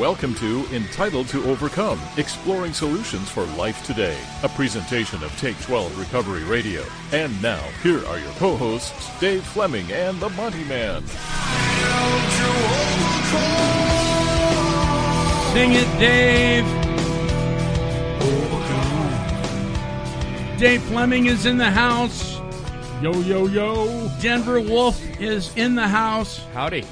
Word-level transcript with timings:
Welcome 0.00 0.34
to 0.36 0.66
Entitled 0.72 1.28
to 1.28 1.44
Overcome 1.44 2.00
Exploring 2.16 2.72
Solutions 2.72 3.30
for 3.30 3.44
Life 3.44 3.86
Today, 3.86 4.18
a 4.42 4.48
presentation 4.48 5.22
of 5.22 5.30
Take 5.38 5.56
12 5.60 5.96
Recovery 5.96 6.42
Radio. 6.42 6.84
And 7.12 7.40
now, 7.40 7.60
here 7.80 8.04
are 8.06 8.18
your 8.18 8.32
co 8.32 8.56
hosts, 8.56 9.08
Dave 9.20 9.44
Fleming 9.44 9.92
and 9.92 10.18
the 10.18 10.30
Monty 10.30 10.64
Man. 10.64 11.06
Sing 15.52 15.74
it, 15.74 15.98
Dave. 16.00 16.64
Dave 20.58 20.82
Fleming 20.82 21.26
is 21.26 21.46
in 21.46 21.56
the 21.56 21.70
house. 21.70 22.40
Yo, 23.00 23.12
yo, 23.12 23.46
yo. 23.46 24.10
Denver 24.20 24.60
Wolf 24.60 25.00
is 25.20 25.56
in 25.56 25.76
the 25.76 25.86
house. 25.86 26.38
Howdy. 26.52 26.84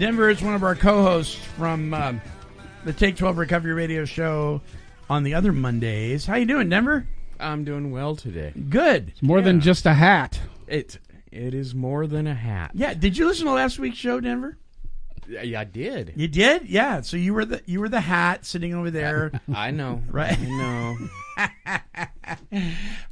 Denver 0.00 0.30
is 0.30 0.40
one 0.40 0.54
of 0.54 0.62
our 0.62 0.74
co-hosts 0.74 1.34
from 1.34 1.92
um, 1.92 2.22
the 2.86 2.92
Take 2.94 3.16
12 3.16 3.36
Recovery 3.36 3.74
Radio 3.74 4.06
Show 4.06 4.62
on 5.10 5.24
the 5.24 5.34
other 5.34 5.52
Mondays. 5.52 6.24
How 6.24 6.36
you 6.36 6.46
doing, 6.46 6.70
Denver? 6.70 7.06
I'm 7.38 7.64
doing 7.64 7.90
well 7.90 8.16
today. 8.16 8.54
Good. 8.70 9.12
More 9.20 9.42
than 9.42 9.60
just 9.60 9.84
a 9.84 9.92
hat. 9.92 10.40
It 10.66 10.98
it 11.30 11.52
is 11.52 11.74
more 11.74 12.06
than 12.06 12.26
a 12.26 12.34
hat. 12.34 12.70
Yeah. 12.72 12.94
Did 12.94 13.18
you 13.18 13.26
listen 13.26 13.44
to 13.44 13.52
last 13.52 13.78
week's 13.78 13.98
show, 13.98 14.20
Denver? 14.20 14.56
Yeah, 15.28 15.60
I 15.60 15.64
did. 15.64 16.14
You 16.16 16.28
did. 16.28 16.66
Yeah. 16.66 17.02
So 17.02 17.18
you 17.18 17.34
were 17.34 17.44
the 17.44 17.60
you 17.66 17.78
were 17.78 17.90
the 17.90 18.00
hat 18.00 18.46
sitting 18.46 18.72
over 18.72 18.90
there. 18.90 19.32
I 19.54 19.70
know. 19.70 20.02
Right. 20.08 20.38
I 20.40 20.44
know. 20.46 20.96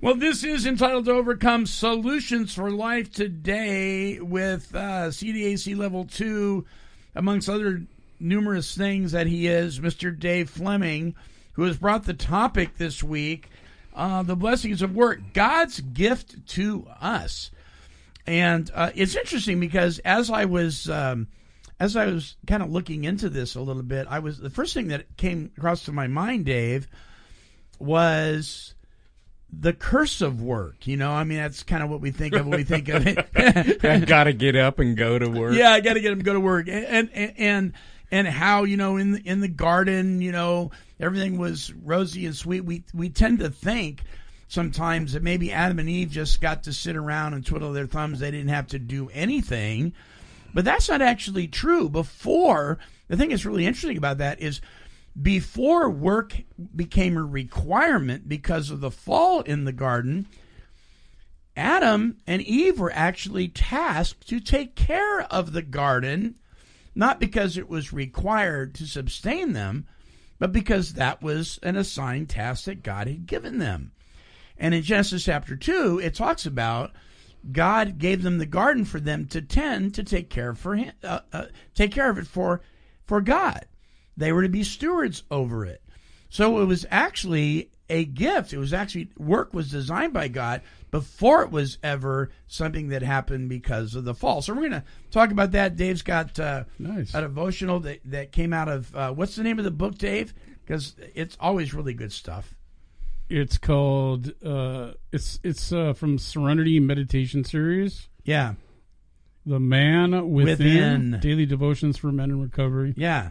Well, 0.00 0.14
this 0.14 0.44
is 0.44 0.64
entitled 0.64 1.06
to 1.06 1.12
Overcome 1.12 1.66
Solutions 1.66 2.54
for 2.54 2.70
Life 2.70 3.10
today 3.12 4.20
with 4.20 4.72
uh, 4.74 5.08
CADC 5.08 5.76
Level 5.76 6.04
2, 6.04 6.64
amongst 7.18 7.48
other 7.48 7.82
numerous 8.20 8.76
things 8.76 9.12
that 9.12 9.26
he 9.26 9.48
is, 9.48 9.80
Mr. 9.80 10.16
Dave 10.16 10.48
Fleming, 10.48 11.16
who 11.54 11.64
has 11.64 11.76
brought 11.76 12.04
the 12.04 12.14
topic 12.14 12.78
this 12.78 13.02
week 13.02 13.50
uh, 13.94 14.22
the 14.22 14.36
blessings 14.36 14.80
of 14.80 14.94
work, 14.94 15.18
God's 15.34 15.80
gift 15.80 16.46
to 16.50 16.86
us. 17.00 17.50
And 18.28 18.70
uh, 18.72 18.92
it's 18.94 19.16
interesting 19.16 19.60
because 19.60 19.98
as 20.00 20.30
I 20.30 20.46
was. 20.46 20.88
Um, 20.88 21.28
as 21.80 21.94
I 21.94 22.06
was 22.06 22.36
kind 22.48 22.60
of 22.60 22.72
looking 22.72 23.04
into 23.04 23.28
this 23.28 23.54
a 23.54 23.60
little 23.60 23.84
bit, 23.84 24.08
I 24.10 24.18
was 24.18 24.38
the 24.38 24.50
first 24.50 24.74
thing 24.74 24.88
that 24.88 25.16
came 25.16 25.52
across 25.56 25.84
to 25.84 25.92
my 25.92 26.08
mind, 26.08 26.44
Dave, 26.44 26.88
was 27.78 28.74
the 29.52 29.72
curse 29.72 30.20
of 30.20 30.42
work. 30.42 30.86
You 30.86 30.96
know, 30.96 31.10
I 31.10 31.24
mean, 31.24 31.38
that's 31.38 31.62
kind 31.62 31.82
of 31.82 31.90
what 31.90 32.00
we 32.00 32.10
think 32.10 32.34
of 32.34 32.46
when 32.46 32.58
we 32.58 32.64
think 32.64 32.88
of 32.88 33.06
it. 33.06 33.28
I 33.84 33.98
gotta 34.00 34.32
get 34.32 34.56
up 34.56 34.78
and 34.78 34.96
go 34.96 35.18
to 35.18 35.28
work. 35.28 35.54
yeah, 35.54 35.70
I 35.70 35.80
got 35.80 35.94
to 35.94 36.00
get 36.00 36.10
them 36.10 36.18
to 36.18 36.24
go 36.24 36.34
to 36.34 36.40
work, 36.40 36.68
and 36.68 37.10
and 37.12 37.32
and 37.36 37.72
and 38.10 38.28
how 38.28 38.64
you 38.64 38.76
know 38.76 38.96
in 38.96 39.12
the, 39.12 39.20
in 39.24 39.40
the 39.40 39.48
garden, 39.48 40.20
you 40.20 40.32
know, 40.32 40.70
everything 41.00 41.38
was 41.38 41.72
rosy 41.72 42.26
and 42.26 42.36
sweet. 42.36 42.64
We 42.64 42.84
we 42.94 43.08
tend 43.08 43.38
to 43.40 43.50
think 43.50 44.02
sometimes 44.48 45.12
that 45.12 45.22
maybe 45.22 45.52
Adam 45.52 45.78
and 45.78 45.88
Eve 45.88 46.10
just 46.10 46.40
got 46.40 46.62
to 46.64 46.72
sit 46.72 46.96
around 46.96 47.34
and 47.34 47.44
twiddle 47.44 47.72
their 47.72 47.86
thumbs. 47.86 48.20
They 48.20 48.30
didn't 48.30 48.48
have 48.48 48.68
to 48.68 48.78
do 48.78 49.10
anything, 49.12 49.92
but 50.54 50.64
that's 50.64 50.88
not 50.88 51.02
actually 51.02 51.48
true. 51.48 51.88
Before 51.88 52.78
the 53.08 53.16
thing 53.16 53.30
that's 53.30 53.44
really 53.44 53.66
interesting 53.66 53.98
about 53.98 54.18
that 54.18 54.40
is 54.40 54.60
before 55.20 55.90
work 55.90 56.42
became 56.74 57.16
a 57.16 57.22
requirement 57.22 58.28
because 58.28 58.70
of 58.70 58.80
the 58.80 58.90
fall 58.90 59.40
in 59.40 59.64
the 59.64 59.72
garden, 59.72 60.26
Adam 61.56 62.18
and 62.26 62.40
Eve 62.42 62.78
were 62.78 62.92
actually 62.92 63.48
tasked 63.48 64.28
to 64.28 64.38
take 64.38 64.76
care 64.76 65.22
of 65.22 65.52
the 65.52 65.62
garden, 65.62 66.36
not 66.94 67.18
because 67.18 67.56
it 67.56 67.68
was 67.68 67.92
required 67.92 68.74
to 68.76 68.86
sustain 68.86 69.54
them, 69.54 69.86
but 70.38 70.52
because 70.52 70.94
that 70.94 71.20
was 71.20 71.58
an 71.62 71.74
assigned 71.74 72.28
task 72.28 72.64
that 72.64 72.84
God 72.84 73.08
had 73.08 73.26
given 73.26 73.58
them. 73.58 73.90
And 74.56 74.72
in 74.72 74.82
Genesis 74.82 75.24
chapter 75.24 75.56
2, 75.56 76.00
it 76.00 76.14
talks 76.14 76.46
about 76.46 76.92
God 77.50 77.98
gave 77.98 78.22
them 78.22 78.38
the 78.38 78.46
garden 78.46 78.84
for 78.84 79.00
them 79.00 79.26
to 79.28 79.40
tend 79.40 79.94
to 79.94 80.04
take 80.04 80.30
care 80.30 80.50
of 80.50 80.58
for 80.58 80.76
him, 80.76 80.92
uh, 81.02 81.20
uh, 81.32 81.46
take 81.74 81.92
care 81.92 82.10
of 82.10 82.18
it 82.18 82.26
for 82.26 82.60
for 83.04 83.20
God. 83.20 83.64
They 84.18 84.32
were 84.32 84.42
to 84.42 84.48
be 84.48 84.64
stewards 84.64 85.22
over 85.30 85.64
it. 85.64 85.80
So 86.28 86.60
it 86.60 86.66
was 86.66 86.84
actually 86.90 87.70
a 87.88 88.04
gift. 88.04 88.52
It 88.52 88.58
was 88.58 88.74
actually 88.74 89.08
work 89.16 89.54
was 89.54 89.70
designed 89.70 90.12
by 90.12 90.28
God 90.28 90.60
before 90.90 91.42
it 91.42 91.50
was 91.50 91.78
ever 91.82 92.30
something 92.46 92.88
that 92.88 93.02
happened 93.02 93.48
because 93.48 93.94
of 93.94 94.04
the 94.04 94.14
fall. 94.14 94.42
So 94.42 94.52
we're 94.52 94.68
going 94.68 94.72
to 94.82 94.84
talk 95.10 95.30
about 95.30 95.52
that. 95.52 95.76
Dave's 95.76 96.02
got 96.02 96.38
uh, 96.38 96.64
Nice. 96.78 97.14
a 97.14 97.22
devotional 97.22 97.80
that, 97.80 98.00
that 98.06 98.32
came 98.32 98.52
out 98.52 98.68
of 98.68 98.94
uh, 98.94 99.12
what's 99.12 99.36
the 99.36 99.42
name 99.42 99.58
of 99.58 99.64
the 99.64 99.70
book, 99.70 99.96
Dave? 99.96 100.34
Because 100.66 100.96
it's 101.14 101.36
always 101.40 101.72
really 101.72 101.94
good 101.94 102.12
stuff. 102.12 102.54
It's 103.30 103.58
called 103.58 104.32
uh 104.42 104.92
it's 105.12 105.38
it's 105.44 105.70
uh 105.70 105.92
from 105.92 106.16
Serenity 106.18 106.80
Meditation 106.80 107.44
Series. 107.44 108.08
Yeah, 108.24 108.54
The 109.44 109.60
Man 109.60 110.12
Within, 110.30 111.10
Within. 111.12 111.18
Daily 111.20 111.44
Devotions 111.44 111.98
for 111.98 112.10
Men 112.10 112.30
in 112.30 112.40
Recovery. 112.40 112.94
yeah, 112.96 113.30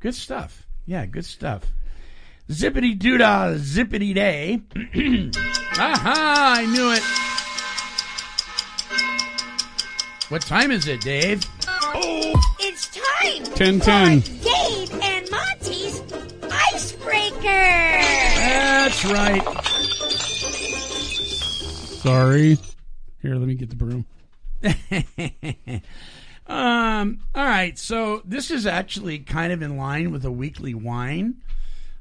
good 0.00 0.14
stuff. 0.14 0.66
Yeah, 0.86 1.06
good 1.06 1.24
stuff. 1.24 1.64
Zippity 2.48 2.98
doodah, 2.98 3.58
zippity 3.58 4.14
day. 4.14 4.62
Aha! 5.78 6.54
I 6.58 6.66
knew 6.66 6.92
it. 6.92 7.02
What 10.30 10.42
time 10.42 10.70
is 10.70 10.86
it, 10.88 11.00
Dave? 11.00 11.44
Oh, 11.66 12.56
it's 12.60 12.86
time 12.88 13.44
10-10. 13.54 14.22
for 14.22 14.44
Dave 14.44 14.92
and 15.02 15.30
Monty's 15.30 16.02
Icebreaker. 16.72 17.40
That's 17.42 19.04
right. 19.06 19.42
Sorry. 22.02 22.58
Here, 23.20 23.34
let 23.34 23.48
me 23.48 23.54
get 23.54 23.70
the 23.70 23.76
broom. 23.76 24.06
Um. 26.48 27.20
All 27.34 27.44
right. 27.44 27.78
So 27.78 28.22
this 28.24 28.50
is 28.50 28.66
actually 28.66 29.18
kind 29.20 29.52
of 29.52 29.62
in 29.62 29.76
line 29.76 30.10
with 30.12 30.24
a 30.24 30.32
weekly 30.32 30.74
whine. 30.74 31.42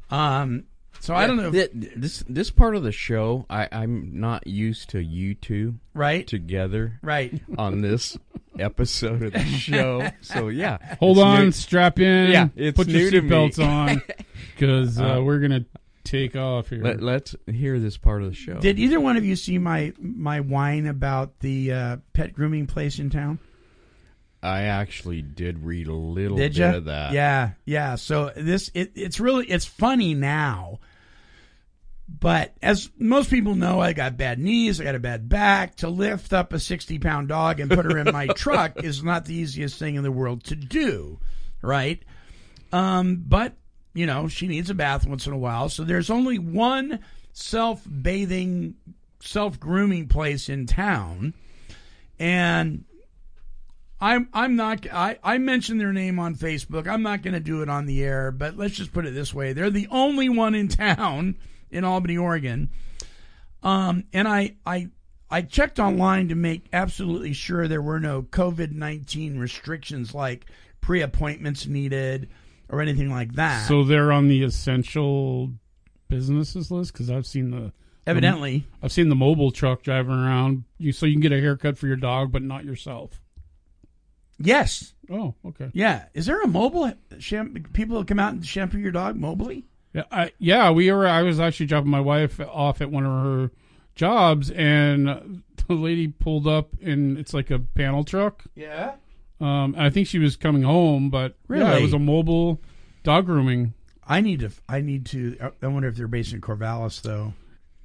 Um. 0.10 0.64
So 1.00 1.14
I 1.14 1.28
don't 1.28 1.38
know. 1.38 1.50
If, 1.54 1.72
Th- 1.72 1.94
This 1.96 2.24
this 2.28 2.50
part 2.50 2.76
of 2.76 2.82
the 2.84 2.92
show, 2.92 3.46
I, 3.50 3.68
I'm 3.72 4.20
not 4.20 4.48
used 4.48 4.90
to 4.92 5.00
you 5.00 5.36
two 5.36 5.76
right. 5.94 6.26
together 6.26 7.00
Right. 7.04 7.40
on 7.58 7.82
this 7.82 8.18
episode 8.58 9.22
of 9.22 9.34
the 9.34 9.46
show. 9.46 10.10
So 10.22 10.48
yeah, 10.48 10.96
Hold 11.00 11.18
it's 11.18 11.24
on, 11.24 11.44
new- 11.46 11.52
strap 11.52 12.00
in. 12.00 12.32
Yeah, 12.32 12.48
it's 12.56 12.76
put 12.78 12.88
your 12.88 13.02
new 13.02 13.12
to 13.12 13.22
me. 13.22 13.30
seatbelts 13.30 13.64
on 13.64 14.02
because 14.56 15.00
uh, 15.00 15.18
Uh, 15.18 15.22
we're 15.22 15.40
gonna 15.40 15.66
take 16.04 16.36
off 16.36 16.70
here. 16.70 16.82
Let, 16.82 17.02
let's 17.04 17.36
hear 17.46 17.80
this 17.80 17.98
part 17.98 18.24
of 18.24 18.30
the 18.30 18.36
show. 18.36 18.56
Did 18.60 18.80
either 18.80 19.00
one 19.00 19.18
of 19.18 19.24
you 19.26 19.36
see 19.36 19.60
my 19.60 19.94
my 20.00 20.40
whine 20.40 20.88
about 20.88 21.40
the 21.42 21.72
uh, 21.74 21.98
pet 22.14 22.34
grooming 22.34 22.66
place 22.66 22.98
in 22.98 23.12
town? 23.12 23.38
I 24.42 24.64
actually 24.64 25.22
did 25.22 25.64
read 25.64 25.88
a 25.88 25.94
little 25.94 26.38
Did 26.38 26.54
bit 26.56 26.76
of 26.76 26.86
that. 26.86 27.14
Yeah, 27.14 27.52
yeah. 27.66 27.96
So 27.96 28.32
this 28.36 28.70
it, 28.74 28.92
it's 28.96 29.20
really 29.20 29.48
it's 29.48 29.66
funny 29.66 30.14
now, 30.14 30.80
but 32.08 32.54
as 32.62 32.90
most 33.00 33.30
people 33.30 33.56
know, 33.56 33.80
I 33.80 33.94
got 33.94 34.16
bad 34.16 34.40
knees, 34.40 34.80
I 34.80 34.84
got 34.84 34.96
a 34.96 35.00
bad 35.00 35.28
back. 35.28 35.76
To 35.78 35.90
lift 35.90 36.34
up 36.34 36.54
a 36.54 36.60
sixty 36.60 37.00
pound 37.00 37.30
dog 37.30 37.60
and 37.60 37.72
put 37.72 37.86
her 37.86 37.98
in 37.98 38.14
my 38.14 38.28
truck 38.36 38.84
is 38.84 39.04
not 39.04 39.26
the 39.26 39.34
easiest 39.34 39.80
thing 39.80 39.96
in 39.96 40.04
the 40.04 40.12
world 40.12 40.44
to 40.46 40.56
do, 40.56 41.20
right? 41.62 42.02
Um, 42.72 43.24
but 43.28 43.54
you 43.94 44.06
know 44.06 44.28
she 44.28 44.48
needs 44.48 44.70
a 44.70 44.76
bath 44.76 45.08
once 45.08 45.26
in 45.26 45.34
a 45.34 45.38
while, 45.38 45.70
so 45.70 45.84
there's 45.84 46.12
only 46.12 46.38
one 46.38 47.00
self 47.34 47.82
bathing, 48.02 48.76
self 49.20 49.60
grooming 49.60 50.08
place 50.08 50.48
in 50.48 50.68
town, 50.68 51.34
and 52.20 52.86
I'm 54.00 54.30
I'm 54.34 54.56
not 54.56 54.86
I, 54.92 55.18
I 55.24 55.38
mentioned 55.38 55.80
their 55.82 55.94
name 55.94 56.20
on 56.20 56.36
Facebook. 56.36 56.88
I'm 56.88 57.02
not 57.02 57.24
going 57.24 57.34
to 57.34 57.40
do 57.40 57.62
it 57.62 57.70
on 57.70 57.86
the 57.86 58.04
air, 58.04 58.32
but 58.32 58.58
let's 58.58 58.76
just 58.76 58.94
put 58.94 59.06
it 59.06 59.14
this 59.14 59.34
way: 59.34 59.54
they're 59.54 59.70
the 59.70 59.88
only 59.90 60.30
one 60.30 60.54
in 60.56 60.68
town 60.68 61.38
in 61.72 61.84
Albany, 61.84 62.18
Oregon. 62.18 62.70
Um, 63.64 64.04
and 64.14 64.28
I 64.28 64.56
I 64.66 64.90
I 65.30 65.42
checked 65.42 65.80
online 65.80 66.30
to 66.30 66.36
make 66.36 66.66
absolutely 66.72 67.34
sure 67.34 67.68
there 67.68 67.82
were 67.82 68.00
no 68.00 68.22
COVID 68.22 68.72
nineteen 68.72 69.40
restrictions 69.40 70.14
like 70.14 70.46
pre 70.80 71.02
appointments 71.02 71.66
needed 71.66 72.30
or 72.70 72.82
anything 72.82 73.10
like 73.10 73.34
that. 73.34 73.68
So 73.68 73.84
they're 73.84 74.12
on 74.12 74.28
the 74.28 74.44
essential 74.44 75.52
businesses 76.08 76.70
list 76.72 76.94
because 76.94 77.10
I've 77.10 77.26
seen 77.26 77.52
the 77.52 77.74
evidently, 78.06 78.66
I've 78.82 78.92
seen 78.92 79.10
the 79.10 79.16
mobile 79.16 79.52
truck 79.52 79.82
driving 79.82 80.14
around. 80.14 80.66
You 80.78 80.92
so 80.92 81.06
you 81.06 81.14
can 81.14 81.22
get 81.22 81.32
a 81.32 81.42
haircut 81.42 81.78
for 81.78 81.88
your 81.88 81.96
dog, 81.96 82.32
but 82.32 82.44
not 82.44 82.64
yourself. 82.64 83.22
Yes, 84.40 84.94
Oh, 85.10 85.36
okay. 85.46 85.70
yeah. 85.74 86.06
Is 86.14 86.26
there 86.26 86.42
a 86.42 86.48
mobile 86.48 86.92
shampoo? 87.20 87.62
People 87.74 88.00
that 88.00 88.08
come 88.08 88.20
out 88.20 88.34
and 88.34 88.46
shampoo 88.46 88.78
your 88.80 88.92
dog 88.92 89.18
mobily? 89.18 89.64
Yeah, 89.94 90.04
I, 90.12 90.32
yeah. 90.38 90.70
We 90.72 90.92
were. 90.92 91.08
I 91.08 91.24
was 91.24 91.40
actually 91.40 91.68
dropping 91.68 91.90
my 91.90 92.02
wife 92.02 92.40
off 92.42 92.82
at 92.82 92.92
one 92.92 93.06
of 93.06 93.12
her 93.24 93.52
jobs, 93.96 94.52
and 94.52 95.44
the 95.68 95.74
lady 95.74 96.08
pulled 96.10 96.46
up, 96.48 96.70
and 96.84 97.18
it's 97.18 97.34
like 97.34 97.50
a 97.52 97.60
panel 97.60 98.04
truck. 98.04 98.44
Yeah. 98.56 98.96
Um, 99.40 99.76
I 99.78 99.90
think 99.90 100.08
she 100.08 100.20
was 100.20 100.36
coming 100.36 100.64
home, 100.64 101.10
but 101.10 101.36
yeah, 101.50 101.76
it 101.78 101.82
was 101.82 101.94
a 101.94 102.00
mobile 102.00 102.60
dog 103.04 103.28
grooming. 103.28 103.74
I 104.06 104.20
need 104.22 104.40
to. 104.42 104.50
I 104.68 104.82
need 104.82 105.06
to. 105.08 105.38
I 105.62 105.68
wonder 105.68 105.88
if 105.88 105.96
they're 105.96 106.08
based 106.08 106.34
in 106.34 106.42
Corvallis 106.42 107.02
though. 107.02 107.34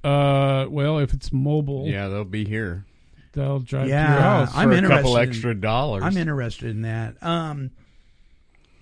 Uh, 0.03 0.67
well, 0.69 0.99
if 0.99 1.13
it's 1.13 1.31
mobile, 1.31 1.87
Yeah, 1.87 2.09
they'll 2.09 2.25
be 2.25 2.43
here 2.45 2.85
they'll 3.33 3.59
drive 3.59 3.85
to 3.85 3.89
Yeah, 3.89 4.13
your 4.13 4.21
house. 4.21 4.51
I'm 4.55 4.69
for 4.69 4.73
a 4.73 4.77
interested 4.77 5.03
couple 5.41 5.51
in- 5.51 5.59
dollars. 5.61 6.03
I'm 6.03 6.17
interested 6.17 6.69
in 6.69 6.81
that. 6.83 7.21
Um. 7.21 7.71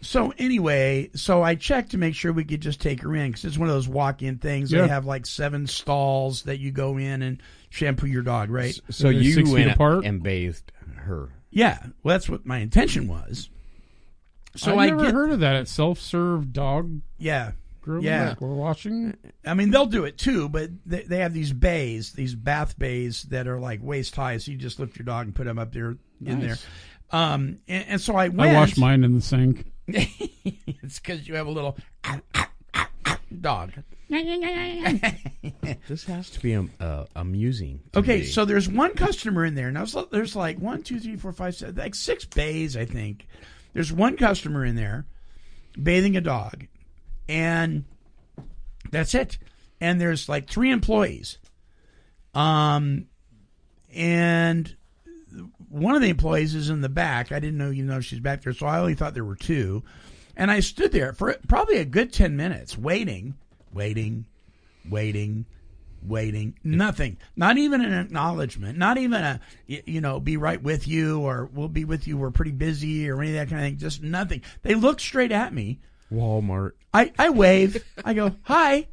So 0.03 0.33
anyway, 0.39 1.11
so 1.13 1.43
I 1.43 1.53
checked 1.53 1.91
to 1.91 1.97
make 1.99 2.15
sure 2.15 2.33
we 2.33 2.43
could 2.43 2.61
just 2.61 2.81
take 2.81 3.01
her 3.03 3.15
in 3.15 3.29
because 3.29 3.45
it's 3.45 3.57
one 3.57 3.69
of 3.69 3.75
those 3.75 3.87
walk-in 3.87 4.37
things. 4.39 4.71
Yeah. 4.71 4.81
They 4.81 4.87
have 4.87 5.05
like 5.05 5.27
seven 5.27 5.67
stalls 5.67 6.43
that 6.43 6.57
you 6.59 6.71
go 6.71 6.97
in 6.97 7.21
and 7.21 7.39
shampoo 7.69 8.07
your 8.07 8.23
dog, 8.23 8.49
right? 8.49 8.73
so 8.89 9.03
They're 9.03 9.11
you 9.13 9.33
six 9.33 9.49
went 9.51 9.69
apart? 9.71 10.03
and 10.05 10.23
bathed 10.23 10.71
her. 10.95 11.29
Yeah. 11.51 11.77
Well, 12.01 12.15
that's 12.15 12.27
what 12.27 12.47
my 12.47 12.57
intention 12.57 13.07
was. 13.07 13.49
So 14.55 14.71
I've 14.73 14.79
I 14.79 14.85
never 14.87 15.03
get, 15.03 15.13
heard 15.13 15.31
of 15.31 15.39
that 15.41 15.55
at 15.55 15.67
self-serve 15.67 16.51
dog 16.51 17.01
yeah. 17.19 17.51
Grooming. 17.81 18.05
Yeah. 18.05 18.29
like 18.29 18.41
we're 18.41 18.53
washing. 18.53 19.17
I 19.45 19.53
mean, 19.53 19.71
they'll 19.71 19.85
do 19.85 20.05
it 20.05 20.17
too, 20.17 20.49
but 20.49 20.69
they, 20.85 21.03
they 21.03 21.17
have 21.17 21.33
these 21.33 21.53
bays, 21.53 22.13
these 22.13 22.35
bath 22.35 22.77
bays 22.77 23.23
that 23.23 23.47
are 23.47 23.59
like 23.59 23.79
waist 23.81 24.15
high. 24.15 24.37
So 24.37 24.51
you 24.51 24.57
just 24.57 24.79
lift 24.79 24.97
your 24.97 25.05
dog 25.05 25.25
and 25.27 25.35
put 25.35 25.45
them 25.45 25.59
up 25.59 25.73
there 25.73 25.97
in 26.25 26.39
there. 26.39 26.57
Um, 27.11 27.59
and, 27.67 27.85
and 27.87 28.01
so 28.01 28.15
I 28.15 28.29
went. 28.29 28.51
I 28.51 28.53
wash 28.55 28.77
mine 28.77 29.03
in 29.03 29.15
the 29.15 29.21
sink. 29.21 29.71
it's 29.87 30.99
because 30.99 31.27
you 31.27 31.35
have 31.35 31.47
a 31.47 31.51
little 31.51 31.77
dog. 33.41 33.71
This 35.87 36.03
has 36.05 36.29
to 36.31 36.39
be 36.41 36.55
um, 36.55 36.69
uh, 36.81 37.05
amusing. 37.15 37.79
to 37.93 37.99
Okay, 37.99 38.19
me. 38.19 38.25
so 38.25 38.43
there's 38.43 38.67
one 38.67 38.93
customer 38.93 39.45
in 39.45 39.55
there, 39.55 39.69
and 39.69 39.77
I 39.77 39.81
was, 39.81 39.95
there's 40.11 40.35
like 40.35 40.59
one, 40.59 40.83
two, 40.83 40.99
three, 40.99 41.15
four, 41.15 41.31
five, 41.31 41.55
six, 41.55 41.77
like 41.77 41.95
six 41.95 42.25
bays, 42.25 42.75
I 42.75 42.83
think. 42.83 43.25
There's 43.73 43.93
one 43.93 44.17
customer 44.17 44.65
in 44.65 44.75
there 44.75 45.05
bathing 45.81 46.17
a 46.17 46.21
dog, 46.21 46.67
and 47.31 47.85
that's 48.91 49.15
it. 49.15 49.37
And 49.79 49.99
there's 49.99 50.27
like 50.27 50.49
three 50.49 50.69
employees, 50.69 51.39
um, 52.35 53.07
and 53.95 54.75
one 55.69 55.95
of 55.95 56.01
the 56.01 56.09
employees 56.09 56.53
is 56.53 56.69
in 56.69 56.81
the 56.81 56.89
back. 56.89 57.31
I 57.31 57.39
didn't 57.39 57.57
know 57.57 57.71
you 57.71 57.83
know 57.83 58.01
she's 58.01 58.19
back 58.19 58.43
there, 58.43 58.53
so 58.53 58.67
I 58.67 58.79
only 58.79 58.95
thought 58.95 59.13
there 59.13 59.25
were 59.25 59.35
two. 59.35 59.83
And 60.35 60.51
I 60.51 60.59
stood 60.59 60.91
there 60.91 61.13
for 61.13 61.35
probably 61.47 61.77
a 61.77 61.85
good 61.85 62.13
ten 62.13 62.35
minutes, 62.35 62.77
waiting, 62.77 63.35
waiting, 63.73 64.25
waiting, 64.89 65.45
waiting. 66.03 66.55
Nothing. 66.63 67.17
Not 67.35 67.57
even 67.57 67.81
an 67.81 67.93
acknowledgement. 67.93 68.77
Not 68.77 68.97
even 68.97 69.23
a, 69.23 69.39
you 69.67 70.01
know 70.01 70.19
be 70.19 70.35
right 70.37 70.61
with 70.61 70.87
you 70.87 71.21
or 71.21 71.49
we'll 71.53 71.69
be 71.69 71.85
with 71.85 72.07
you. 72.07 72.17
We're 72.17 72.31
pretty 72.31 72.51
busy 72.51 73.09
or 73.09 73.21
any 73.21 73.31
of 73.31 73.35
that 73.35 73.49
kind 73.49 73.65
of 73.65 73.67
thing. 73.69 73.77
Just 73.77 74.03
nothing. 74.03 74.41
They 74.63 74.75
looked 74.75 75.01
straight 75.01 75.31
at 75.31 75.53
me. 75.53 75.79
Walmart. 76.11 76.71
I, 76.93 77.11
I 77.17 77.29
wave. 77.29 77.83
I 78.03 78.13
go, 78.13 78.35
hi. 78.43 78.87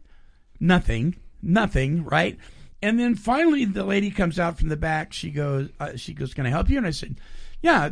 Nothing. 0.61 1.17
Nothing. 1.43 2.05
Right. 2.05 2.39
And 2.81 2.99
then 2.99 3.15
finally, 3.17 3.65
the 3.65 3.85
lady 3.85 4.11
comes 4.11 4.39
out 4.39 4.59
from 4.59 4.69
the 4.69 4.77
back. 4.77 5.13
She 5.13 5.31
goes, 5.31 5.69
uh, 5.81 5.97
she 5.97 6.15
goes, 6.15 6.33
can 6.33 6.47
I 6.47 6.51
help 6.51 6.71
you? 6.71 6.79
And 6.79 6.87
I 6.87 6.93
said, 6.93 7.17
yeah. 7.61 7.91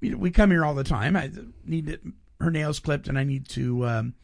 We 0.00 0.30
come 0.30 0.50
here 0.50 0.64
all 0.64 0.74
the 0.74 0.82
time. 0.82 1.14
I 1.14 1.30
need 1.64 1.86
to, 1.86 1.98
her 2.40 2.50
nails 2.50 2.80
clipped, 2.80 3.06
and 3.06 3.18
I 3.18 3.24
need 3.24 3.48
to, 3.50 3.86
um, 3.86 4.14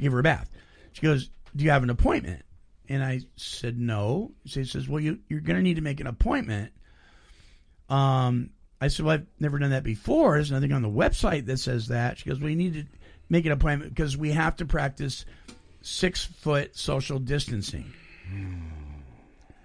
give 0.00 0.12
her 0.12 0.18
a 0.18 0.22
bath. 0.22 0.50
She 0.92 1.02
goes, 1.02 1.30
do 1.54 1.64
you 1.64 1.70
have 1.70 1.82
an 1.82 1.90
appointment? 1.90 2.42
And 2.88 3.04
I 3.04 3.20
said, 3.36 3.78
no. 3.78 4.32
She 4.46 4.64
says, 4.64 4.88
well, 4.88 5.00
you, 5.00 5.18
you're 5.28 5.40
going 5.40 5.56
to 5.56 5.62
need 5.62 5.76
to 5.76 5.82
make 5.82 6.00
an 6.00 6.06
appointment. 6.06 6.72
Um, 7.88 8.50
I 8.80 8.88
said, 8.88 9.06
well, 9.06 9.14
I've 9.14 9.26
never 9.38 9.58
done 9.58 9.70
that 9.70 9.84
before. 9.84 10.34
There's 10.34 10.52
nothing 10.52 10.72
on 10.72 10.82
the 10.82 10.88
website 10.88 11.46
that 11.46 11.58
says 11.58 11.88
that. 11.88 12.18
She 12.18 12.28
goes, 12.28 12.40
well, 12.40 12.50
you 12.50 12.56
need 12.56 12.74
to 12.74 12.84
make 13.28 13.46
an 13.46 13.52
appointment 13.52 13.94
because 13.94 14.16
we 14.16 14.32
have 14.32 14.56
to 14.56 14.64
practice 14.64 15.24
six 15.82 16.24
foot 16.24 16.76
social 16.76 17.18
distancing. 17.18 17.92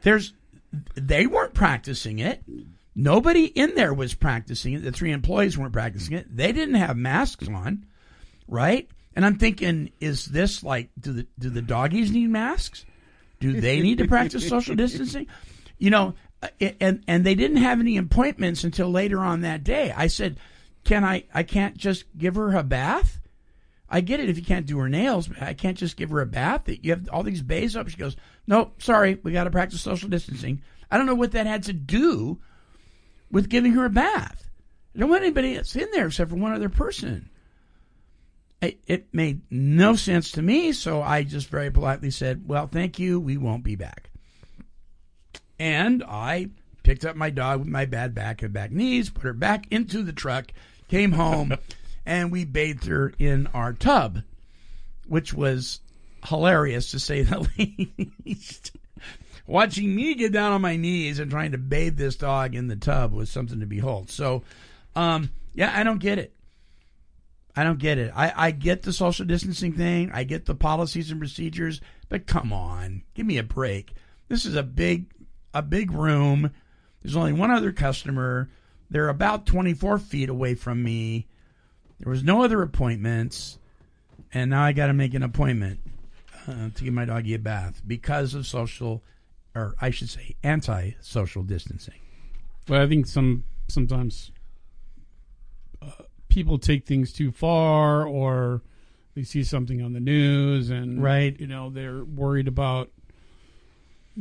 There's, 0.02 0.34
they 0.96 1.28
weren't 1.28 1.54
practicing 1.54 2.20
it. 2.20 2.44
Nobody 2.96 3.46
in 3.46 3.76
there 3.76 3.94
was 3.94 4.14
practicing 4.14 4.74
it. 4.74 4.84
The 4.84 4.92
three 4.92 5.12
employees 5.12 5.58
weren't 5.58 5.74
practicing 5.74 6.18
it. 6.18 6.36
They 6.36 6.52
didn't 6.52 6.76
have 6.76 6.98
masks 6.98 7.48
on, 7.48 7.86
right? 8.48 8.90
And 9.16 9.26
I'm 9.26 9.38
thinking, 9.38 9.92
is 10.00 10.26
this 10.26 10.64
like, 10.64 10.90
do 11.00 11.14
the 11.14 11.28
do 11.40 11.50
the 11.50 11.62
doggies 11.62 12.12
need 12.12 12.30
masks? 12.30 12.86
Do 13.40 13.60
they 13.60 13.82
need 13.82 13.98
to 13.98 14.08
practice 14.08 14.48
social 14.48 14.76
distancing? 14.76 15.28
You 15.78 15.90
know, 15.90 16.14
and 16.80 17.04
and 17.08 17.26
they 17.26 17.36
didn't 17.36 17.58
have 17.58 17.80
any 17.80 17.98
appointments 17.98 18.64
until 18.64 18.90
later 18.90 19.20
on 19.20 19.42
that 19.42 19.64
day. 19.64 19.92
I 19.96 20.08
said, 20.08 20.38
"Can 20.84 21.04
I? 21.04 21.26
I 21.34 21.44
can't 21.44 21.76
just 21.76 22.06
give 22.18 22.36
her 22.36 22.56
a 22.56 22.64
bath. 22.64 23.20
I 23.92 24.02
get 24.02 24.20
it 24.20 24.30
if 24.30 24.38
you 24.38 24.44
can't 24.44 24.66
do 24.66 24.80
her 24.80 24.90
nails, 24.90 25.28
but 25.28 25.44
I 25.44 25.54
can't 25.54 25.78
just 25.78 25.98
give 25.98 26.10
her 26.10 26.22
a 26.22 26.26
bath. 26.26 26.64
You 26.68 26.92
have 26.92 27.10
all 27.12 27.22
these 27.22 27.44
bays 27.44 27.76
up." 27.76 27.90
She 27.90 27.98
goes, 27.98 28.16
"No, 28.48 28.72
sorry, 28.80 29.20
we 29.22 29.34
got 29.34 29.44
to 29.44 29.52
practice 29.52 29.82
social 29.82 30.10
distancing." 30.10 30.62
I 30.90 30.98
don't 30.98 31.06
know 31.06 31.16
what 31.16 31.34
that 31.34 31.46
had 31.46 31.64
to 31.64 31.74
do 31.74 32.40
with 33.30 33.50
giving 33.50 33.74
her 33.74 33.86
a 33.86 33.90
bath. 33.90 34.50
I 34.96 35.00
don't 35.00 35.10
want 35.10 35.24
anybody 35.24 35.56
else 35.56 35.76
in 35.76 35.88
there 35.92 36.08
except 36.08 36.30
for 36.30 36.36
one 36.36 36.54
other 36.54 36.70
person. 36.70 37.30
It, 38.62 38.80
it 38.86 39.08
made 39.14 39.42
no 39.50 39.96
sense 39.96 40.32
to 40.32 40.42
me, 40.42 40.72
so 40.72 41.02
I 41.02 41.24
just 41.24 41.48
very 41.48 41.72
politely 41.72 42.12
said, 42.12 42.48
Well, 42.48 42.68
thank 42.68 43.00
you, 43.00 43.20
we 43.20 43.38
won't 43.38 43.64
be 43.64 43.76
back. 43.76 44.12
And 45.58 46.04
I 46.04 46.50
picked 46.84 47.06
up 47.06 47.16
my 47.16 47.30
dog 47.30 47.60
with 47.60 47.70
my 47.70 47.86
bad 47.86 48.14
back 48.14 48.44
and 48.44 48.54
back 48.54 48.72
knees, 48.72 49.10
put 49.10 49.24
her 49.24 49.34
back 49.34 49.66
into 49.72 50.04
the 50.04 50.14
truck, 50.14 50.52
came 50.90 51.14
home, 51.14 51.54
and 52.12 52.30
we 52.30 52.44
bathed 52.44 52.88
her 52.88 53.14
in 53.20 53.48
our 53.54 53.72
tub, 53.72 54.20
which 55.08 55.34
was 55.34 55.80
hilarious 56.26 56.92
to 56.92 57.00
say 57.00 57.22
the 57.22 57.48
least. 58.26 58.76
Watching 59.48 59.96
me 59.96 60.16
get 60.16 60.34
down 60.34 60.52
on 60.52 60.62
my 60.62 60.76
knees 60.76 61.20
and 61.20 61.32
trying 61.32 61.54
to 61.54 61.58
bathe 61.58 61.96
this 61.96 62.18
dog 62.18 62.54
in 62.54 62.68
the 62.68 62.76
tub 62.76 63.14
was 63.14 63.30
something 63.30 63.62
to 63.62 63.66
behold. 63.66 64.10
So, 64.10 64.44
um, 64.94 65.30
yeah, 65.54 65.72
I 65.74 65.84
don't 65.84 66.02
get 66.02 66.20
it. 66.20 66.36
I 67.56 67.64
don't 67.64 67.80
get 67.80 67.98
it. 67.98 68.12
I, 68.14 68.34
I 68.36 68.52
get 68.52 68.82
the 68.82 68.92
social 68.92 69.26
distancing 69.26 69.72
thing. 69.72 70.12
I 70.14 70.26
get 70.26 70.46
the 70.46 70.56
policies 70.56 71.12
and 71.12 71.20
procedures, 71.20 71.80
but 72.10 72.28
come 72.28 72.52
on, 72.52 73.04
give 73.14 73.26
me 73.26 73.38
a 73.38 73.44
break. 73.44 73.94
This 74.28 74.46
is 74.46 74.58
a 74.58 74.64
big, 74.64 75.06
a 75.54 75.62
big 75.62 75.92
room. 75.92 76.52
There's 77.02 77.16
only 77.16 77.32
one 77.32 77.52
other 77.52 77.72
customer. 77.72 78.50
They're 78.90 79.08
about 79.08 79.46
24 79.46 79.98
feet 80.00 80.28
away 80.28 80.56
from 80.56 80.84
me. 80.84 81.28
There 82.02 82.10
was 82.12 82.24
no 82.24 82.44
other 82.44 82.62
appointments, 82.62 83.60
and 84.34 84.50
now 84.50 84.64
I 84.64 84.72
got 84.74 84.88
to 84.88 84.94
make 84.94 85.14
an 85.14 85.24
appointment 85.24 85.80
uh, 86.48 86.70
to 86.74 86.84
give 86.84 86.94
my 86.94 87.06
doggy 87.06 87.34
a 87.36 87.40
bath 87.40 87.82
because 87.86 88.34
of 88.34 88.48
social, 88.48 89.04
or 89.56 89.76
I 89.80 89.92
should 89.92 90.10
say, 90.10 90.36
anti-social 90.44 91.44
distancing. 91.44 92.00
But 92.66 92.82
I 92.82 92.88
think 92.88 93.06
some 93.08 93.44
sometimes 93.68 94.32
uh, 95.82 95.92
people 96.28 96.58
take 96.58 96.86
things 96.86 97.14
too 97.14 97.32
far, 97.32 98.06
or 98.06 98.62
they 99.16 99.24
see 99.24 99.44
something 99.44 99.82
on 99.82 99.94
the 99.94 100.00
news, 100.00 100.70
and 100.70 101.02
Right. 101.04 101.40
you 101.40 101.48
know 101.48 101.70
they're 101.70 102.04
worried 102.04 102.48
about 102.48 102.90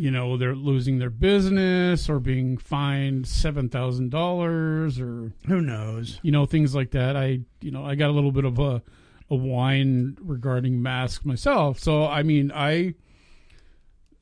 you 0.00 0.11
know 0.11 0.37
they're 0.38 0.54
losing 0.54 0.99
their 0.99 1.11
business 1.11 2.09
or 2.09 2.19
being 2.19 2.57
fined 2.57 3.26
seven 3.26 3.69
thousand 3.69 4.11
dollars 4.11 4.99
or 4.99 5.33
Who 5.47 5.61
knows? 5.61 6.19
you 6.23 6.33
know 6.33 6.47
things 6.47 6.75
like 6.75 6.92
that. 6.92 7.16
I 7.16 7.40
you 7.61 7.71
know 7.71 7.85
I 7.85 7.95
got 7.97 8.09
a 8.09 8.12
little 8.12 8.33
bit 8.33 8.45
of 8.47 8.59
a 8.59 8.83
a 9.30 9.35
whine 9.37 10.16
regarding 10.21 10.83
masks 10.83 11.25
myself. 11.25 11.78
So 11.78 12.07
I 12.07 12.23
mean 12.23 12.50
I 12.54 12.95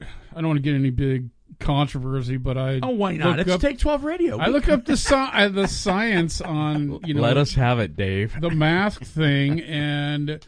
I 0.00 0.40
don't 0.40 0.46
want 0.48 0.56
to 0.58 0.62
get 0.62 0.74
any 0.74 0.90
big 0.90 1.30
controversy, 1.60 2.36
but 2.36 2.56
I 2.58 2.80
Oh, 2.82 2.90
why 2.90 3.16
not? 3.16 3.38
look 3.38 3.46
It's 3.46 3.54
up- 3.54 3.60
Take 3.60 3.78
12 3.78 4.04
Radio. 4.04 4.38
I 4.38 4.48
look 4.48 4.68
up 4.68 4.84
the 4.84 4.96
sci- 4.96 5.48
the 5.48 5.66
science 5.66 6.40
on 6.40 7.00
you 7.04 7.14
know 7.14 7.22
Let 7.22 7.36
us 7.36 7.54
have 7.54 7.78
it, 7.78 7.96
Dave. 7.96 8.34
the 8.40 8.50
mask 8.50 9.02
thing, 9.04 9.60
and 9.60 10.44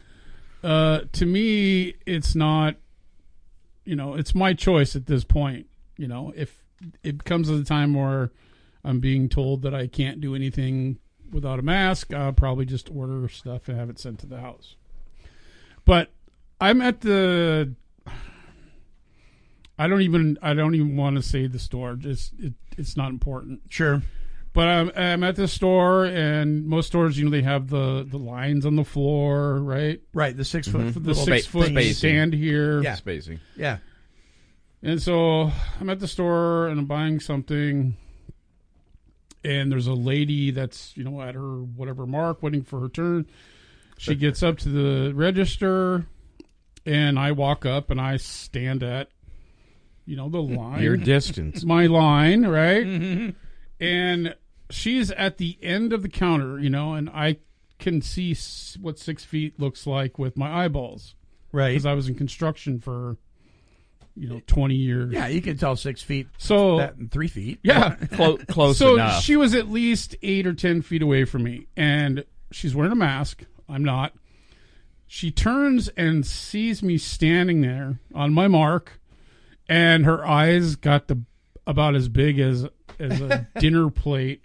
uh, 0.63 1.01
to 1.13 1.25
me, 1.25 1.95
it's 2.05 2.35
not. 2.35 2.75
You 3.83 3.95
know, 3.95 4.13
it's 4.15 4.35
my 4.35 4.53
choice 4.53 4.95
at 4.95 5.07
this 5.07 5.23
point. 5.23 5.67
You 5.97 6.07
know, 6.07 6.33
if 6.35 6.63
it 7.03 7.23
comes 7.23 7.49
at 7.49 7.57
a 7.59 7.63
time 7.63 7.93
where 7.93 8.31
I'm 8.83 8.99
being 8.99 9.29
told 9.29 9.61
that 9.63 9.73
I 9.73 9.87
can't 9.87 10.21
do 10.21 10.35
anything 10.35 10.99
without 11.31 11.59
a 11.59 11.61
mask, 11.61 12.13
I'll 12.13 12.33
probably 12.33 12.65
just 12.65 12.89
order 12.89 13.27
stuff 13.29 13.67
and 13.67 13.77
have 13.77 13.89
it 13.89 13.99
sent 13.99 14.19
to 14.19 14.27
the 14.27 14.39
house. 14.39 14.75
But 15.85 16.11
I'm 16.59 16.81
at 16.81 17.01
the. 17.01 17.73
I 19.77 19.87
don't 19.87 20.01
even. 20.01 20.37
I 20.41 20.53
don't 20.53 20.75
even 20.75 20.95
want 20.95 21.15
to 21.15 21.23
say 21.23 21.47
the 21.47 21.59
store. 21.59 21.95
Just 21.95 22.33
it, 22.39 22.53
it's 22.77 22.95
not 22.95 23.09
important. 23.09 23.61
Sure. 23.69 24.03
But 24.53 24.67
I'm, 24.67 24.91
I'm 24.95 25.23
at 25.23 25.37
the 25.37 25.47
store, 25.47 26.05
and 26.05 26.65
most 26.65 26.87
stores, 26.87 27.17
you 27.17 27.23
know, 27.23 27.31
they 27.31 27.41
have 27.41 27.69
the, 27.69 28.05
the 28.09 28.17
lines 28.17 28.65
on 28.65 28.75
the 28.75 28.83
floor, 28.83 29.59
right? 29.59 30.01
Right. 30.13 30.35
The 30.35 30.43
six 30.43 30.67
foot. 30.67 30.81
Mm-hmm. 30.81 31.03
The 31.03 31.07
little 31.07 31.23
six 31.23 31.45
foot 31.45 31.73
thing. 31.73 31.93
stand 31.93 32.33
here. 32.33 32.81
Yeah. 32.81 32.95
Spacing. 32.95 33.39
Yeah. 33.55 33.77
And 34.83 35.01
so 35.01 35.51
I'm 35.79 35.89
at 35.89 35.99
the 35.99 36.07
store 36.07 36.67
and 36.67 36.79
I'm 36.79 36.85
buying 36.85 37.19
something, 37.19 37.95
and 39.43 39.71
there's 39.71 39.87
a 39.87 39.93
lady 39.93 40.51
that's 40.51 40.97
you 40.97 41.03
know 41.03 41.21
at 41.21 41.35
her 41.35 41.59
whatever 41.61 42.05
mark 42.07 42.41
waiting 42.41 42.63
for 42.63 42.79
her 42.79 42.89
turn. 42.89 43.27
She 43.97 44.15
gets 44.15 44.41
up 44.41 44.57
to 44.59 44.69
the 44.69 45.13
register, 45.13 46.07
and 46.87 47.19
I 47.19 47.33
walk 47.33 47.67
up 47.67 47.91
and 47.91 48.01
I 48.01 48.17
stand 48.17 48.81
at, 48.81 49.09
you 50.07 50.15
know, 50.15 50.27
the 50.27 50.41
line. 50.41 50.81
Your 50.81 50.97
distance. 50.97 51.63
my 51.63 51.85
line, 51.85 52.47
right? 52.47 52.83
Mm-hmm. 52.83 53.29
And 53.81 54.35
she's 54.69 55.11
at 55.11 55.37
the 55.37 55.57
end 55.61 55.91
of 55.91 56.01
the 56.03 56.09
counter, 56.09 56.59
you 56.59 56.69
know, 56.69 56.93
and 56.93 57.09
I 57.09 57.37
can 57.79 58.01
see 58.01 58.37
what 58.79 58.99
six 58.99 59.25
feet 59.25 59.59
looks 59.59 59.85
like 59.87 60.19
with 60.19 60.37
my 60.37 60.63
eyeballs 60.65 61.15
Right. 61.51 61.69
because 61.69 61.85
I 61.87 61.93
was 61.93 62.07
in 62.07 62.13
construction 62.15 62.79
for, 62.79 63.17
you 64.15 64.29
know, 64.29 64.39
twenty 64.45 64.75
years. 64.75 65.11
yeah, 65.13 65.27
you 65.27 65.41
can 65.41 65.57
tell 65.57 65.75
six 65.75 66.01
feet. 66.03 66.27
So 66.37 66.77
that 66.77 66.95
and 66.97 67.09
three 67.11 67.27
feet. 67.27 67.59
yeah, 67.63 67.95
Clo- 68.11 68.37
close 68.37 68.77
so 68.77 68.93
enough. 68.95 69.23
she 69.23 69.35
was 69.35 69.55
at 69.55 69.69
least 69.69 70.15
eight 70.21 70.45
or 70.45 70.53
ten 70.53 70.81
feet 70.83 71.01
away 71.01 71.25
from 71.25 71.43
me, 71.43 71.65
and 71.75 72.23
she's 72.51 72.75
wearing 72.75 72.91
a 72.91 72.95
mask. 72.95 73.43
I'm 73.67 73.83
not. 73.83 74.13
She 75.07 75.31
turns 75.31 75.87
and 75.97 76.25
sees 76.25 76.81
me 76.83 76.97
standing 76.97 77.61
there 77.61 77.99
on 78.13 78.33
my 78.33 78.47
mark, 78.47 79.01
and 79.67 80.05
her 80.05 80.25
eyes 80.25 80.75
got 80.75 81.07
the 81.07 81.23
about 81.67 81.95
as 81.95 82.07
big 82.09 82.39
as 82.39 82.67
as 83.01 83.19
a 83.21 83.47
dinner 83.59 83.89
plate, 83.89 84.43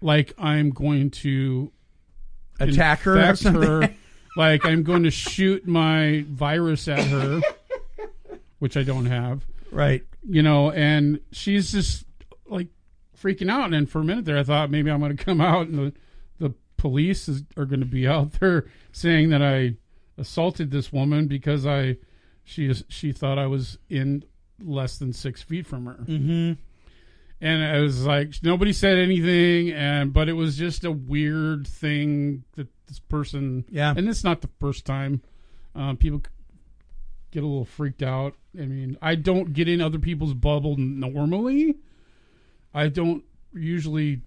like 0.00 0.32
I'm 0.38 0.70
going 0.70 1.10
to 1.10 1.70
Attack 2.58 3.00
her 3.00 3.30
or 3.30 3.36
something. 3.36 3.62
her, 3.62 3.94
like 4.36 4.64
I'm 4.64 4.82
going 4.82 5.02
to 5.02 5.10
shoot 5.10 5.66
my 5.66 6.24
virus 6.28 6.88
at 6.88 7.04
her, 7.04 7.40
which 8.58 8.76
I 8.76 8.82
don't 8.82 9.06
have 9.06 9.44
Right. 9.70 10.02
you 10.26 10.42
know, 10.42 10.70
and 10.70 11.20
she's 11.32 11.70
just 11.72 12.04
like 12.46 12.68
freaking 13.20 13.50
out. 13.50 13.74
And 13.74 13.88
for 13.90 14.00
a 14.00 14.04
minute 14.04 14.24
there, 14.24 14.38
I 14.38 14.42
thought 14.42 14.70
maybe 14.70 14.90
I'm 14.90 15.00
going 15.00 15.14
to 15.16 15.22
come 15.24 15.40
out 15.40 15.66
and 15.68 15.78
the, 15.78 15.92
the 16.38 16.54
police 16.78 17.28
is, 17.28 17.42
are 17.56 17.66
going 17.66 17.80
to 17.80 17.86
be 17.86 18.06
out 18.06 18.32
there 18.40 18.66
saying 18.92 19.30
that 19.30 19.42
I 19.42 19.74
assaulted 20.18 20.70
this 20.70 20.92
woman 20.92 21.26
because 21.26 21.66
I 21.66 21.96
she 22.42 22.66
is 22.68 22.84
she 22.88 23.12
thought 23.12 23.38
I 23.38 23.46
was 23.48 23.76
in 23.90 24.24
less 24.64 24.96
than 24.98 25.12
six 25.12 25.42
feet 25.42 25.66
from 25.66 25.84
her. 25.86 25.94
Mm-hmm. 26.04 26.52
And 27.40 27.62
I 27.62 27.80
was 27.80 28.06
like, 28.06 28.34
nobody 28.42 28.72
said 28.72 28.98
anything, 28.98 29.72
and 29.72 30.12
but 30.12 30.28
it 30.28 30.32
was 30.32 30.56
just 30.56 30.84
a 30.84 30.90
weird 30.90 31.66
thing 31.66 32.44
that 32.56 32.68
this 32.86 32.98
person. 32.98 33.64
Yeah. 33.70 33.92
and 33.96 34.08
it's 34.08 34.24
not 34.24 34.40
the 34.40 34.48
first 34.58 34.84
time. 34.86 35.22
Um, 35.74 35.96
people 35.96 36.22
get 37.30 37.42
a 37.42 37.46
little 37.46 37.64
freaked 37.64 38.02
out. 38.02 38.34
I 38.58 38.64
mean, 38.64 38.96
I 39.02 39.14
don't 39.14 39.52
get 39.52 39.68
in 39.68 39.80
other 39.82 39.98
people's 39.98 40.34
bubble 40.34 40.76
normally. 40.76 41.76
I 42.72 42.88
don't 42.88 43.24
usually 43.52 44.22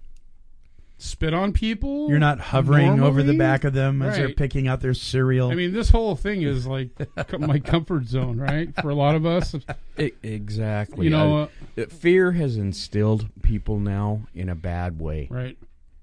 spit 1.02 1.34
on 1.34 1.54
people. 1.54 2.10
You're 2.10 2.20
not 2.20 2.40
hovering 2.40 3.00
over 3.02 3.24
the 3.24 3.34
back 3.38 3.64
of 3.64 3.74
them 3.74 4.02
as 4.02 4.18
they're 4.18 4.34
picking 4.34 4.68
out 4.68 4.82
their 4.82 4.94
cereal. 4.94 5.50
I 5.50 5.56
mean, 5.56 5.74
this 5.74 5.90
whole 5.90 6.16
thing 6.16 6.42
is 6.44 6.68
like 6.68 6.90
my 7.40 7.58
comfort 7.60 8.06
zone, 8.08 8.38
right? 8.38 8.70
For 8.82 8.90
a 8.90 8.96
lot 8.96 9.16
of 9.16 9.26
us, 9.26 9.56
E- 9.98 10.12
exactly. 10.22 11.06
you 11.06 11.10
know, 11.10 11.50
I- 11.78 11.82
uh, 11.82 11.86
fear 11.88 12.34
has 12.34 12.58
instilled 12.58 13.30
people 13.42 13.80
now 13.80 14.28
in 14.36 14.50
a 14.50 14.56
bad 14.56 15.00
way. 15.00 15.28
right? 15.32 15.58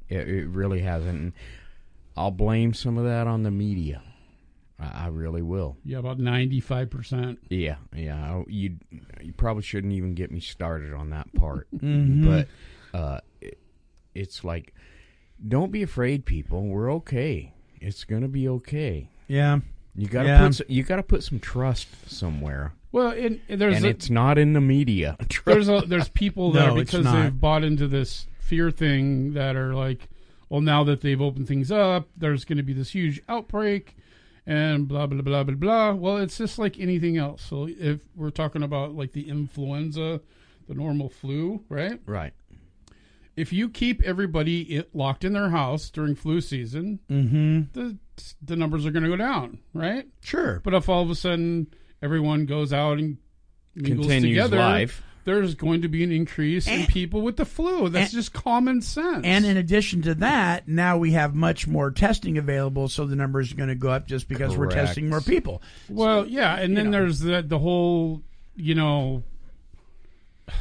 It, 0.09 0.29
it 0.29 0.49
really 0.49 0.81
hasn't. 0.81 1.21
And 1.21 1.33
I'll 2.17 2.31
blame 2.31 2.73
some 2.75 2.97
of 2.99 3.05
that 3.05 3.27
on 3.27 3.43
the 3.43 3.51
media. 3.51 4.03
I, 4.81 5.05
I 5.05 5.07
really 5.09 5.43
will. 5.43 5.77
Yeah, 5.85 5.99
about 5.99 6.19
ninety-five 6.19 6.89
percent. 6.91 7.39
Yeah, 7.51 7.77
yeah. 7.95 8.43
You 8.47 8.77
you 9.23 9.33
probably 9.33 9.63
shouldn't 9.63 9.93
even 9.93 10.15
get 10.15 10.31
me 10.31 10.41
started 10.41 10.95
on 10.95 11.11
that 11.11 11.33
part. 11.35 11.67
Mhm. 11.77 12.25
But 12.93 12.99
uh, 12.99 13.21
it, 13.41 13.59
it's 14.15 14.45
like, 14.45 14.73
don't 15.47 15.73
be 15.73 15.83
afraid, 15.83 16.25
people. 16.25 16.63
We're 16.67 16.93
okay. 16.95 17.53
It's 17.81 18.05
gonna 18.05 18.29
be 18.29 18.49
okay. 18.49 19.09
yeah. 19.29 19.59
You 19.99 20.09
gotta 20.09 20.29
Yeah. 20.29 20.39
put 20.41 20.49
s- 20.49 20.63
you 20.69 20.83
gotta 20.83 21.03
put 21.03 21.23
some 21.23 21.41
trust 21.41 21.89
somewhere, 22.11 22.75
Well, 22.93 23.09
and, 23.13 23.41
and 23.49 23.59
there's 23.59 23.77
and 23.77 23.87
a, 23.87 23.89
it's 23.89 24.11
not 24.11 24.37
in 24.37 24.53
the 24.53 24.61
media. 24.61 25.17
there's 25.47 25.69
a, 25.71 25.83
there's 25.87 26.11
people 26.11 26.53
there 26.53 26.69
No, 26.69 26.75
because 26.75 27.05
they've 27.11 27.41
bought 27.41 27.65
into 27.65 27.89
this 27.89 28.27
fear 28.41 28.71
thing 28.71 29.33
that 29.33 29.57
are 29.57 29.75
like, 29.75 30.09
well, 30.51 30.61
now 30.61 30.85
that 30.85 31.01
they've 31.01 31.21
opened 31.21 31.49
things 31.49 31.73
up, 31.73 32.09
there's 32.17 32.45
going 32.45 32.59
to 32.59 32.63
be 32.63 32.75
this 32.75 32.91
huge 32.91 33.21
outbreak, 33.29 33.97
and 34.47 34.87
blah 34.87 35.07
blah 35.07 35.23
blah 35.23 35.43
blah 35.45 35.55
blah. 35.55 35.93
Well, 35.95 36.19
it's 36.19 36.37
just 36.37 36.59
like 36.59 36.79
anything 36.79 37.17
else. 37.17 37.43
So 37.43 37.67
if 37.67 38.01
we're 38.15 38.29
talking 38.31 38.63
about 38.63 38.95
like 38.95 39.13
the 39.13 39.29
influenza, 39.29 40.21
the 40.69 40.75
normal 40.75 41.09
flu, 41.09 41.63
right? 41.71 41.99
right. 42.07 42.33
If 43.37 43.53
you 43.53 43.69
keep 43.69 44.03
everybody 44.03 44.83
locked 44.95 45.23
in 45.25 45.35
their 45.35 45.51
house 45.51 45.91
during 45.91 46.15
flu 46.15 46.41
season, 46.41 47.01
Mm-hmm. 47.11 47.61
the 47.79 47.97
the 48.43 48.57
numbers 48.57 48.87
are 48.87 48.91
going 48.91 49.03
to 49.03 49.11
go 49.11 49.17
down, 49.17 49.59
right? 49.75 50.07
Sure. 50.23 50.61
But 50.65 50.73
if 50.73 50.89
all 50.89 51.03
of 51.03 51.11
a 51.11 51.15
sudden 51.15 51.67
everyone 52.01 52.47
goes 52.47 52.73
out 52.73 52.99
and 52.99 53.19
mingles 53.75 54.07
Continues 54.07 54.37
together, 54.45 54.57
life. 54.57 55.03
there's 55.27 55.55
going 55.55 55.83
to 55.83 55.89
be 55.89 56.03
an 56.03 56.11
increase 56.13 56.67
in 56.67 56.87
people 56.87 57.21
with 57.21 57.37
the 57.37 57.45
flu. 57.45 57.91
That's 57.91 58.13
and- 58.15 58.19
just 58.23 58.33
common 58.33 58.81
sense. 58.81 59.27
And 59.27 59.45
in 59.45 59.59
addition 59.59 60.01
to 60.03 60.15
that, 60.15 60.67
now 60.67 60.97
we 60.97 61.13
have 61.13 61.35
much 61.35 61.67
more 61.67 61.91
testing 61.91 62.39
available, 62.39 62.89
so 62.89 63.05
the 63.05 63.17
numbers 63.17 63.53
are 63.53 63.57
going 63.57 63.69
to 63.69 63.75
go 63.75 63.91
up 63.91 64.07
just 64.07 64.29
because 64.29 64.57
we're 64.57 64.69
testing 64.71 65.11
more 65.11 65.21
people. 65.21 65.61
well, 65.91 66.27
yeah, 66.27 66.57
and 66.57 66.75
then 66.75 66.87
know. 66.87 66.93
there's 67.01 67.21
the 67.21 67.43
the 67.43 67.59
whole, 67.59 68.23
you 68.55 68.75
know, 68.75 69.25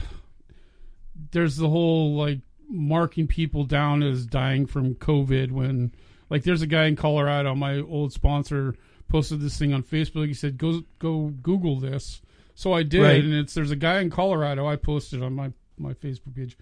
there's 1.31 1.55
the 1.57 1.69
whole 1.69 2.15
like 2.15 2.39
marking 2.69 3.27
people 3.27 3.63
down 3.63 4.03
as 4.03 4.25
dying 4.25 4.65
from 4.65 4.95
COVID 4.95 5.51
when, 5.51 5.91
like, 6.29 6.43
there's 6.43 6.61
a 6.61 6.67
guy 6.67 6.85
in 6.85 6.95
Colorado. 6.95 7.55
My 7.55 7.79
old 7.79 8.13
sponsor 8.13 8.75
posted 9.07 9.41
this 9.41 9.57
thing 9.57 9.73
on 9.73 9.83
Facebook. 9.83 10.27
He 10.27 10.33
said, 10.33 10.57
"Go 10.57 10.81
go 10.99 11.33
Google 11.41 11.79
this." 11.79 12.21
So 12.55 12.73
I 12.73 12.83
did, 12.83 13.01
Right. 13.01 13.23
and 13.23 13.33
it's 13.33 13.53
there's 13.53 13.71
a 13.71 13.75
guy 13.75 13.99
in 14.01 14.09
Colorado. 14.09 14.65
I 14.67 14.75
posted 14.77 15.21
on 15.21 15.33
my 15.33 15.51
my 15.77 15.93
Facebook 15.93 16.35
page 16.35 16.57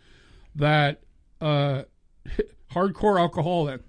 that 0.55 1.01
uh, 1.39 1.83
hardcore 2.71 3.19
alcoholic, 3.19 3.81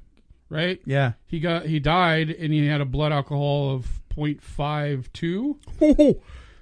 right? 0.49 0.81
Yeah. 0.85 1.13
He 1.27 1.41
got 1.41 1.67
he 1.67 1.81
died 1.81 2.31
and 2.31 2.53
he 2.53 2.67
had 2.67 2.81
a 2.81 2.85
blood 2.85 3.13
alcohol 3.13 3.75
of 3.75 4.01
0.52. 4.17 5.57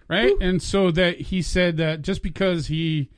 right? 0.08 0.32
And 0.40 0.62
so 0.62 0.90
that 0.90 1.20
he 1.20 1.42
said 1.42 1.76
that 1.78 2.02
just 2.02 2.22
because 2.22 2.68
he 2.68 3.10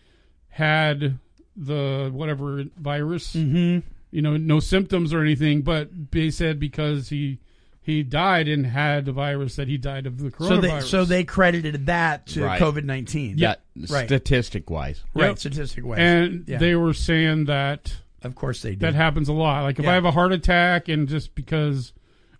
had 0.49 1.19
the 1.57 2.11
whatever 2.13 2.65
virus, 2.79 3.35
Mm-hmm. 3.35 3.87
you 4.11 4.23
know, 4.23 4.37
no 4.37 4.61
symptoms 4.61 5.13
or 5.13 5.21
anything, 5.21 5.63
but 5.63 5.89
they 6.13 6.31
said 6.31 6.59
because 6.61 7.09
he 7.09 7.39
he 7.81 8.03
died 8.03 8.49
and 8.49 8.65
had 8.67 9.05
the 9.05 9.13
virus 9.13 9.57
that 9.57 9.69
he 9.69 9.77
died 9.77 10.07
of 10.07 10.17
the 10.19 10.31
So 10.31 10.37
coronavirus. 10.37 10.61
they 10.61 10.81
so 10.81 11.05
they 11.05 11.25
credited 11.25 11.87
that 11.87 12.27
to 12.29 12.45
Right. 12.45 12.61
COVID 12.61 12.85
nineteen. 12.85 13.37
Yeah, 13.39 13.57
Right. 13.91 14.07
statistic 14.07 14.71
wise. 14.71 15.03
Right. 15.15 15.29
Yep. 15.29 15.39
Statistic 15.39 15.85
wise. 15.85 15.99
and 15.99 16.45
Yeah. 16.49 16.59
they 16.59 16.75
were 16.77 16.95
saying 16.95 17.45
that 17.45 17.95
of 18.23 18.35
course 18.35 18.63
they 18.63 18.71
did. 18.71 18.81
that 18.81 18.95
happens 18.95 19.29
a 19.29 19.33
lot. 19.35 19.63
Like 19.65 19.79
if 19.79 19.85
Yeah. 19.85 19.91
I 19.91 19.95
have 19.95 20.07
a 20.07 20.13
heart 20.13 20.33
attack 20.33 20.89
and 20.89 21.07
just 21.09 21.35
because 21.35 21.93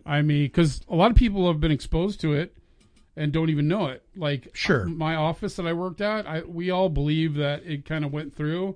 I 0.07 0.21
mean, 0.21 0.43
because 0.45 0.81
a 0.89 0.95
lot 0.95 1.09
of 1.11 1.17
people 1.17 1.47
have 1.47 1.59
been 1.59 1.71
exposed 1.71 2.21
to 2.21 2.33
it 2.33 2.55
and 3.15 3.31
don't 3.31 3.49
even 3.49 3.67
know 3.67 3.87
it. 3.87 4.03
Like 4.15 4.49
Sure. 4.53 4.85
my 4.85 5.15
office 5.15 5.55
that 5.57 5.65
I 5.67 5.73
worked 5.73 6.01
at, 6.01 6.27
I 6.27 6.41
we 6.41 6.69
all 6.71 6.89
believe 6.89 7.35
that 7.35 7.63
it 7.65 7.85
kind 7.85 8.03
of 8.03 8.11
went 8.11 8.35
through. 8.35 8.75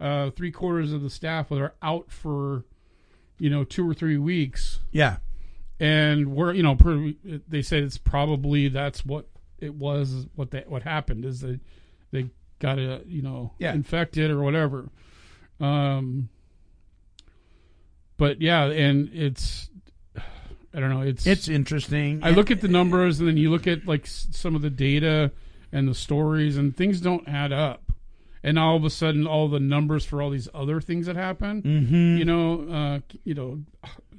Uh, 0.00 0.30
three 0.30 0.50
quarters 0.50 0.92
of 0.94 1.02
the 1.02 1.10
staff 1.10 1.50
were 1.50 1.74
out 1.82 2.10
for, 2.10 2.64
you 3.38 3.50
know, 3.50 3.64
two 3.64 3.88
or 3.88 3.92
three 3.92 4.16
weeks, 4.16 4.80
yeah. 4.92 5.18
and 5.78 6.32
we're 6.34 6.54
you 6.54 6.62
know 6.62 6.74
per, 6.74 7.12
they 7.46 7.60
said 7.62 7.82
it's 7.82 7.98
probably 7.98 8.68
that's 8.68 9.04
what 9.04 9.26
it 9.58 9.74
was 9.74 10.26
what 10.34 10.50
they 10.52 10.64
what 10.66 10.82
happened 10.82 11.24
is 11.26 11.40
they 11.40 11.60
they 12.12 12.30
got 12.60 12.78
a 12.78 13.02
you 13.06 13.20
know 13.20 13.52
Yeah. 13.58 13.74
infected 13.74 14.30
or 14.30 14.42
whatever 14.42 14.88
um 15.60 16.30
but 18.16 18.40
yeah 18.40 18.64
and 18.66 19.10
it's 19.12 19.68
i 20.74 20.80
don't 20.80 20.90
know 20.90 21.02
it's 21.02 21.26
It's 21.26 21.48
interesting. 21.48 22.20
i 22.22 22.30
look 22.30 22.50
at 22.50 22.60
the 22.60 22.68
numbers 22.68 23.18
and 23.20 23.28
then 23.28 23.36
you 23.36 23.50
look 23.50 23.66
at 23.66 23.86
like 23.86 24.06
some 24.06 24.54
of 24.54 24.62
the 24.62 24.70
data 24.70 25.30
and 25.72 25.86
the 25.88 25.94
stories 25.94 26.56
and 26.56 26.74
things 26.76 27.00
don't 27.00 27.28
add 27.28 27.52
up 27.52 27.89
and 28.42 28.58
all 28.58 28.76
of 28.76 28.84
a 28.84 28.90
sudden 28.90 29.26
all 29.26 29.48
the 29.48 29.60
numbers 29.60 30.04
for 30.04 30.22
all 30.22 30.30
these 30.30 30.48
other 30.54 30.80
things 30.80 31.06
that 31.06 31.16
happen. 31.16 31.62
Mm-hmm. 31.62 32.16
You 32.18 32.24
know, 32.24 32.68
uh, 32.70 33.00
you 33.24 33.34
know, 33.34 33.60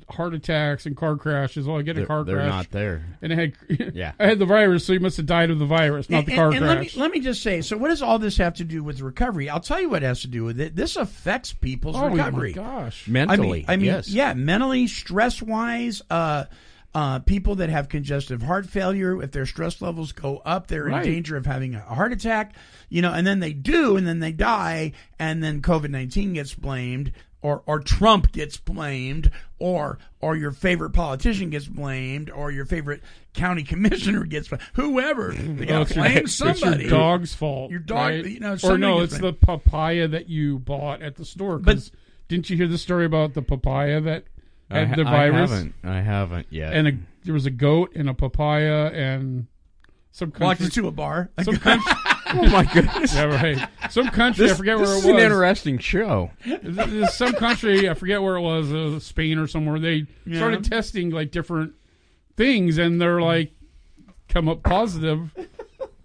heart 0.10 0.34
attacks 0.34 0.86
and 0.86 0.98
car 0.98 1.16
crashes. 1.16 1.68
Oh, 1.70 1.78
I 1.78 1.84
get 1.84 1.96
a 1.96 2.02
They're, 2.02 2.06
car 2.06 2.24
they're 2.26 2.36
crash, 2.36 2.50
not 2.50 2.70
there. 2.72 3.06
and 3.22 3.32
I 3.32 3.36
had 3.38 3.54
Yeah. 3.96 4.12
I 4.20 4.28
had 4.28 4.40
the 4.40 4.46
virus, 4.46 4.86
so 4.86 4.92
you 4.94 5.00
must 5.00 5.18
have 5.18 5.26
died 5.26 5.50
of 5.52 5.60
the 5.60 5.66
virus, 5.66 6.10
not 6.10 6.26
the 6.26 6.34
And- 6.34 6.38
car 6.40 6.52
and, 6.52 6.66
let 6.68 6.80
me 6.82 6.92
let 6.98 7.12
me 7.12 7.20
just 7.22 7.42
say. 7.42 7.62
So, 7.62 7.78
what 7.78 7.88
does 7.88 8.02
all 8.02 8.20
this 8.20 8.38
have 8.38 8.56
to 8.56 8.64
do 8.66 8.84
with 8.84 9.00
recovery? 9.02 9.50
I'll 9.50 9.60
tell 9.62 9.80
you 9.80 9.90
what 9.90 10.04
it 10.04 10.06
has 10.08 10.22
to 10.22 10.28
do 10.28 10.44
with 10.44 10.60
it. 10.60 10.76
This 10.76 10.96
affects 10.98 11.54
people's 11.54 11.96
recovery. 11.96 12.20
oh 12.22 12.26
recovery. 12.26 12.54
my 12.56 12.62
gosh! 12.82 13.08
Mentally, 13.08 13.48
I 13.48 13.54
mean, 13.54 13.66
I 13.70 13.76
mean, 13.78 13.86
yes. 13.86 14.10
yeah, 14.10 14.34
mentally, 14.34 14.88
stress 14.88 15.42
wise, 15.42 16.02
uh, 16.10 16.46
uh, 16.94 17.20
people 17.20 17.56
that 17.56 17.70
have 17.70 17.88
congestive 17.90 18.42
heart 18.42 18.66
failure, 18.66 19.22
if 19.24 19.32
their 19.32 19.46
stress 19.46 19.82
levels 19.82 20.12
go 20.12 20.38
up, 20.46 20.68
they're 20.68 20.86
Right. 20.86 21.06
in 21.06 21.12
danger 21.14 21.38
of 21.38 21.46
having 21.46 21.74
a 21.76 21.80
heart 21.82 22.12
attack. 22.12 22.54
You 22.90 23.02
know, 23.02 23.14
and 23.14 23.26
then 23.26 23.40
they 23.40 23.54
do, 23.54 23.96
and 23.96 24.06
then 24.06 24.20
they 24.20 24.32
die, 24.34 24.92
and 25.18 25.42
then 25.44 25.62
COVID 25.62 25.90
nineteen 25.90 26.34
gets 26.34 26.54
blamed. 26.54 27.12
Or, 27.44 27.64
or 27.66 27.80
Trump 27.80 28.32
gets 28.34 28.58
blamed, 28.58 29.32
or 29.58 29.98
or 30.20 30.36
your 30.36 30.52
favorite 30.52 30.92
politician 30.92 31.50
gets 31.50 31.66
blamed, 31.66 32.30
or 32.30 32.52
your 32.52 32.66
favorite 32.66 33.02
county 33.34 33.64
commissioner 33.72 34.26
gets 34.26 34.48
blamed. 34.50 34.62
Whoever 34.74 35.32
they 35.32 35.66
got 35.66 35.88
to 35.88 35.94
blame 35.96 36.18
it's 36.18 36.40
your 36.40 36.78
dog's 36.88 37.34
fault. 37.34 37.72
Your 37.72 37.80
dog- 37.80 37.98
right? 38.12 38.26
you 38.28 38.40
know, 38.42 38.56
or 38.64 38.78
no, 38.78 39.00
it's 39.00 39.18
blamed. 39.18 39.24
the 39.40 39.46
papaya 39.46 40.08
that 40.10 40.30
you 40.30 40.60
bought 40.60 41.02
at 41.02 41.16
the 41.16 41.26
store. 41.26 41.58
But- 41.58 41.90
didn't 42.28 42.50
you 42.52 42.58
hear 42.58 42.68
the 42.68 42.78
story 42.78 43.06
about 43.06 43.34
the 43.34 43.42
papaya 43.42 44.00
that 44.02 44.26
I, 44.72 44.80
had 44.80 44.88
ha- 44.90 44.96
the 44.96 45.02
I 45.10 45.30
virus? 45.30 45.50
haven't. 45.52 45.76
I 45.84 46.02
haven't 46.02 46.48
yet. 46.50 46.74
And 46.74 46.88
a, 46.88 46.92
there 47.24 47.34
was 47.34 47.46
a 47.46 47.52
goat 47.52 47.92
and 47.96 48.10
a 48.10 48.14
papaya 48.14 48.88
and 48.94 49.48
some 50.12 50.30
Walked 50.30 50.60
country. 50.60 50.66
into 50.66 50.88
a 50.88 50.92
bar. 50.92 51.30
some 51.44 51.56
country 51.58 51.92
oh 52.34 52.48
my 52.50 52.64
goodness. 52.66 53.14
yeah, 53.14 53.24
right. 53.26 53.70
Some 53.90 54.08
country, 54.08 54.46
This, 54.46 54.54
I 54.54 54.58
forget 54.58 54.78
this 54.78 54.88
where 54.88 54.98
is 54.98 55.06
it 55.06 55.10
an 55.10 55.16
was. 55.16 55.24
interesting 55.24 55.78
show. 55.80 56.32
There's- 56.46 56.90
there's 56.90 57.14
some 57.14 57.34
country, 57.34 57.90
I 57.90 57.94
forget 57.94 58.22
where 58.22 58.36
it 58.38 58.42
was, 58.42 58.72
uh, 58.74 59.00
Spain 59.00 59.38
or 59.38 59.48
somewhere. 59.48 59.80
They 59.80 60.06
Yeah. 60.26 60.38
started 60.38 60.64
testing 60.64 61.10
like 61.12 61.32
different 61.32 61.74
things, 62.38 62.78
and 62.78 63.00
they're 63.02 63.22
like 63.22 63.52
come 64.30 64.48
up 64.48 64.64
positive, 64.64 65.30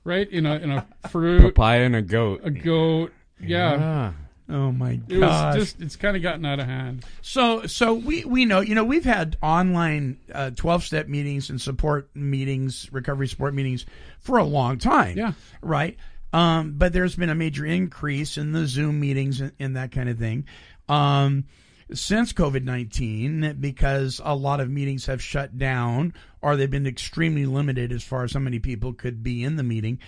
right? 0.04 0.28
In 0.30 0.46
a 0.46 0.56
in 0.56 0.70
a 0.72 0.86
fruit, 1.10 1.42
Papaya 1.42 1.82
and 1.84 1.94
a 1.96 2.02
goat. 2.02 2.40
a 2.44 2.50
goat. 2.50 3.12
Yeah, 3.40 4.12
Ah. 4.12 4.14
Oh 4.48 4.70
my 4.70 5.00
it 5.08 5.20
gosh! 5.20 5.56
was 5.56 5.64
just 5.64 5.82
it's 5.82 5.96
kind 5.96 6.16
of 6.16 6.22
gotten 6.22 6.44
out 6.44 6.60
of 6.60 6.66
hand. 6.66 7.04
So, 7.20 7.66
so 7.66 7.94
we 7.94 8.24
we 8.24 8.44
know, 8.44 8.60
you 8.60 8.74
know, 8.74 8.84
we've 8.84 9.04
had 9.04 9.36
online 9.42 10.18
twelve 10.54 10.84
step 10.84 11.08
meetings 11.08 11.50
and 11.50 11.60
support 11.60 12.10
meetings, 12.14 12.88
recovery 12.92 13.26
support 13.28 13.54
meetings 13.54 13.86
for 14.20 14.38
a 14.38 14.44
long 14.44 14.78
time. 14.78 15.16
Yeah. 15.16 15.32
right. 15.62 15.96
Um, 16.32 16.74
but 16.76 16.92
there's 16.92 17.16
been 17.16 17.30
a 17.30 17.34
major 17.34 17.64
increase 17.64 18.36
in 18.36 18.52
the 18.52 18.66
Zoom 18.66 19.00
meetings 19.00 19.40
and, 19.40 19.52
and 19.58 19.76
that 19.76 19.90
kind 19.90 20.08
of 20.08 20.18
thing. 20.18 20.44
Um, 20.88 21.44
since 21.92 22.32
COVID 22.32 22.64
19, 22.64 23.56
because 23.60 24.20
a 24.24 24.34
lot 24.34 24.60
of 24.60 24.68
meetings 24.70 25.06
have 25.06 25.22
shut 25.22 25.56
down 25.56 26.14
or 26.42 26.56
they've 26.56 26.70
been 26.70 26.86
extremely 26.86 27.46
limited 27.46 27.92
as 27.92 28.02
far 28.02 28.24
as 28.24 28.32
how 28.32 28.40
many 28.40 28.58
people 28.58 28.92
could 28.92 29.22
be 29.22 29.44
in 29.44 29.56
the 29.56 29.62
meeting. 29.62 29.98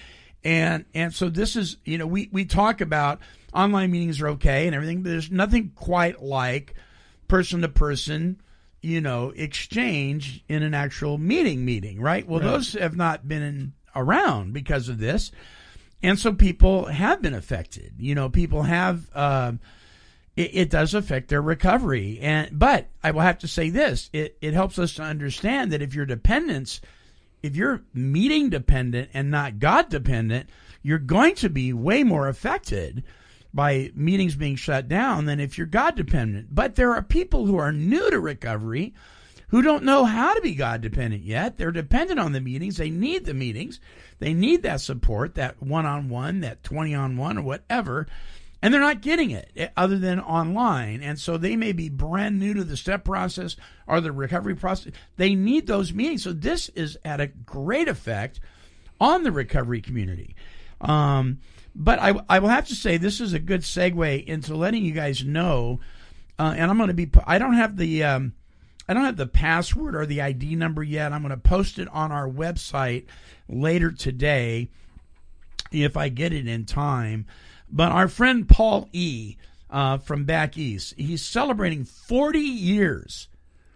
And, 0.48 0.86
and 0.94 1.12
so 1.12 1.28
this 1.28 1.56
is, 1.56 1.76
you 1.84 1.98
know, 1.98 2.06
we, 2.06 2.30
we 2.32 2.46
talk 2.46 2.80
about 2.80 3.20
online 3.52 3.90
meetings 3.90 4.18
are 4.22 4.28
okay 4.28 4.64
and 4.64 4.74
everything, 4.74 5.02
but 5.02 5.10
there's 5.10 5.30
nothing 5.30 5.72
quite 5.74 6.22
like 6.22 6.74
person 7.28 7.60
to 7.60 7.68
person, 7.68 8.40
you 8.80 9.02
know, 9.02 9.34
exchange 9.36 10.42
in 10.48 10.62
an 10.62 10.72
actual 10.72 11.18
meeting 11.18 11.66
meeting, 11.66 12.00
right? 12.00 12.26
Well, 12.26 12.40
those 12.40 12.72
have 12.72 12.96
not 12.96 13.28
been 13.28 13.42
in, 13.42 13.72
around 13.94 14.54
because 14.54 14.88
of 14.88 14.98
this. 14.98 15.32
And 16.02 16.18
so 16.18 16.32
people 16.32 16.86
have 16.86 17.20
been 17.20 17.34
affected. 17.34 17.92
You 17.98 18.14
know, 18.14 18.30
people 18.30 18.62
have, 18.62 19.14
um, 19.14 19.60
it, 20.34 20.50
it 20.54 20.70
does 20.70 20.94
affect 20.94 21.28
their 21.28 21.42
recovery. 21.42 22.20
And, 22.22 22.58
but 22.58 22.88
I 23.04 23.10
will 23.10 23.20
have 23.20 23.40
to 23.40 23.48
say 23.48 23.68
this, 23.68 24.08
it, 24.14 24.38
it 24.40 24.54
helps 24.54 24.78
us 24.78 24.94
to 24.94 25.02
understand 25.02 25.72
that 25.72 25.82
if 25.82 25.94
your 25.94 26.06
dependence, 26.06 26.80
if 27.42 27.56
you're 27.56 27.82
meeting 27.94 28.50
dependent 28.50 29.10
and 29.14 29.30
not 29.30 29.58
God 29.58 29.88
dependent, 29.88 30.48
you're 30.82 30.98
going 30.98 31.34
to 31.36 31.48
be 31.48 31.72
way 31.72 32.04
more 32.04 32.28
affected 32.28 33.04
by 33.52 33.90
meetings 33.94 34.36
being 34.36 34.56
shut 34.56 34.88
down 34.88 35.24
than 35.24 35.40
if 35.40 35.56
you're 35.56 35.66
God 35.66 35.96
dependent. 35.96 36.54
But 36.54 36.74
there 36.74 36.94
are 36.94 37.02
people 37.02 37.46
who 37.46 37.56
are 37.56 37.72
new 37.72 38.10
to 38.10 38.20
recovery 38.20 38.94
who 39.48 39.62
don't 39.62 39.84
know 39.84 40.04
how 40.04 40.34
to 40.34 40.40
be 40.42 40.54
God 40.54 40.80
dependent 40.80 41.22
yet. 41.22 41.56
They're 41.56 41.72
dependent 41.72 42.20
on 42.20 42.32
the 42.32 42.40
meetings. 42.40 42.76
They 42.76 42.90
need 42.90 43.24
the 43.24 43.34
meetings. 43.34 43.80
They 44.18 44.34
need 44.34 44.62
that 44.62 44.80
support, 44.80 45.34
that 45.36 45.62
one 45.62 45.86
on 45.86 46.08
one, 46.08 46.40
that 46.40 46.62
20 46.62 46.94
on 46.94 47.16
one, 47.16 47.38
or 47.38 47.42
whatever. 47.42 48.06
And 48.60 48.74
they're 48.74 48.80
not 48.80 49.02
getting 49.02 49.30
it 49.30 49.50
eh, 49.56 49.68
other 49.76 49.98
than 49.98 50.18
online. 50.18 51.02
And 51.02 51.18
so 51.18 51.36
they 51.36 51.54
may 51.54 51.72
be 51.72 51.88
brand 51.88 52.38
new 52.40 52.54
to 52.54 52.64
the 52.64 52.76
step 52.76 53.04
process 53.04 53.56
or 53.86 54.00
the 54.00 54.12
recovery 54.12 54.56
process. 54.56 54.92
They 55.16 55.34
need 55.34 55.66
those 55.66 55.92
meetings. 55.92 56.24
So 56.24 56.32
this 56.32 56.68
is 56.70 56.98
at 57.04 57.20
a 57.20 57.28
great 57.28 57.88
effect 57.88 58.40
on 59.00 59.22
the 59.22 59.32
recovery 59.32 59.80
community. 59.80 60.34
Um, 60.80 61.38
but 61.74 62.00
I, 62.00 62.20
I 62.28 62.40
will 62.40 62.48
have 62.48 62.66
to 62.68 62.74
say 62.74 62.96
this 62.96 63.20
is 63.20 63.32
a 63.32 63.38
good 63.38 63.60
segue 63.60 64.24
into 64.24 64.56
letting 64.56 64.84
you 64.84 64.92
guys 64.92 65.24
know. 65.24 65.78
Uh, 66.38 66.54
and 66.56 66.70
I'm 66.70 66.76
going 66.76 66.88
to 66.88 66.94
be, 66.94 67.08
I 67.26 67.38
don't 67.38 67.54
have 67.54 67.76
the, 67.76 68.02
um, 68.02 68.32
I 68.88 68.94
don't 68.94 69.04
have 69.04 69.16
the 69.16 69.26
password 69.26 69.94
or 69.94 70.06
the 70.06 70.22
ID 70.22 70.56
number 70.56 70.82
yet. 70.82 71.12
I'm 71.12 71.22
going 71.22 71.30
to 71.30 71.36
post 71.36 71.78
it 71.78 71.88
on 71.88 72.10
our 72.10 72.28
website 72.28 73.06
later 73.48 73.92
today 73.92 74.68
if 75.70 75.96
I 75.96 76.08
get 76.08 76.32
it 76.32 76.48
in 76.48 76.64
time. 76.64 77.26
But 77.70 77.92
our 77.92 78.08
friend 78.08 78.48
Paul 78.48 78.88
E. 78.92 79.36
Uh, 79.70 79.98
from 79.98 80.24
back 80.24 80.56
east, 80.56 80.94
he's 80.96 81.22
celebrating 81.22 81.84
40 81.84 82.38
years 82.38 83.28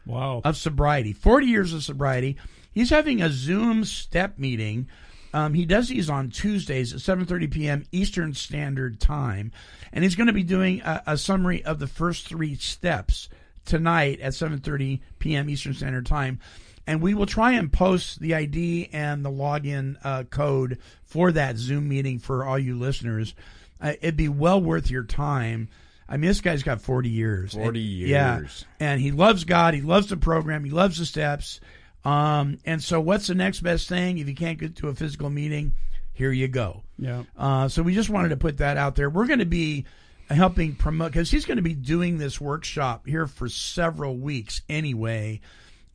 Wow. 0.06 0.40
of 0.42 0.56
sobriety, 0.56 1.12
40 1.12 1.46
years 1.46 1.74
of 1.74 1.84
sobriety. 1.84 2.38
He's 2.72 2.88
having 2.88 3.20
a 3.20 3.28
Zoom 3.28 3.84
step 3.84 4.38
meeting. 4.38 4.88
Um, 5.34 5.52
he 5.52 5.66
does 5.66 5.88
these 5.90 6.08
on 6.08 6.30
Tuesdays 6.30 6.94
at 6.94 7.00
7:30 7.00 7.50
p.m. 7.50 7.84
Eastern 7.92 8.32
Standard 8.32 9.00
Time, 9.00 9.52
and 9.92 10.02
he's 10.02 10.16
going 10.16 10.28
to 10.28 10.32
be 10.32 10.42
doing 10.42 10.80
a, 10.80 11.02
a 11.08 11.16
summary 11.18 11.62
of 11.62 11.78
the 11.78 11.86
first 11.86 12.26
three 12.26 12.54
steps 12.54 13.28
tonight 13.66 14.18
at 14.20 14.32
7:30 14.32 15.00
p.m. 15.18 15.50
Eastern 15.50 15.74
Standard 15.74 16.06
Time. 16.06 16.38
And 16.86 17.00
we 17.02 17.12
will 17.14 17.26
try 17.26 17.52
and 17.52 17.70
post 17.72 18.18
the 18.20 18.34
ID 18.34 18.88
and 18.94 19.24
the 19.24 19.30
login 19.30 19.96
uh, 20.02 20.24
code 20.24 20.78
for 21.04 21.30
that 21.32 21.56
Zoom 21.58 21.88
meeting 21.88 22.18
for 22.18 22.44
all 22.44 22.58
you 22.58 22.76
listeners. 22.78 23.34
Uh, 23.82 23.92
it'd 24.00 24.16
be 24.16 24.28
well 24.28 24.60
worth 24.62 24.90
your 24.90 25.04
time. 25.04 25.68
I 26.08 26.16
mean, 26.16 26.28
this 26.28 26.40
guy's 26.40 26.62
got 26.62 26.80
40 26.80 27.08
years. 27.10 27.54
40 27.54 27.80
And- 28.02 28.08
Yeah 28.10 28.38
years. 28.38 28.64
and 28.80 29.00
he 29.00 29.10
loves 29.10 29.44
God. 29.44 29.74
He 29.74 29.80
loves 29.80 30.08
the 30.08 30.16
program. 30.16 30.64
He 30.64 30.70
loves 30.70 30.98
the 30.98 31.06
steps. 31.06 31.60
Um, 32.04 32.58
and 32.64 32.82
so, 32.82 33.00
what's 33.00 33.26
the 33.28 33.34
next 33.34 33.60
best 33.60 33.88
thing? 33.88 34.18
If 34.18 34.28
you 34.28 34.34
can't 34.34 34.58
get 34.58 34.76
to 34.76 34.88
a 34.88 34.94
physical 34.94 35.30
meeting, 35.30 35.72
here 36.12 36.32
you 36.32 36.48
go. 36.48 36.82
yeah. 36.98 37.22
Uh, 37.36 37.68
so 37.68 37.82
we 37.82 37.94
just 37.94 38.10
wanted 38.10 38.28
to 38.30 38.36
put 38.36 38.58
that 38.58 38.76
out 38.76 38.96
there. 38.96 39.08
We're 39.08 39.26
going 39.26 39.38
to 39.38 39.46
be 39.46 39.84
helping 40.28 40.74
promote 40.74 41.12
because 41.12 41.30
he's 41.30 41.44
going 41.46 41.56
to 41.56 41.62
be 41.62 41.74
doing 41.74 42.18
this 42.18 42.40
workshop 42.40 43.06
here 43.06 43.26
for 43.26 43.48
several 43.48 44.16
weeks 44.16 44.62
anyway, 44.68 45.40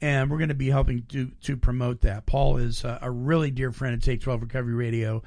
and 0.02 0.30
we're 0.32 0.38
going 0.38 0.48
to 0.50 0.56
be 0.56 0.70
helping 0.70 1.04
to 1.10 1.30
to 1.44 1.58
promote 1.58 2.02
that. 2.02 2.26
Paul 2.26 2.58
is 2.58 2.84
a, 2.86 3.00
a 3.02 3.12
really 3.12 3.52
dear 3.52 3.72
friend 3.72 3.94
at 3.94 4.02
Take 4.02 4.22
Twelve 4.22 4.42
Recovery 4.42 4.74
Radio, 4.76 5.24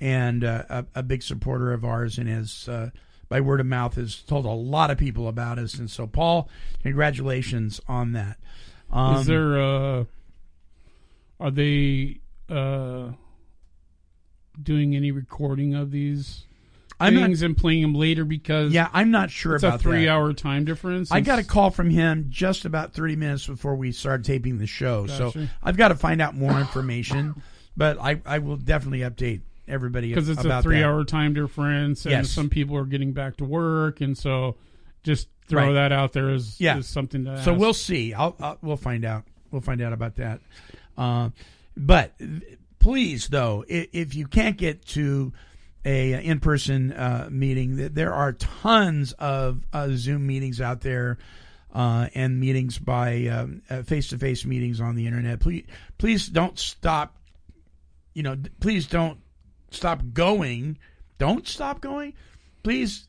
and 0.00 0.42
uh, 0.44 0.64
a, 0.68 0.84
a 0.96 1.02
big 1.02 1.22
supporter 1.22 1.72
of 1.72 1.84
ours, 1.84 2.18
and 2.18 2.28
has 2.28 2.68
uh, 2.68 2.90
by 3.28 3.40
word 3.40 3.60
of 3.60 3.66
mouth 3.66 3.94
has 3.96 4.16
told 4.22 4.44
a 4.46 4.50
lot 4.50 4.90
of 4.90 4.98
people 4.98 5.28
about 5.28 5.58
us. 5.58 5.74
And 5.74 5.90
so, 5.90 6.06
Paul, 6.06 6.48
congratulations 6.82 7.80
on 7.86 8.12
that. 8.12 8.38
Um, 8.90 9.16
Is 9.16 9.26
there 9.26 9.60
uh 9.60 10.04
are 11.38 11.50
they 11.50 12.18
uh 12.48 13.10
doing 14.60 14.96
any 14.96 15.10
recording 15.12 15.74
of 15.74 15.90
these 15.90 16.44
I'm 16.98 17.14
not- 17.14 17.22
things 17.22 17.40
and 17.42 17.56
playing 17.56 17.82
them 17.82 17.94
later 17.94 18.24
because 18.24 18.72
yeah, 18.72 18.88
I'm 18.92 19.10
not 19.10 19.30
sure 19.30 19.54
it's 19.54 19.62
about 19.64 19.76
a 19.76 19.78
that. 19.78 19.82
three 19.82 20.08
hour 20.08 20.32
time 20.34 20.64
difference? 20.64 21.10
I 21.12 21.20
got 21.20 21.38
a 21.38 21.44
call 21.44 21.70
from 21.70 21.88
him 21.88 22.26
just 22.28 22.64
about 22.66 22.92
30 22.92 23.16
minutes 23.16 23.46
before 23.46 23.74
we 23.76 23.92
started 23.92 24.24
taping 24.26 24.58
the 24.58 24.66
show. 24.66 25.06
So 25.06 25.32
I've 25.62 25.76
got 25.78 25.88
to 25.88 25.94
find 25.94 26.20
out 26.20 26.34
more 26.34 26.58
information, 26.58 27.40
but 27.76 27.98
I, 27.98 28.20
I 28.26 28.40
will 28.40 28.56
definitely 28.58 29.00
update 29.00 29.40
everybody 29.70 30.08
because 30.08 30.28
it's 30.28 30.44
a 30.44 30.62
three 30.62 30.78
that. 30.80 30.84
hour 30.86 31.04
time 31.04 31.32
difference 31.34 32.04
and 32.04 32.12
Yes. 32.12 32.30
some 32.30 32.48
people 32.48 32.76
are 32.76 32.84
getting 32.84 33.12
back 33.12 33.36
to 33.38 33.44
work 33.44 34.00
and 34.00 34.16
so 34.18 34.56
just 35.02 35.28
throw 35.48 35.66
Right. 35.68 35.72
that 35.74 35.92
out 35.92 36.12
there 36.12 36.30
as, 36.30 36.60
Yeah. 36.60 36.76
as 36.78 36.86
something 36.86 37.24
to 37.24 37.42
So 37.42 37.52
ask. 37.52 37.60
we'll 37.60 37.74
see. 37.74 38.12
I'll, 38.14 38.36
I'll 38.40 38.58
we'll 38.62 38.76
find 38.76 39.04
out. 39.04 39.24
We'll 39.50 39.62
find 39.62 39.80
out 39.80 39.92
about 39.92 40.16
that. 40.16 40.40
Uh, 40.98 41.30
but 41.76 42.12
please, 42.78 43.28
though, 43.28 43.64
if, 43.68 43.88
if 43.92 44.14
you 44.14 44.26
can't 44.26 44.56
get 44.56 44.84
to 44.88 45.32
a 45.84 46.12
in-person 46.24 46.92
uh, 46.92 47.28
meeting, 47.30 47.76
there 47.94 48.12
are 48.12 48.32
tons 48.34 49.12
of 49.12 49.62
uh, 49.72 49.88
Zoom 49.92 50.26
meetings 50.26 50.60
out 50.60 50.80
there. 50.82 51.18
Uh, 51.72 52.08
and 52.16 52.40
meetings 52.40 52.78
by 52.80 53.26
um, 53.28 53.62
uh, 53.70 53.80
face-to-face 53.82 54.44
meetings 54.44 54.80
on 54.80 54.96
the 54.96 55.06
internet. 55.06 55.38
Please, 55.38 55.64
please 55.98 56.26
don't 56.26 56.58
stop. 56.58 57.16
You 58.12 58.24
know, 58.24 58.36
please 58.58 58.88
don't 58.88 59.20
stop 59.70 60.02
going. 60.12 60.78
Don't 61.18 61.46
stop 61.46 61.80
going. 61.80 62.14
please. 62.62 63.06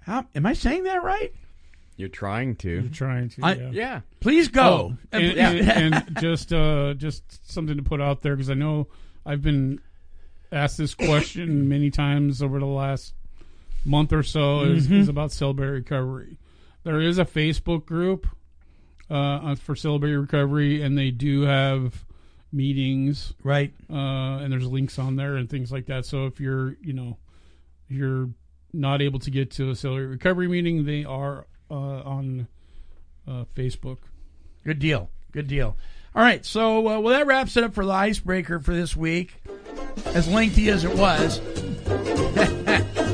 How 0.00 0.26
am 0.34 0.46
I 0.46 0.52
saying 0.52 0.84
that 0.84 1.02
right? 1.02 1.32
You're 1.96 2.08
trying 2.08 2.56
to. 2.56 2.70
You're 2.70 2.82
trying 2.90 3.28
to. 3.30 3.42
I- 3.44 3.54
yeah. 3.54 3.70
Yeah. 3.72 4.00
Please 4.20 4.48
go. 4.48 4.62
Oh, 4.62 4.96
and, 5.12 5.24
and, 5.38 5.70
and 5.70 6.16
just 6.20 6.52
uh, 6.52 6.94
just 6.94 7.22
something 7.50 7.76
to 7.76 7.82
put 7.82 8.00
out 8.00 8.22
there 8.22 8.34
because 8.34 8.50
I 8.50 8.54
know 8.54 8.88
I've 9.24 9.42
been 9.42 9.80
asked 10.50 10.78
this 10.78 10.94
question 10.94 11.68
many 11.70 11.90
times 11.90 12.42
over 12.42 12.58
the 12.58 12.66
last 12.66 13.14
month 13.84 14.12
or 14.12 14.22
so 14.22 14.62
is, 14.62 14.86
Mm-hmm. 14.86 15.00
is 15.00 15.08
about 15.08 15.30
celebrate 15.32 15.68
recovery. 15.70 16.36
There 16.84 17.00
is 17.00 17.18
a 17.18 17.24
Facebook 17.24 17.84
group 17.86 18.26
uh, 19.08 19.54
for 19.54 19.76
celebrate 19.76 20.14
recovery, 20.16 20.82
and 20.82 20.98
they 20.98 21.10
do 21.12 21.42
have 21.42 22.04
meetings, 22.52 23.34
right. 23.42 23.72
uh, 23.90 24.38
and 24.38 24.52
there's 24.52 24.66
links 24.66 24.98
on 24.98 25.16
there 25.16 25.36
and 25.36 25.48
things 25.48 25.72
like 25.72 25.86
that. 25.86 26.04
So 26.04 26.26
if 26.26 26.40
you're 26.40 26.76
you 26.82 26.92
know 26.92 27.16
you're 27.88 28.28
not 28.72 29.02
able 29.02 29.18
to 29.20 29.30
get 29.30 29.50
to 29.52 29.70
a 29.70 29.76
celebrate 29.76 30.06
recovery 30.06 30.48
meeting, 30.48 30.84
they 30.84 31.04
are 31.04 31.46
uh, 31.70 31.74
on 31.74 32.48
uh, 33.26 33.44
Facebook. 33.54 33.98
Good 34.64 34.78
deal. 34.78 35.10
Good 35.32 35.48
deal. 35.48 35.76
All 36.14 36.22
right. 36.22 36.44
So, 36.44 36.78
uh, 36.88 37.00
well, 37.00 37.14
that 37.18 37.26
wraps 37.26 37.56
it 37.56 37.64
up 37.64 37.74
for 37.74 37.84
the 37.84 37.92
icebreaker 37.92 38.60
for 38.60 38.74
this 38.74 38.96
week. 38.96 39.42
As 40.06 40.28
lengthy 40.28 40.68
as 40.68 40.84
it 40.84 40.94
was. 40.94 41.40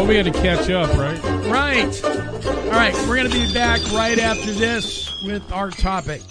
Well, 0.00 0.08
we 0.08 0.16
had 0.16 0.24
to 0.24 0.32
catch 0.32 0.70
up, 0.70 0.96
right? 0.96 1.22
Right. 1.50 2.04
All 2.04 2.70
right. 2.70 2.94
We're 3.06 3.16
going 3.16 3.30
to 3.30 3.38
be 3.38 3.52
back 3.52 3.82
right 3.92 4.18
after 4.18 4.50
this 4.50 5.22
with 5.26 5.52
our 5.52 5.70
topic. 5.70 6.22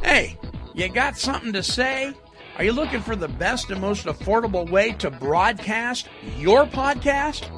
Hey, 0.00 0.38
you 0.76 0.90
got 0.90 1.16
something 1.16 1.54
to 1.54 1.62
say? 1.62 2.12
Are 2.58 2.64
you 2.64 2.72
looking 2.72 3.00
for 3.00 3.16
the 3.16 3.28
best 3.28 3.70
and 3.70 3.80
most 3.80 4.04
affordable 4.04 4.68
way 4.68 4.92
to 4.92 5.10
broadcast 5.10 6.08
your 6.36 6.66
podcast? 6.66 7.50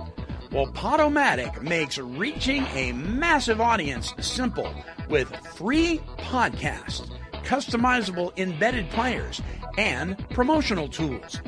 Well, 0.53 0.69
Podomatic 0.69 1.61
makes 1.61 1.99
reaching 1.99 2.65
a 2.75 2.93
massive 2.93 3.61
audience 3.61 4.15
simple 4.21 4.73
with 5.09 5.35
free 5.57 6.01
podcasts, 6.17 7.11
customizable 7.43 8.37
embedded 8.39 8.89
players, 8.91 9.43
and 9.77 10.17
promotional 10.31 10.89
tools. 10.89 11.41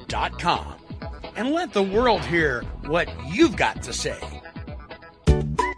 dot 0.08 0.40
com. 0.40 0.74
And 1.36 1.52
let 1.52 1.72
the 1.72 1.82
world 1.82 2.24
hear 2.24 2.62
what 2.86 3.08
you've 3.32 3.56
got 3.56 3.82
to 3.84 3.92
say. 3.92 4.41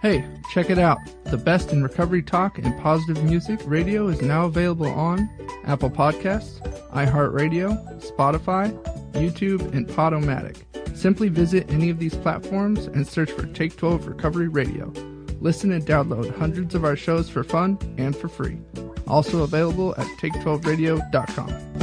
Hey, 0.05 0.23
check 0.51 0.69
it 0.69 0.79
out. 0.79 0.99
The 1.31 1.38
best 1.38 1.73
in 1.73 1.83
recovery 1.83 2.23
talk 2.23 2.59
and 2.59 2.79
positive 2.83 3.25
music 3.25 3.59
radio 3.64 4.09
is 4.09 4.21
now 4.21 4.45
available 4.45 4.88
on 4.88 5.31
Apple 5.64 5.88
Podcasts, 5.88 6.61
iHeartRadio, 6.90 7.73
Spotify, 8.03 8.71
YouTube, 9.12 9.62
and 9.73 9.88
Podomatic. 9.88 10.59
Simply 10.95 11.31
visit 11.31 11.71
any 11.71 11.88
of 11.88 11.99
these 11.99 12.14
platforms 12.14 12.85
and 12.85 13.09
search 13.09 13.31
for 13.31 13.47
Take 13.47 13.79
12 13.79 14.07
Recovery 14.07 14.49
Radio. 14.49 14.93
Listen 15.40 15.73
and 15.73 15.87
download 15.87 16.37
hundreds 16.37 16.75
of 16.75 16.85
our 16.85 16.97
shows 16.97 17.31
for 17.31 17.43
fun 17.43 17.79
and 17.97 18.14
for 18.14 18.29
free. 18.29 18.59
Also 19.07 19.43
available 19.43 19.95
at 19.97 20.07
take12radio.com. 20.19 21.74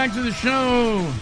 back 0.00 0.14
to 0.14 0.22
the 0.22 0.32
show. 0.32 1.12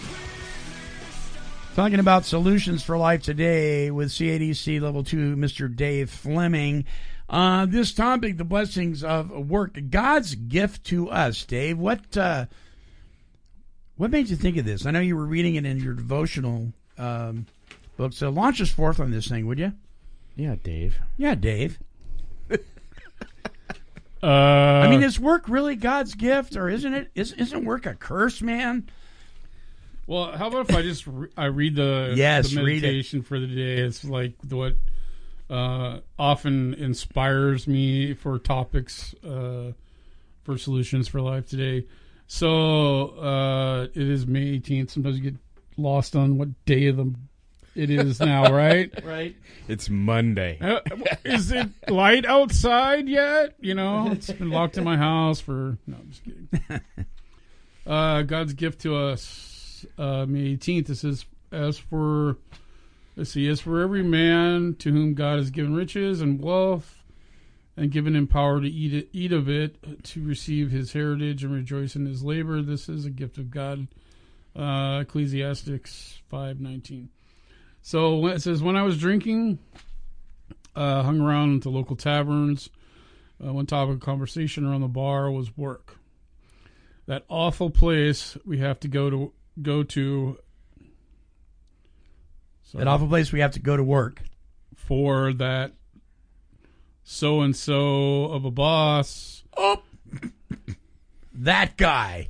Talking 1.75 1.99
about 1.99 2.23
solutions 2.23 2.81
for 2.81 2.97
life 2.97 3.21
today 3.21 3.91
with 3.91 4.07
CADC 4.07 4.79
Level 4.79 5.03
2, 5.03 5.35
Mr. 5.35 5.75
Dave 5.75 6.09
Fleming. 6.09 6.85
Uh, 7.29 7.65
this 7.65 7.91
topic, 7.91 8.37
the 8.37 8.45
blessings 8.45 9.03
of 9.03 9.31
work, 9.49 9.77
God's 9.89 10.33
gift 10.33 10.85
to 10.85 11.09
us. 11.09 11.43
Dave, 11.43 11.77
what 11.77 12.15
uh, 12.15 12.45
what 13.97 14.11
made 14.11 14.29
you 14.29 14.37
think 14.37 14.55
of 14.55 14.63
this? 14.63 14.85
I 14.85 14.91
know 14.91 15.01
you 15.01 15.17
were 15.17 15.25
reading 15.25 15.55
it 15.55 15.65
in 15.65 15.79
your 15.79 15.93
devotional 15.93 16.71
um, 16.97 17.47
book, 17.97 18.13
so 18.13 18.29
launch 18.29 18.61
us 18.61 18.69
forth 18.69 19.01
on 19.01 19.11
this 19.11 19.27
thing, 19.27 19.45
would 19.45 19.59
you? 19.59 19.73
Yeah, 20.37 20.55
Dave. 20.63 20.97
Yeah, 21.17 21.35
Dave. 21.35 21.79
Uh, 24.21 24.27
I 24.27 24.89
mean, 24.89 25.03
is 25.03 25.19
work 25.19 25.47
really 25.47 25.75
God's 25.75 26.15
gift, 26.15 26.55
or 26.55 26.69
isn't 26.69 26.93
it? 26.93 27.11
Is, 27.15 27.33
isn't 27.33 27.65
work 27.65 27.85
a 27.85 27.95
curse, 27.95 28.41
man? 28.41 28.89
well, 30.07 30.31
how 30.31 30.47
about 30.47 30.69
if 30.69 30.75
I 30.75 30.81
just 30.81 31.05
re- 31.07 31.29
I 31.37 31.45
read 31.45 31.75
the 31.75 32.13
Yes, 32.15 32.49
the 32.49 32.55
meditation 32.55 33.21
for 33.21 33.39
the 33.39 33.47
day? 33.47 33.77
It's 33.77 34.03
like 34.03 34.33
what 34.49 34.75
uh, 35.49 35.99
often 36.17 36.73
inspires 36.73 37.67
me 37.67 38.13
for 38.13 38.39
topics 38.39 39.13
uh, 39.23 39.73
for 40.43 40.57
solutions 40.57 41.07
for 41.07 41.21
life 41.21 41.47
today. 41.47 41.85
So 42.27 43.09
uh, 43.19 43.87
it 43.93 44.07
is 44.09 44.27
May 44.27 44.59
18th. 44.59 44.91
Sometimes 44.91 45.17
you 45.17 45.23
get 45.23 45.39
lost 45.77 46.15
on 46.15 46.37
what 46.37 46.49
day 46.65 46.87
of 46.87 46.97
the 46.97 47.13
it 47.79 47.89
is 47.89 48.19
now, 48.19 48.53
right? 48.53 48.91
Right. 49.03 49.35
It's 49.67 49.89
Monday. 49.89 50.57
Uh, 50.61 50.81
is 51.23 51.51
it 51.51 51.69
light 51.87 52.25
outside 52.25 53.07
yet? 53.07 53.55
You 53.59 53.73
know, 53.75 54.11
it's 54.11 54.31
been 54.31 54.49
locked 54.49 54.77
in 54.77 54.83
my 54.83 54.97
house 54.97 55.39
for. 55.39 55.77
No, 55.87 55.97
I'm 55.97 56.09
just 56.09 56.23
kidding. 56.23 56.81
Uh, 57.87 58.21
God's 58.21 58.53
gift 58.53 58.81
to 58.81 58.95
us, 58.95 59.83
uh, 59.97 60.23
May 60.27 60.55
18th. 60.55 60.85
This 60.85 61.03
is 61.03 61.25
as 61.51 61.79
for, 61.79 62.37
let's 63.15 63.31
see, 63.31 63.47
as 63.47 63.61
for 63.61 63.81
every 63.81 64.03
man 64.03 64.75
to 64.79 64.91
whom 64.91 65.15
God 65.15 65.37
has 65.39 65.49
given 65.49 65.73
riches 65.73 66.21
and 66.21 66.39
wealth, 66.39 67.01
and 67.75 67.89
given 67.89 68.15
him 68.15 68.27
power 68.27 68.61
to 68.61 68.67
eat 68.67 68.93
it, 68.93 69.09
eat 69.11 69.31
of 69.31 69.49
it, 69.49 70.03
to 70.03 70.23
receive 70.23 70.69
his 70.69 70.93
heritage 70.93 71.43
and 71.43 71.51
rejoice 71.51 71.95
in 71.95 72.05
his 72.05 72.23
labor. 72.23 72.61
This 72.61 72.89
is 72.89 73.05
a 73.05 73.09
gift 73.09 73.39
of 73.39 73.49
God. 73.49 73.87
Uh, 74.55 74.99
Ecclesiastics 75.01 76.21
five 76.29 76.59
nineteen. 76.59 77.09
So 77.81 78.27
it 78.27 78.41
says, 78.41 78.61
when 78.61 78.75
I 78.75 78.83
was 78.83 78.97
drinking, 78.97 79.59
uh, 80.75 81.03
hung 81.03 81.19
around 81.19 81.57
at 81.57 81.61
the 81.63 81.69
local 81.69 81.95
taverns. 81.95 82.69
Uh, 83.43 83.53
one 83.53 83.65
topic 83.65 83.95
of 83.95 83.99
conversation 84.01 84.65
around 84.65 84.81
the 84.81 84.87
bar 84.87 85.29
was 85.29 85.55
work. 85.57 85.97
That 87.05 87.25
awful 87.27 87.69
place 87.69 88.37
we 88.45 88.59
have 88.59 88.79
to 88.81 88.87
go 88.87 89.09
to 89.09 89.33
go 89.61 89.83
to. 89.83 90.37
That 92.73 92.87
awful 92.87 93.07
place 93.07 93.31
we 93.31 93.39
have 93.39 93.51
to 93.51 93.59
go 93.59 93.75
to 93.75 93.83
work. 93.83 94.21
for 94.75 95.33
that 95.33 95.73
so 97.03 97.41
and 97.41 97.55
so 97.55 98.25
of 98.25 98.45
a 98.45 98.51
boss. 98.51 99.43
Oh, 99.57 99.81
that 101.33 101.75
guy. 101.77 102.29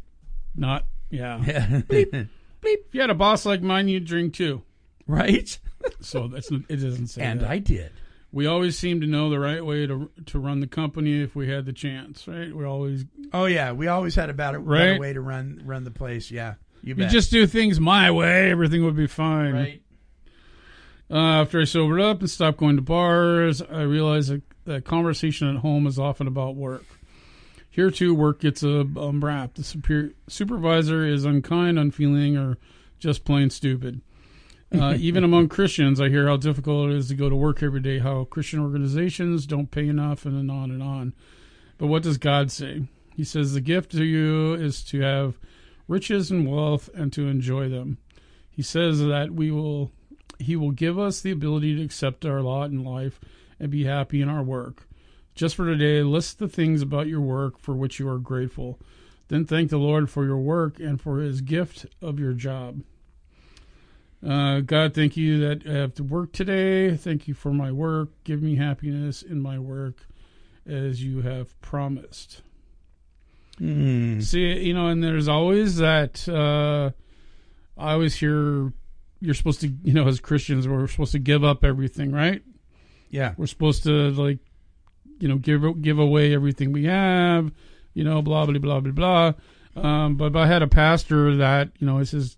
Not 0.55 0.85
yeah. 1.09 1.39
Bleep. 1.43 2.11
Bleep. 2.11 2.27
If 2.63 2.93
you 2.93 3.01
had 3.01 3.09
a 3.09 3.15
boss 3.15 3.45
like 3.45 3.61
mine, 3.61 3.87
you'd 3.87 4.05
drink 4.05 4.33
too. 4.33 4.63
Right? 5.09 5.57
So 6.01 6.27
that's 6.27 6.51
it 6.51 6.67
doesn't 6.67 7.07
say. 7.07 7.21
And 7.23 7.41
that. 7.41 7.49
I 7.49 7.57
did. 7.59 7.91
we 8.31 8.45
always 8.45 8.77
seem 8.77 9.01
to 9.01 9.07
know 9.07 9.29
the 9.29 9.39
right 9.39 9.65
way 9.65 9.87
to 9.87 10.09
to 10.27 10.39
run 10.39 10.59
the 10.59 10.67
company 10.67 11.21
if 11.23 11.35
we 11.35 11.49
had 11.49 11.65
the 11.65 11.73
chance, 11.73 12.27
right? 12.27 12.53
We 12.55 12.63
always 12.65 13.05
Oh 13.33 13.45
yeah, 13.45 13.71
we 13.71 13.87
always 13.87 14.15
had 14.15 14.29
a 14.29 14.33
better, 14.33 14.59
better 14.59 14.91
Right. 14.91 14.99
way 14.99 15.13
to 15.13 15.21
run 15.21 15.61
run 15.65 15.83
the 15.83 15.91
place. 15.91 16.29
Yeah, 16.31 16.55
you 16.83 16.95
you 16.95 17.07
just 17.07 17.31
do 17.31 17.47
things 17.47 17.79
my 17.79 18.11
way, 18.11 18.51
everything 18.51 18.83
would 18.85 18.95
be 18.95 19.07
fine. 19.07 19.53
right. 19.53 19.81
Uh, 21.11 21.41
after 21.41 21.59
I 21.61 21.63
sobered 21.63 22.01
up 22.01 22.19
and 22.19 22.29
stopped 22.29 22.59
going 22.59 22.75
to 22.75 22.83
bars, 22.83 23.63
I 23.63 23.81
realized 23.81 24.29
that, 24.31 24.43
that 24.65 24.85
conversation 24.85 25.47
at 25.49 25.61
home 25.61 25.87
is 25.87 25.97
often 25.97 26.27
about 26.27 26.55
work. 26.55 26.85
Here 27.71 27.89
too, 27.89 28.13
work 28.13 28.41
gets 28.41 28.61
a 28.61 28.81
um, 28.81 29.23
rap. 29.23 29.55
The 29.55 29.63
super, 29.63 30.11
supervisor 30.27 31.03
is 31.07 31.25
unkind, 31.25 31.79
unfeeling, 31.79 32.37
or 32.37 32.57
just 32.99 33.25
plain 33.25 33.49
stupid. 33.49 34.01
Uh, 34.71 34.95
even 34.99 35.23
among 35.23 35.49
Christians, 35.49 35.99
I 35.99 36.09
hear 36.09 36.27
how 36.27 36.37
difficult 36.37 36.91
it 36.91 36.95
is 36.95 37.07
to 37.07 37.15
go 37.15 37.27
to 37.27 37.35
work 37.35 37.63
every 37.63 37.79
day, 37.79 37.99
how 37.99 38.25
Christian 38.25 38.59
organizations 38.59 39.47
don't 39.47 39.71
pay 39.71 39.87
enough, 39.87 40.25
and 40.25 40.37
then 40.37 40.55
on 40.55 40.69
and 40.69 40.83
on. 40.83 41.13
But 41.79 41.87
what 41.87 42.03
does 42.03 42.17
God 42.17 42.51
say? 42.51 42.83
He 43.15 43.23
says 43.23 43.53
the 43.53 43.61
gift 43.61 43.91
to 43.93 44.03
you 44.03 44.53
is 44.53 44.83
to 44.85 45.01
have 45.01 45.39
riches 45.87 46.29
and 46.29 46.47
wealth 46.47 46.89
and 46.93 47.11
to 47.13 47.27
enjoy 47.27 47.67
them. 47.67 47.97
He 48.49 48.61
says 48.61 48.99
that 48.99 49.31
we 49.31 49.49
will 49.51 49.91
he 50.37 50.55
will 50.55 50.71
give 50.71 50.97
us 50.97 51.19
the 51.19 51.31
ability 51.31 51.75
to 51.75 51.83
accept 51.83 52.25
our 52.25 52.41
lot 52.41 52.69
in 52.69 52.83
life 52.83 53.19
and 53.59 53.69
be 53.69 53.83
happy 53.83 54.21
in 54.21 54.29
our 54.29 54.43
work, 54.43 54.87
Just 55.35 55.55
for 55.55 55.65
today, 55.65 56.01
list 56.01 56.39
the 56.39 56.47
things 56.47 56.81
about 56.81 57.07
your 57.07 57.21
work 57.21 57.59
for 57.59 57.73
which 57.73 57.99
you 57.99 58.07
are 58.07 58.19
grateful. 58.19 58.79
Then 59.27 59.45
thank 59.45 59.69
the 59.69 59.77
Lord 59.77 60.09
for 60.09 60.25
your 60.25 60.37
work 60.37 60.79
and 60.79 60.99
for 60.99 61.19
his 61.19 61.41
gift 61.41 61.85
of 62.01 62.19
your 62.19 62.33
job. 62.33 62.81
Uh, 64.25 64.59
God, 64.59 64.93
thank 64.93 65.15
you 65.15 65.39
that 65.39 65.65
I 65.65 65.73
have 65.73 65.93
to 65.95 66.03
work 66.03 66.33
today. 66.33 66.95
Thank 66.95 67.27
you 67.27 67.33
for 67.33 67.53
my 67.53 67.71
work. 67.71 68.09
Give 68.23 68.41
me 68.41 68.55
happiness 68.55 69.21
in 69.21 69.41
my 69.41 69.59
work 69.59 70.05
as 70.67 71.01
you 71.03 71.21
have 71.21 71.59
promised. 71.61 72.41
Mm. 73.61 74.21
See, 74.23 74.67
you 74.67 74.73
know, 74.73 74.87
and 74.87 75.03
there's 75.03 75.27
always 75.27 75.77
that. 75.77 76.27
Uh, 76.27 76.91
I 77.77 77.93
always 77.93 78.15
hear 78.15 78.73
you're 79.21 79.33
supposed 79.33 79.61
to, 79.61 79.67
you 79.83 79.93
know, 79.93 80.07
as 80.07 80.19
Christians, 80.19 80.67
we're 80.67 80.87
supposed 80.87 81.13
to 81.13 81.19
give 81.19 81.43
up 81.43 81.63
everything, 81.63 82.11
right? 82.11 82.41
Yeah. 83.09 83.33
We're 83.37 83.47
supposed 83.47 83.83
to 83.83 84.11
like, 84.11 84.39
you 85.19 85.27
know, 85.27 85.37
give 85.37 85.81
give 85.81 85.99
away 85.99 86.33
everything 86.33 86.71
we 86.71 86.85
have, 86.85 87.51
you 87.93 88.03
know, 88.03 88.21
blah 88.21 88.45
blah 88.45 88.59
blah 88.59 88.79
blah 88.79 88.91
blah. 88.91 89.33
Um, 89.75 90.15
but, 90.15 90.33
but 90.33 90.39
I 90.39 90.47
had 90.47 90.61
a 90.61 90.67
pastor 90.67 91.37
that 91.37 91.71
you 91.79 91.87
know, 91.87 91.99
it 91.99 92.05
says, 92.05 92.37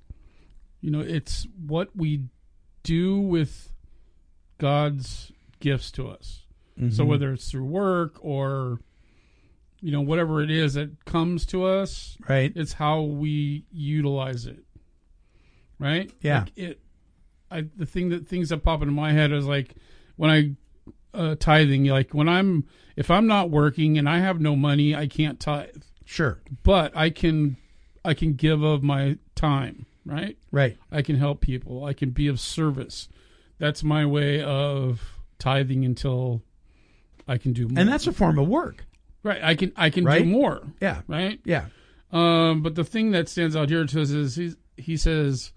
you 0.82 0.91
know, 0.91 1.00
it's 1.02 1.48
what 1.65 1.96
we 1.96 2.24
do 2.84 3.20
with 3.20 3.72
God's 4.58 5.32
gifts 5.60 5.91
to 5.91 6.08
us. 6.08 6.46
So 6.89 7.04
Mhm. 7.04 7.08
whether 7.08 7.32
it's 7.34 7.52
through 7.52 7.65
work 7.65 8.17
or, 8.22 8.80
you 9.82 9.91
know, 9.91 10.02
whatever 10.02 10.41
it 10.41 10.50
is 10.50 10.74
that 10.74 11.06
comes 11.06 11.46
to 11.48 11.63
us, 11.65 12.17
right, 12.28 12.52
it's 12.56 12.74
how 12.74 13.02
we 13.04 13.65
utilize 13.72 14.48
it, 14.48 14.63
right? 15.78 16.12
Yeah. 16.22 16.39
Like 16.41 16.58
it. 16.58 16.80
I 17.52 17.62
the 17.76 17.86
thing 17.86 18.10
that 18.10 18.28
things 18.28 18.50
that 18.50 18.63
pop 18.63 18.82
into 18.82 18.94
my 18.94 19.12
head 19.12 19.32
is 19.32 19.46
like 19.46 19.76
when 20.15 20.32
I 20.32 20.56
uh, 21.13 21.36
tithing, 21.36 21.86
like 21.86 22.13
when 22.13 22.30
I'm 22.30 22.65
if 22.96 23.12
I'm 23.12 23.28
not 23.28 23.50
working 23.52 23.98
and 23.98 24.08
I 24.10 24.20
have 24.20 24.39
no 24.39 24.56
money, 24.56 24.96
I 24.96 25.06
can't 25.08 25.39
tithe. 25.39 25.84
Sure. 26.06 26.41
But 26.63 26.96
I 26.96 27.10
can 27.10 27.58
I 28.04 28.13
can 28.15 28.34
give 28.34 28.63
of 28.63 28.82
my 28.82 29.17
time, 29.36 29.86
right? 30.12 30.38
Right. 30.52 30.78
I 30.91 31.02
can 31.02 31.15
help 31.15 31.41
people. 31.41 31.86
I 31.86 31.93
can 31.93 32.10
be 32.12 32.28
of 32.28 32.39
service. 32.39 33.08
That's 33.58 33.84
my 33.84 34.06
way 34.06 34.41
of 34.41 35.02
tithing 35.39 35.86
until 35.86 36.41
I 37.28 37.38
can 37.38 37.54
do 37.54 37.67
more. 37.67 37.80
And 37.80 37.89
that's 37.89 38.08
a 38.08 38.12
form 38.12 38.38
of 38.39 38.47
work. 38.47 38.86
Right. 39.24 39.41
I 39.43 39.56
can 39.56 39.71
I 39.76 39.89
can 39.89 40.04
Right? 40.06 40.24
do 40.24 40.30
more. 40.30 40.62
Yeah. 40.82 41.02
Right? 41.08 41.39
Yeah. 41.45 41.65
Um, 42.12 42.62
but 42.62 42.76
the 42.76 42.84
thing 42.84 43.12
that 43.12 43.30
stands 43.30 43.56
out 43.56 43.69
here 43.69 43.86
to 43.86 44.02
us 44.02 44.10
is 44.10 44.36
he, 44.36 44.54
he 44.78 44.97
says, 44.97 45.54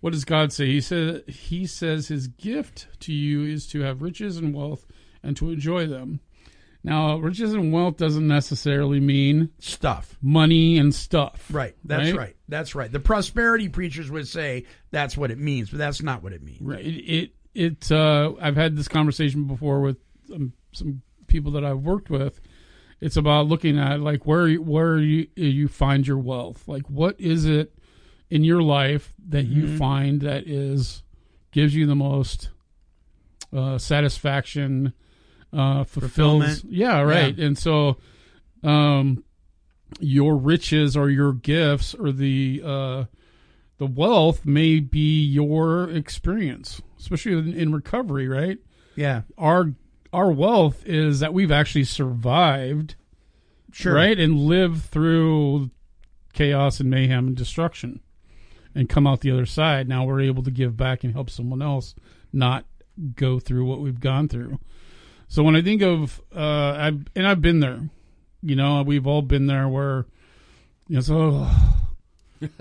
what 0.00 0.12
does 0.12 0.24
God 0.24 0.52
say? 0.52 0.66
He 0.66 0.80
says 0.80 1.22
he 1.26 1.66
says 1.66 2.08
his 2.08 2.28
gift 2.28 2.86
to 3.00 3.12
you 3.12 3.42
is 3.44 3.66
to 3.68 3.80
have 3.80 4.02
riches 4.02 4.36
and 4.36 4.54
wealth 4.54 4.86
and 5.22 5.36
to 5.38 5.50
enjoy 5.50 5.86
them. 5.86 6.20
Now, 6.84 7.16
riches 7.18 7.52
and 7.52 7.72
wealth 7.72 7.96
doesn't 7.96 8.26
necessarily 8.26 9.00
mean 9.00 9.50
stuff, 9.58 10.16
money 10.22 10.78
and 10.78 10.94
stuff. 10.94 11.48
Right. 11.50 11.74
That's 11.84 12.12
right. 12.12 12.36
That's 12.48 12.74
right. 12.74 12.90
The 12.90 13.00
prosperity 13.00 13.68
preachers 13.68 14.10
would 14.10 14.28
say 14.28 14.64
that's 14.90 15.16
what 15.16 15.30
it 15.30 15.38
means, 15.38 15.70
but 15.70 15.78
that's 15.78 16.02
not 16.02 16.22
what 16.22 16.32
it 16.32 16.42
means. 16.42 16.60
Right. 16.62 16.84
It 16.86 16.94
it, 17.04 17.30
it 17.54 17.92
uh, 17.92 18.32
I've 18.40 18.56
had 18.56 18.76
this 18.76 18.88
conversation 18.88 19.44
before 19.44 19.80
with 19.80 19.96
um, 20.32 20.52
some 20.72 21.02
people 21.26 21.52
that 21.52 21.64
I've 21.64 21.80
worked 21.80 22.10
with. 22.10 22.40
It's 23.00 23.16
about 23.16 23.46
looking 23.46 23.78
at 23.78 24.00
like 24.00 24.24
where 24.26 24.48
where 24.54 24.98
you 24.98 25.26
you 25.36 25.68
find 25.68 26.06
your 26.06 26.18
wealth. 26.18 26.66
Like 26.68 26.88
what 26.88 27.20
is 27.20 27.44
it 27.44 27.74
in 28.30 28.44
your 28.44 28.62
life 28.62 29.12
that 29.28 29.46
you 29.46 29.64
Mhm. 29.64 29.78
find 29.78 30.20
that 30.22 30.46
is 30.46 31.02
gives 31.50 31.74
you 31.74 31.86
the 31.86 31.94
most 31.96 32.50
uh, 33.52 33.78
satisfaction, 33.78 34.92
uh, 35.52 35.84
fulfills. 35.84 36.44
Fulfillment. 36.44 36.64
Yeah, 36.68 37.00
right. 37.00 37.36
Yeah. 37.36 37.46
And 37.46 37.58
so, 37.58 37.98
um, 38.62 39.24
your 40.00 40.36
riches 40.36 40.96
or 40.96 41.08
your 41.08 41.32
gifts 41.32 41.94
or 41.94 42.12
the 42.12 42.62
uh, 42.64 43.04
the 43.78 43.86
wealth 43.86 44.44
may 44.44 44.80
be 44.80 45.22
your 45.22 45.90
experience, 45.90 46.82
especially 46.98 47.32
in, 47.32 47.54
in 47.54 47.72
recovery. 47.72 48.28
Right? 48.28 48.58
Yeah. 48.96 49.22
Our 49.36 49.72
our 50.12 50.30
wealth 50.30 50.84
is 50.86 51.20
that 51.20 51.32
we've 51.32 51.52
actually 51.52 51.84
survived. 51.84 52.94
Sure. 53.70 53.94
Right, 53.94 54.18
and 54.18 54.38
lived 54.38 54.84
through 54.84 55.70
chaos 56.32 56.80
and 56.80 56.88
mayhem 56.88 57.26
and 57.26 57.36
destruction, 57.36 58.00
and 58.74 58.88
come 58.88 59.06
out 59.06 59.20
the 59.20 59.30
other 59.30 59.44
side. 59.44 59.86
Now 59.90 60.06
we're 60.06 60.22
able 60.22 60.42
to 60.42 60.50
give 60.50 60.74
back 60.74 61.04
and 61.04 61.12
help 61.12 61.28
someone 61.28 61.60
else, 61.60 61.94
not 62.32 62.64
go 63.14 63.38
through 63.38 63.66
what 63.66 63.80
we've 63.80 64.00
gone 64.00 64.26
through. 64.26 64.58
So 65.28 65.42
when 65.42 65.54
I 65.56 65.62
think 65.62 65.82
of, 65.82 66.20
uh, 66.34 66.72
I've 66.78 67.06
and 67.14 67.26
I've 67.26 67.40
been 67.42 67.60
there, 67.60 67.80
you 68.42 68.56
know, 68.56 68.82
we've 68.82 69.06
all 69.06 69.22
been 69.22 69.46
there 69.46 69.68
where, 69.68 70.06
you 70.88 70.96
know, 70.96 71.00
so 71.00 71.46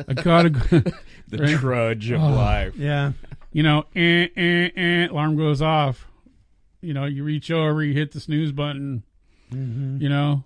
I 0.07 0.13
gotta 0.13 0.49
go, 0.49 0.59
The 1.29 1.57
trudge 1.57 2.11
of 2.11 2.21
life. 2.21 2.75
Yeah. 2.75 3.13
You 3.53 3.63
know, 3.63 3.85
eh, 3.95 4.27
eh, 4.35 4.69
eh, 4.75 5.07
alarm 5.07 5.37
goes 5.37 5.61
off. 5.61 6.07
You 6.81 6.93
know, 6.93 7.05
you 7.05 7.23
reach 7.23 7.49
over, 7.51 7.83
you 7.83 7.93
hit 7.93 8.11
the 8.11 8.19
snooze 8.19 8.51
button. 8.51 9.03
Mhm. 9.51 10.01
You 10.01 10.09
know, 10.09 10.43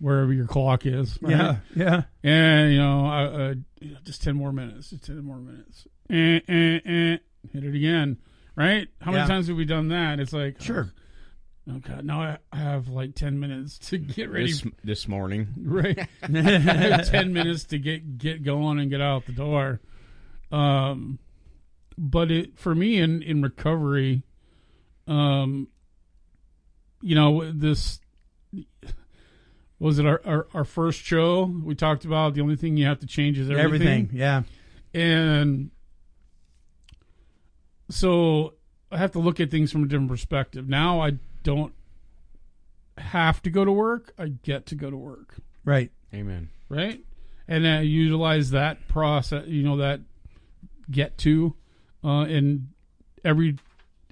wherever 0.00 0.32
your 0.32 0.46
clock 0.46 0.84
is. 0.84 1.16
right? 1.22 1.30
Yeah, 1.30 1.56
yeah. 1.76 2.02
And 2.24 2.72
you 2.72 2.78
know, 2.78 3.06
uh, 3.06 3.10
uh, 3.38 3.54
just 4.04 4.22
ten 4.22 4.34
more 4.36 4.52
minutes. 4.52 4.90
Just 4.90 5.04
ten 5.04 5.22
more 5.24 5.38
minutes. 5.38 5.86
Eh, 6.10 6.40
eh, 6.48 6.80
eh. 6.84 7.16
Hit 7.52 7.64
it 7.64 7.74
again. 7.74 8.18
Right? 8.56 8.88
How 9.00 9.12
many 9.12 9.26
times 9.28 9.46
have 9.48 9.56
we 9.56 9.64
done 9.64 9.88
that? 9.88 10.20
It's 10.20 10.32
like 10.32 10.60
Sure. 10.60 10.92
Oh, 10.92 11.01
God! 11.68 12.04
Now 12.04 12.20
I 12.22 12.38
I 12.52 12.56
have 12.56 12.88
like 12.88 13.14
ten 13.14 13.38
minutes 13.38 13.78
to 13.90 13.98
get 13.98 14.30
ready. 14.30 14.52
This, 14.52 14.64
this 14.82 15.08
morning. 15.08 15.48
Right. 15.62 16.08
Ten 16.22 17.32
minutes 17.32 17.64
to 17.64 17.78
get 17.78 18.18
get 18.18 18.42
going 18.42 18.78
and 18.80 18.90
get 18.90 19.00
out 19.00 19.26
the 19.26 19.32
door. 19.32 19.80
Um, 20.50 21.18
but 21.96 22.30
it 22.30 22.58
for 22.58 22.74
me 22.74 22.98
in 22.98 23.22
in 23.22 23.42
recovery, 23.42 24.24
um, 25.06 25.68
you 27.00 27.14
know 27.14 27.50
this 27.52 28.00
was 29.78 29.98
it 29.98 30.06
our, 30.06 30.20
our 30.24 30.46
our 30.54 30.64
first 30.64 31.00
show 31.00 31.44
we 31.44 31.74
talked 31.74 32.04
about 32.04 32.34
the 32.34 32.40
only 32.40 32.56
thing 32.56 32.76
you 32.76 32.86
have 32.86 33.00
to 33.00 33.06
change 33.06 33.38
is 33.38 33.48
everything. 33.50 33.64
Everything, 33.64 34.10
yeah. 34.12 34.42
And 34.94 35.70
so 37.88 38.54
I 38.90 38.98
have 38.98 39.12
to 39.12 39.20
look 39.20 39.38
at 39.40 39.50
things 39.50 39.70
from 39.70 39.84
a 39.84 39.86
different 39.86 40.10
perspective. 40.10 40.68
Now 40.68 41.00
I 41.00 41.18
don't 41.42 41.74
have 42.98 43.42
to 43.42 43.50
go 43.50 43.64
to 43.64 43.72
work. 43.72 44.12
I 44.18 44.28
get 44.28 44.66
to 44.66 44.74
go 44.74 44.90
to 44.90 44.96
work. 44.96 45.36
Right. 45.64 45.90
Amen. 46.14 46.50
Right? 46.68 47.04
And 47.48 47.66
I 47.66 47.80
utilize 47.80 48.50
that 48.50 48.88
process, 48.88 49.46
you 49.46 49.62
know, 49.62 49.76
that 49.78 50.00
get 50.90 51.18
to 51.18 51.54
uh, 52.04 52.26
in 52.28 52.68
every 53.24 53.58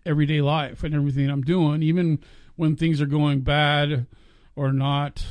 everyday 0.06 0.40
life 0.40 0.82
and 0.82 0.94
everything 0.94 1.28
I'm 1.30 1.42
doing, 1.42 1.82
even 1.82 2.20
when 2.56 2.76
things 2.76 3.00
are 3.00 3.06
going 3.06 3.40
bad 3.40 4.06
or 4.56 4.72
not 4.72 5.24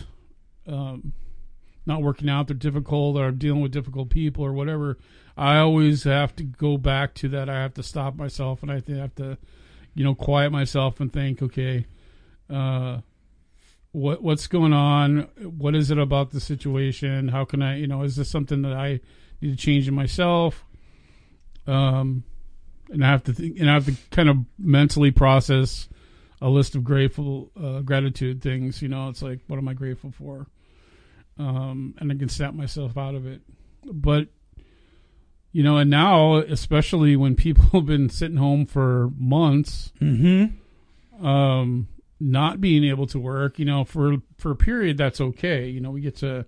um, 0.68 1.14
not 1.86 2.02
working 2.02 2.30
out, 2.30 2.48
they're 2.48 2.56
difficult, 2.56 3.18
or 3.18 3.28
I'm 3.28 3.38
dealing 3.38 3.62
with 3.62 3.72
difficult 3.72 4.10
people 4.10 4.46
or 4.46 4.54
whatever. 4.54 4.98
I 5.36 5.58
always 5.58 6.04
have 6.04 6.36
to 6.38 6.44
go 6.44 6.78
back 6.78 7.16
to 7.16 7.30
that. 7.30 7.50
I 7.50 7.62
have 7.62 7.74
to 7.76 7.84
stop 7.84 8.16
myself, 8.16 8.62
and 8.62 8.72
I 8.72 8.76
have 8.76 9.16
to, 9.16 9.38
you 9.96 10.04
know, 10.04 10.16
quiet 10.16 10.52
myself 10.52 11.00
and 11.00 11.12
think, 11.12 11.42
okay, 11.42 11.86
uh, 12.50 13.00
what 13.92 14.22
what's 14.22 14.48
going 14.48 14.74
on? 14.74 15.28
What 15.42 15.76
is 15.76 15.92
it 15.92 15.98
about 15.98 16.32
the 16.32 16.40
situation? 16.40 17.28
How 17.28 17.46
can 17.46 17.62
I, 17.62 17.78
you 17.78 17.88
know, 17.88 18.04
is 18.04 18.16
this 18.16 18.30
something 18.30 18.62
that 18.62 18.74
I 18.74 19.00
need 19.42 19.52
to 19.52 19.56
change 19.56 19.88
in 19.88 19.96
myself? 19.96 20.66
Um, 21.68 22.24
and 22.90 23.04
I 23.04 23.08
have 23.10 23.24
to 23.26 23.34
think, 23.34 23.60
and 23.60 23.70
I 23.70 23.74
have 23.74 23.86
to 23.86 23.96
kind 24.12 24.30
of 24.30 24.38
mentally 24.58 25.12
process 25.12 25.88
a 26.42 26.50
list 26.50 26.76
of 26.76 26.84
grateful, 26.84 27.52
uh, 27.62 27.82
gratitude 27.82 28.42
things. 28.42 28.82
You 28.82 28.88
know, 28.88 29.10
it's 29.10 29.22
like, 29.22 29.40
what 29.48 29.58
am 29.58 29.68
I 29.68 29.74
grateful 29.74 30.12
for? 30.12 30.48
Um, 31.38 31.96
and 32.00 32.12
I 32.12 32.16
can 32.16 32.30
snap 32.30 32.54
myself 32.54 32.98
out 32.98 33.16
of 33.16 33.26
it. 33.28 33.42
But 33.86 34.28
you 35.52 35.64
know, 35.64 35.78
and 35.78 35.90
now, 35.90 36.36
especially 36.36 37.16
when 37.16 37.36
people 37.36 37.66
have 37.74 37.86
been 37.86 38.10
sitting 38.10 38.38
home 38.38 38.66
for 38.66 39.10
months, 39.18 39.92
Mm-hmm. 40.02 41.26
um, 41.26 41.88
not 42.20 42.60
being 42.60 42.84
able 42.84 43.08
to 43.08 43.18
work, 43.20 43.58
you 43.60 43.66
know, 43.66 43.84
for 43.86 44.18
for 44.38 44.52
a 44.52 44.56
period, 44.56 44.98
that's 44.98 45.22
okay. 45.22 45.68
You 45.70 45.80
know, 45.80 45.92
we 45.92 46.02
get 46.02 46.18
to 46.18 46.46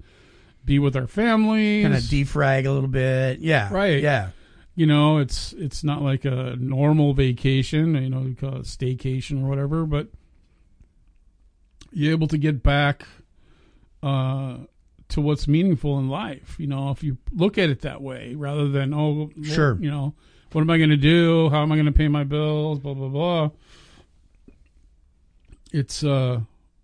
be 0.65 0.79
with 0.79 0.95
our 0.95 1.07
families, 1.07 1.83
Kind 1.83 1.95
of 1.95 2.01
defrag 2.01 2.65
a 2.65 2.71
little 2.71 2.89
bit. 2.89 3.39
Yeah. 3.39 3.73
right? 3.73 4.01
Yeah. 4.01 4.29
You 4.75 4.85
know, 4.85 5.17
it's 5.17 5.53
it's 5.53 5.83
not 5.83 6.01
like 6.01 6.25
a 6.25 6.55
normal 6.59 7.13
vacation, 7.13 7.95
you 7.95 8.09
know, 8.09 8.19
we 8.19 8.35
call 8.35 8.57
it 8.57 8.63
staycation 8.63 9.43
or 9.43 9.47
whatever, 9.49 9.85
but 9.85 10.07
you're 11.91 12.11
able 12.11 12.27
to 12.27 12.37
get 12.37 12.63
back 12.63 13.05
uh, 14.03 14.57
to 15.11 15.21
what's 15.21 15.47
meaningful 15.47 15.99
in 15.99 16.09
life. 16.09 16.55
You 16.59 16.67
know, 16.67 16.89
if 16.91 17.03
you 17.03 17.17
look 17.33 17.57
at 17.57 17.69
it 17.69 17.81
that 17.81 18.01
way, 18.01 18.35
rather 18.35 18.67
than 18.67 18.93
oh, 18.93 19.29
Sure. 19.43 19.77
you 19.79 19.89
know, 19.89 20.13
what 20.51 20.61
am 20.61 20.69
I 20.69 20.77
going 20.77 20.89
to 20.89 20.97
do? 20.97 21.49
How 21.49 21.61
am 21.61 21.71
I 21.71 21.75
going 21.75 21.85
to 21.85 21.91
pay 21.91 22.07
my 22.07 22.23
bills? 22.23 22.79
Blah 22.79 22.93
blah 22.93 23.07
blah. 23.07 23.49
It's 25.71 26.03
uh, 26.03 26.41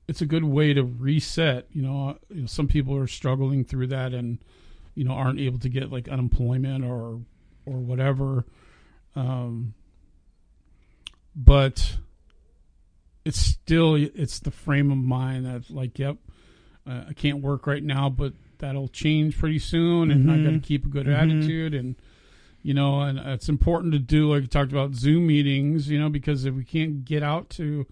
it's 0.07 0.21
a 0.21 0.25
good 0.25 0.43
way 0.43 0.73
to 0.73 0.83
reset. 0.83 1.67
You 1.71 1.81
know, 1.81 2.09
uh, 2.09 2.13
you 2.33 2.41
know, 2.41 2.47
some 2.47 2.67
people 2.67 2.95
are 2.95 3.07
struggling 3.07 3.65
through 3.65 3.87
that 3.87 4.13
and 4.13 4.39
you 4.95 5.03
know 5.03 5.11
aren't 5.13 5.39
able 5.39 5.59
to 5.59 5.69
get 5.69 5.91
like 5.91 6.07
unemployment 6.07 6.85
or 6.85 7.19
or 7.65 7.77
whatever. 7.79 8.45
Um, 9.15 9.73
but 11.35 11.97
it's 13.25 13.39
still 13.39 13.95
it's 13.95 14.39
the 14.39 14.51
frame 14.51 14.91
of 14.91 14.97
mind 14.97 15.45
that 15.45 15.69
like, 15.69 15.99
yep, 15.99 16.17
uh, 16.88 17.06
I 17.10 17.13
can't 17.13 17.41
work 17.41 17.67
right 17.67 17.84
now, 17.84 18.10
but 18.10 18.34
that'll 18.60 18.88
change 18.88 19.38
pretty 19.38 19.60
soon, 19.60 20.10
and 20.12 20.32
I 20.32 20.38
got 20.38 20.52
to 20.52 20.60
keep 20.60 20.86
a 20.86 20.89
good 20.89 21.08
attitude 21.08 21.73
and 21.73 21.95
you 22.63 22.73
know, 22.73 23.02
and 23.02 23.17
it's 23.19 23.47
important 23.50 23.93
to 23.93 24.00
do 24.00 24.30
like 24.34 24.41
you 24.41 24.47
talked 24.47 24.71
about 24.71 24.93
Zoom 24.93 25.28
meetings, 25.28 25.89
you 25.89 26.00
know, 26.00 26.10
because 26.10 26.43
if 26.43 26.54
we 26.54 26.65
can't 26.65 27.06
get 27.06 27.23
out 27.23 27.50
to 27.52 27.86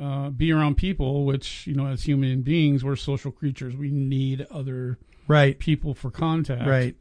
uh, 0.00 0.30
be 0.30 0.50
around 0.50 0.76
people, 0.76 1.24
which 1.26 1.66
you 1.66 1.74
know, 1.74 1.86
as 1.86 2.02
human 2.04 2.40
beings, 2.42 2.82
we're 2.82 2.96
social 2.96 3.30
creatures. 3.30 3.76
We 3.76 3.90
need 3.90 4.46
other 4.50 4.98
Right. 5.28 5.56
people 5.58 5.94
for 5.94 6.10
contact. 6.10 6.66
Right. 6.66 6.96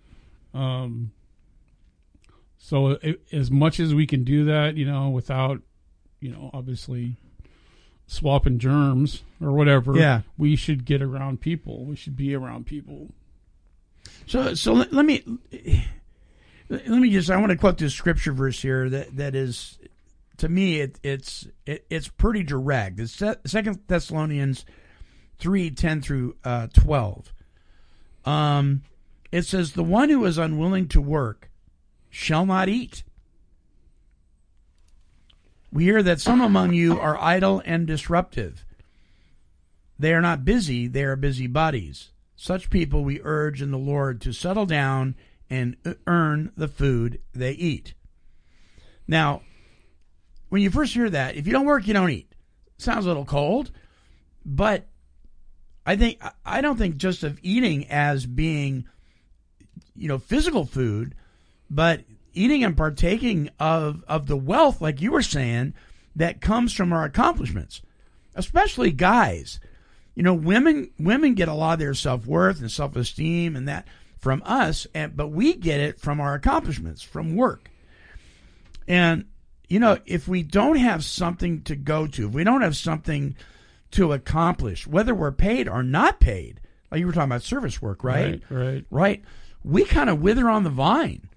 Um. 0.53 1.11
So 2.57 2.89
it, 3.01 3.21
as 3.31 3.49
much 3.49 3.79
as 3.79 3.95
we 3.95 4.05
can 4.05 4.23
do 4.23 4.45
that, 4.45 4.75
you 4.75 4.85
know, 4.85 5.09
without, 5.09 5.61
you 6.19 6.29
know, 6.31 6.49
obviously 6.53 7.15
swapping 8.09 8.57
germs 8.57 9.23
or 9.39 9.51
whatever, 9.53 9.95
Yeah. 9.95 10.21
we 10.37 10.55
should 10.55 10.83
get 10.83 11.01
around 11.01 11.39
people. 11.41 11.85
We 11.85 11.95
should 11.95 12.15
be 12.17 12.33
around 12.35 12.65
people. 12.65 13.09
So, 14.25 14.55
so 14.55 14.73
let, 14.73 14.91
let 14.91 15.05
me 15.05 15.23
let 16.69 16.87
me 16.87 17.09
just. 17.11 17.29
I 17.29 17.37
want 17.37 17.51
to 17.51 17.57
quote 17.57 17.77
this 17.77 17.93
scripture 17.93 18.31
verse 18.31 18.61
here 18.61 18.89
that 18.89 19.15
that 19.17 19.35
is, 19.35 19.77
to 20.37 20.49
me, 20.49 20.81
it, 20.81 20.99
it's 21.03 21.47
it, 21.65 21.85
it's 21.89 22.07
pretty 22.07 22.43
direct. 22.43 22.99
It's 22.99 23.21
Second 23.45 23.79
Thessalonians 23.87 24.65
three 25.37 25.71
ten 25.71 26.01
through 26.01 26.35
uh, 26.43 26.67
twelve. 26.73 27.33
Um, 28.25 28.83
it 29.31 29.43
says, 29.45 29.73
"The 29.73 29.83
one 29.83 30.09
who 30.09 30.23
is 30.25 30.37
unwilling 30.37 30.87
to 30.89 31.01
work 31.01 31.49
shall 32.09 32.45
not 32.45 32.69
eat." 32.69 33.03
We 35.71 35.83
hear 35.83 36.01
that 36.01 36.19
some 36.19 36.41
among 36.41 36.73
you 36.73 36.99
are 36.99 37.21
idle 37.21 37.61
and 37.65 37.85
disruptive. 37.85 38.65
They 39.97 40.13
are 40.13 40.21
not 40.21 40.45
busy, 40.45 40.87
they 40.87 41.03
are 41.03 41.15
busybodies. 41.15 42.11
Such 42.35 42.69
people 42.69 43.03
we 43.03 43.19
urge 43.23 43.61
in 43.61 43.71
the 43.71 43.77
Lord 43.77 44.21
to 44.21 44.31
settle 44.31 44.65
down 44.65 45.15
and 45.49 45.75
earn 46.07 46.51
the 46.55 46.67
food 46.67 47.19
they 47.33 47.51
eat. 47.51 47.93
Now, 49.07 49.41
when 50.49 50.61
you 50.61 50.69
first 50.69 50.93
hear 50.93 51.09
that, 51.09 51.35
if 51.35 51.45
you 51.45 51.53
don't 51.53 51.65
work, 51.65 51.85
you 51.87 51.93
don't 51.93 52.09
eat. 52.09 52.33
Sounds 52.77 53.05
a 53.05 53.07
little 53.07 53.25
cold, 53.25 53.71
but 54.45 54.87
I 55.85 55.95
think 55.95 56.21
I 56.45 56.61
don't 56.61 56.77
think 56.77 56.97
just 56.97 57.23
of 57.23 57.39
eating 57.41 57.87
as 57.87 58.25
being 58.25 58.85
you 59.95 60.07
know 60.07 60.17
physical 60.17 60.65
food, 60.65 61.13
but 61.69 62.03
eating 62.39 62.63
and 62.63 62.77
partaking 62.77 63.49
of 63.59 64.03
of 64.07 64.27
the 64.27 64.37
wealth 64.37 64.81
like 64.81 65.01
you 65.01 65.11
were 65.11 65.21
saying 65.21 65.73
that 66.15 66.41
comes 66.41 66.73
from 66.73 66.93
our 66.93 67.03
accomplishments, 67.03 67.81
especially 68.33 68.91
guys. 68.91 69.59
You 70.15 70.23
know 70.23 70.33
women 70.33 70.91
women 70.97 71.33
get 71.33 71.49
a 71.49 71.53
lot 71.53 71.73
of 71.73 71.79
their 71.79 71.93
self-worth 71.93 72.61
and 72.61 72.71
self-esteem 72.71 73.55
and 73.55 73.67
that 73.67 73.87
from 74.17 74.41
us 74.45 74.87
and 74.93 75.15
but 75.15 75.27
we 75.27 75.53
get 75.53 75.79
it 75.79 75.99
from 75.99 76.19
our 76.19 76.33
accomplishments 76.33 77.01
from 77.01 77.35
work. 77.35 77.69
And 78.87 79.25
you 79.67 79.79
know 79.79 79.97
if 80.05 80.27
we 80.27 80.41
don't 80.41 80.77
have 80.77 81.03
something 81.03 81.61
to 81.63 81.75
go 81.75 82.07
to 82.07 82.27
if 82.27 82.33
we 82.33 82.43
don't 82.43 82.61
have 82.61 82.75
something 82.77 83.35
to 83.91 84.13
accomplish 84.13 84.87
whether 84.87 85.13
we're 85.13 85.31
paid 85.31 85.67
or 85.67 85.83
not 85.83 86.19
paid 86.19 86.61
like 86.91 86.99
you 86.99 87.07
were 87.07 87.11
talking 87.11 87.31
about 87.31 87.43
service 87.43 87.81
work 87.81 88.03
right? 88.03 88.41
Right. 88.49 88.65
Right. 88.65 88.85
right? 88.89 89.23
We 89.63 89.83
kind 89.83 90.09
of 90.09 90.21
wither 90.21 90.49
on 90.49 90.63
the 90.63 90.69
vine 90.69 91.28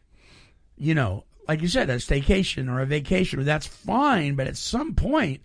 you 0.76 0.94
know 0.94 1.24
like 1.48 1.60
you 1.60 1.68
said 1.68 1.90
a 1.90 1.96
staycation 1.96 2.68
or 2.68 2.80
a 2.80 2.86
vacation 2.86 3.44
that's 3.44 3.66
fine 3.66 4.34
but 4.34 4.46
at 4.46 4.56
some 4.56 4.94
point 4.94 5.40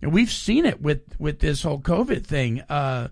and 0.00 0.12
we've 0.12 0.30
seen 0.30 0.64
it 0.66 0.80
with 0.80 1.00
with 1.18 1.40
this 1.40 1.62
whole 1.62 1.80
covid 1.80 2.24
thing 2.24 2.60
uh 2.68 3.08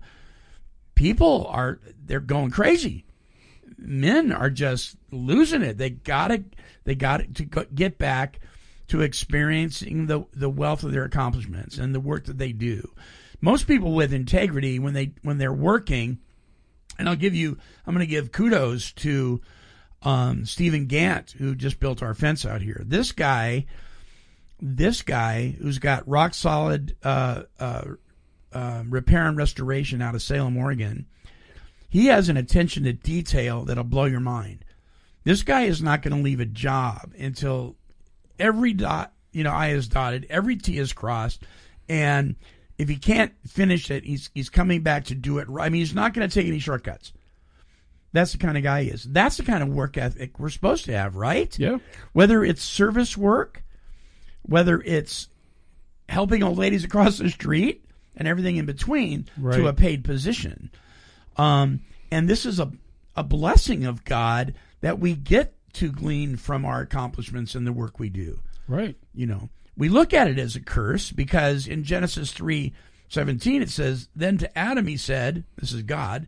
people 1.01 1.47
are 1.47 1.79
they're 2.05 2.19
going 2.19 2.51
crazy. 2.51 3.05
Men 3.75 4.31
are 4.31 4.51
just 4.51 4.95
losing 5.09 5.63
it. 5.63 5.79
They 5.79 5.89
gotta 5.89 6.43
they 6.83 6.93
gotta 6.93 7.25
to 7.25 7.65
get 7.73 7.97
back 7.97 8.39
to 8.89 9.01
experiencing 9.01 10.05
the 10.05 10.25
the 10.33 10.49
wealth 10.49 10.83
of 10.83 10.91
their 10.91 11.03
accomplishments 11.03 11.79
and 11.79 11.95
the 11.95 11.99
work 11.99 12.25
that 12.25 12.37
they 12.37 12.51
do. 12.51 12.91
Most 13.41 13.65
people 13.65 13.93
with 13.93 14.13
integrity 14.13 14.77
when 14.77 14.93
they 14.93 15.13
when 15.23 15.39
they're 15.39 15.51
working 15.51 16.19
and 16.99 17.09
I'll 17.09 17.15
give 17.15 17.33
you 17.33 17.57
I'm 17.87 17.95
going 17.95 18.05
to 18.05 18.11
give 18.11 18.31
kudos 18.31 18.91
to 18.91 19.41
um, 20.03 20.45
Stephen 20.45 20.85
Gant 20.87 21.31
who 21.37 21.55
just 21.55 21.79
built 21.79 22.01
our 22.01 22.13
fence 22.13 22.45
out 22.45 22.61
here. 22.61 22.81
This 22.85 23.11
guy, 23.11 23.65
this 24.59 25.01
guy 25.01 25.55
who's 25.61 25.79
got 25.79 26.07
rock 26.07 26.33
solid 26.33 26.95
uh, 27.03 27.43
uh, 27.59 27.83
uh, 28.51 28.83
repair 28.87 29.27
and 29.27 29.37
restoration 29.37 30.01
out 30.01 30.15
of 30.15 30.21
Salem, 30.21 30.57
Oregon. 30.57 31.05
He 31.89 32.07
has 32.07 32.29
an 32.29 32.37
attention 32.37 32.83
to 32.83 32.93
detail 32.93 33.65
that'll 33.65 33.83
blow 33.83 34.05
your 34.05 34.21
mind. 34.21 34.63
This 35.23 35.43
guy 35.43 35.63
is 35.63 35.81
not 35.81 36.01
going 36.01 36.15
to 36.15 36.23
leave 36.23 36.39
a 36.39 36.45
job 36.45 37.13
until 37.19 37.75
every 38.39 38.73
dot, 38.73 39.13
you 39.31 39.43
know, 39.43 39.51
I 39.51 39.69
is 39.69 39.87
dotted, 39.87 40.25
every 40.29 40.55
T 40.55 40.77
is 40.77 40.93
crossed, 40.93 41.43
and 41.87 42.35
if 42.77 42.89
he 42.89 42.95
can't 42.97 43.33
finish 43.45 43.91
it, 43.91 44.03
he's 44.03 44.31
he's 44.33 44.49
coming 44.49 44.81
back 44.81 45.05
to 45.05 45.15
do 45.15 45.37
it 45.37 45.47
right. 45.47 45.65
I 45.65 45.69
mean, 45.69 45.81
he's 45.81 45.93
not 45.93 46.13
going 46.13 46.27
to 46.27 46.33
take 46.33 46.47
any 46.47 46.59
shortcuts. 46.59 47.13
That's 48.13 48.31
the 48.33 48.37
kind 48.37 48.57
of 48.57 48.63
guy 48.63 48.83
he 48.83 48.89
is. 48.89 49.03
That's 49.03 49.37
the 49.37 49.43
kind 49.43 49.63
of 49.63 49.69
work 49.69 49.97
ethic 49.97 50.37
we're 50.39 50.49
supposed 50.49 50.85
to 50.85 50.93
have, 50.93 51.15
right? 51.15 51.57
Yeah. 51.57 51.77
Whether 52.13 52.43
it's 52.43 52.61
service 52.61 53.15
work, 53.17 53.63
whether 54.43 54.81
it's 54.81 55.29
helping 56.09 56.43
old 56.43 56.57
ladies 56.57 56.83
across 56.83 57.17
the 57.19 57.29
street, 57.29 57.85
and 58.17 58.27
everything 58.27 58.57
in 58.57 58.65
between 58.65 59.27
Right. 59.37 59.55
to 59.55 59.67
a 59.67 59.73
paid 59.73 60.03
position. 60.03 60.69
Um, 61.37 61.79
and 62.11 62.29
this 62.29 62.45
is 62.45 62.59
a 62.59 62.71
a 63.15 63.23
blessing 63.23 63.83
of 63.85 64.05
God 64.05 64.53
that 64.79 64.97
we 64.99 65.15
get 65.15 65.53
to 65.73 65.91
glean 65.91 66.37
from 66.37 66.63
our 66.65 66.79
accomplishments 66.81 67.55
and 67.55 67.67
the 67.67 67.73
work 67.73 67.99
we 67.99 68.09
do 68.09 68.39
Right. 68.69 68.95
you 69.13 69.25
know 69.25 69.49
we 69.77 69.89
look 69.89 70.13
at 70.13 70.27
it 70.29 70.39
as 70.39 70.55
a 70.55 70.61
curse 70.61 71.11
because 71.11 71.67
in 71.67 71.83
genesis 71.83 72.31
3 72.31 72.73
17 73.09 73.61
it 73.61 73.69
says 73.69 74.07
then 74.15 74.37
to 74.37 74.57
adam 74.57 74.87
he 74.87 74.95
said 74.95 75.43
this 75.57 75.73
is 75.73 75.81
god 75.83 76.25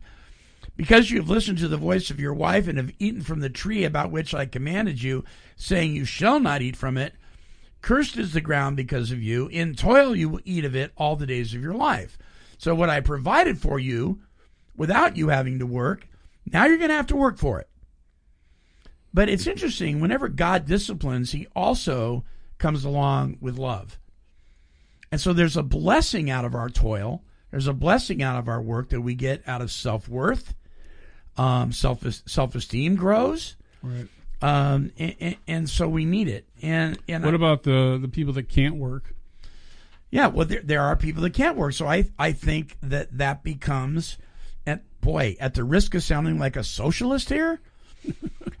because 0.76 1.10
you 1.10 1.18
have 1.18 1.28
listened 1.28 1.58
to 1.58 1.68
the 1.68 1.76
voice 1.76 2.10
of 2.10 2.20
your 2.20 2.34
wife 2.34 2.68
and 2.68 2.78
have 2.78 2.92
eaten 2.98 3.22
from 3.22 3.40
the 3.40 3.50
tree 3.50 3.84
about 3.84 4.10
which 4.10 4.34
i 4.34 4.46
commanded 4.46 5.02
you 5.02 5.24
saying 5.56 5.94
you 5.94 6.04
shall 6.04 6.40
not 6.40 6.62
eat 6.62 6.76
from 6.76 6.96
it 6.96 7.14
cursed 7.82 8.16
is 8.16 8.32
the 8.32 8.40
ground 8.40 8.76
because 8.76 9.10
of 9.10 9.22
you 9.22 9.46
in 9.48 9.74
toil 9.74 10.14
you 10.14 10.28
will 10.28 10.40
eat 10.44 10.64
of 10.64 10.74
it 10.74 10.92
all 10.96 11.16
the 11.16 11.26
days 11.26 11.54
of 11.54 11.62
your 11.62 11.74
life 11.74 12.18
so 12.58 12.74
what 12.74 12.90
i 12.90 13.00
provided 13.00 13.58
for 13.58 13.78
you 13.78 14.20
without 14.76 15.16
you 15.16 15.28
having 15.28 15.58
to 15.58 15.66
work 15.66 16.08
now 16.52 16.64
you're 16.64 16.78
going 16.78 16.90
to 16.90 16.96
have 16.96 17.06
to 17.06 17.16
work 17.16 17.38
for 17.38 17.60
it 17.60 17.68
but 19.14 19.28
it's 19.28 19.46
interesting, 19.46 20.00
whenever 20.00 20.28
God 20.28 20.66
disciplines, 20.66 21.30
he 21.30 21.46
also 21.54 22.24
comes 22.58 22.84
along 22.84 23.38
with 23.40 23.56
love. 23.56 24.00
And 25.12 25.20
so 25.20 25.32
there's 25.32 25.56
a 25.56 25.62
blessing 25.62 26.28
out 26.28 26.44
of 26.44 26.56
our 26.56 26.68
toil. 26.68 27.22
There's 27.54 27.68
a 27.68 27.72
blessing 27.72 28.20
out 28.20 28.36
of 28.36 28.48
our 28.48 28.60
work 28.60 28.88
that 28.88 29.00
we 29.00 29.14
get 29.14 29.40
out 29.46 29.62
of 29.62 29.70
self 29.70 30.08
worth. 30.08 30.56
Um, 31.36 31.70
self 31.70 32.02
self 32.26 32.56
esteem 32.56 32.96
grows, 32.96 33.54
Right. 33.80 34.08
um, 34.42 34.90
and, 34.98 35.14
and, 35.20 35.36
and 35.46 35.70
so 35.70 35.88
we 35.88 36.04
need 36.04 36.26
it. 36.26 36.48
And 36.62 36.98
and 37.06 37.22
What 37.22 37.32
I- 37.32 37.36
about 37.36 37.62
the 37.62 37.96
the 38.02 38.08
people 38.08 38.32
that 38.32 38.48
can't 38.48 38.74
work? 38.74 39.14
yeah, 40.10 40.26
well, 40.26 40.46
there, 40.46 40.62
there 40.64 40.80
are 40.80 40.96
people 40.96 41.22
that 41.22 41.30
can't 41.34 41.56
work. 41.56 41.74
So 41.74 41.86
I 41.86 42.06
I 42.18 42.32
think 42.32 42.76
that 42.82 43.16
that 43.18 43.44
becomes, 43.44 44.18
and 44.66 44.80
boy, 45.00 45.36
at 45.38 45.54
the 45.54 45.62
risk 45.62 45.94
of 45.94 46.02
sounding 46.02 46.40
like 46.40 46.56
a 46.56 46.64
socialist 46.64 47.28
here, 47.28 47.60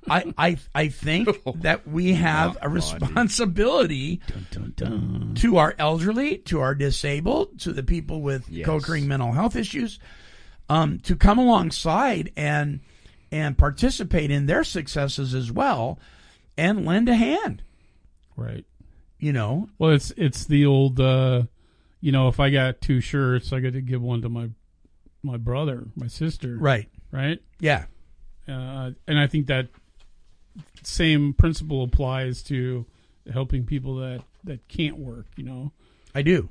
I 0.08 0.34
I 0.36 0.56
I 0.74 0.88
think 0.88 1.28
that 1.62 1.86
we 1.88 2.14
have 2.14 2.58
a 2.60 2.68
responsibility 2.68 4.20
to 5.36 5.56
our 5.56 5.74
elderly, 5.78 6.38
to 6.38 6.60
our 6.60 6.74
disabled, 6.74 7.58
to 7.60 7.72
the 7.72 7.82
people 7.82 8.20
with 8.22 8.48
Yes. 8.48 8.66
co-occurring 8.66 9.08
mental 9.08 9.32
health 9.32 9.56
issues, 9.56 9.98
um, 10.68 10.98
to 11.00 11.16
come 11.16 11.38
alongside 11.38 12.32
and 12.36 12.80
and 13.32 13.56
participate 13.58 14.30
in 14.30 14.46
their 14.46 14.62
successes 14.62 15.34
as 15.34 15.50
well, 15.50 15.98
and 16.56 16.84
lend 16.86 17.08
a 17.08 17.14
hand. 17.16 17.62
Right. 18.36 18.64
You 19.18 19.32
know, 19.32 19.68
Well, 19.78 19.90
it's 19.92 20.12
it's 20.16 20.44
the 20.44 20.66
old, 20.66 21.00
uh, 21.00 21.44
you 22.00 22.12
know, 22.12 22.28
if 22.28 22.38
I 22.40 22.50
got 22.50 22.80
two 22.82 23.00
shirts, 23.00 23.52
I 23.52 23.60
got 23.60 23.72
to 23.72 23.80
give 23.80 24.02
one 24.02 24.20
to 24.22 24.28
my 24.28 24.50
my 25.22 25.38
brother, 25.38 25.84
my 25.96 26.08
sister, 26.08 26.56
right? 26.58 26.90
right? 27.10 27.40
Yeah. 27.58 27.86
Uh, 28.48 28.90
and 29.06 29.18
I 29.18 29.26
think 29.26 29.46
that 29.46 29.68
same 30.82 31.32
principle 31.32 31.82
applies 31.82 32.42
to 32.44 32.86
helping 33.32 33.64
people 33.64 33.96
that 33.96 34.22
that 34.44 34.66
can't 34.68 34.98
work. 34.98 35.26
You 35.36 35.44
know, 35.44 35.72
I 36.14 36.22
do. 36.22 36.48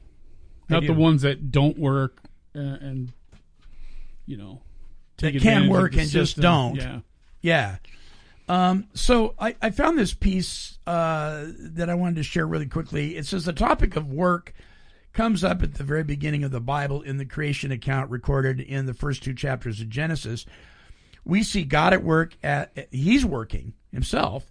I 0.69 0.73
not 0.73 0.81
do. 0.81 0.87
the 0.87 0.93
ones 0.93 1.21
that 1.21 1.51
don't 1.51 1.77
work 1.77 2.19
and, 2.53 2.81
and 2.81 3.13
you 4.25 4.37
know, 4.37 4.61
That 5.17 5.39
can 5.39 5.69
work 5.69 5.95
and 5.95 6.09
just 6.09 6.39
don't. 6.39 6.75
Yeah. 6.75 6.99
Yeah. 7.41 7.75
Um, 8.49 8.87
so 8.93 9.35
I, 9.39 9.55
I 9.61 9.69
found 9.69 9.97
this 9.97 10.13
piece 10.13 10.77
uh, 10.85 11.45
that 11.59 11.89
I 11.89 11.95
wanted 11.95 12.15
to 12.15 12.23
share 12.23 12.45
really 12.45 12.65
quickly. 12.65 13.15
It 13.15 13.25
says 13.25 13.45
the 13.45 13.53
topic 13.53 13.95
of 13.95 14.11
work 14.11 14.53
comes 15.13 15.43
up 15.43 15.61
at 15.61 15.75
the 15.75 15.83
very 15.83 16.03
beginning 16.03 16.43
of 16.43 16.51
the 16.51 16.59
Bible 16.59 17.01
in 17.01 17.17
the 17.17 17.25
creation 17.25 17.71
account 17.71 18.09
recorded 18.09 18.59
in 18.59 18.85
the 18.85 18.93
first 18.93 19.23
two 19.23 19.33
chapters 19.33 19.79
of 19.79 19.89
Genesis. 19.89 20.45
We 21.25 21.43
see 21.43 21.63
God 21.63 21.93
at 21.93 22.03
work 22.03 22.35
at 22.43 22.87
He's 22.91 23.25
working 23.25 23.73
Himself 23.91 24.47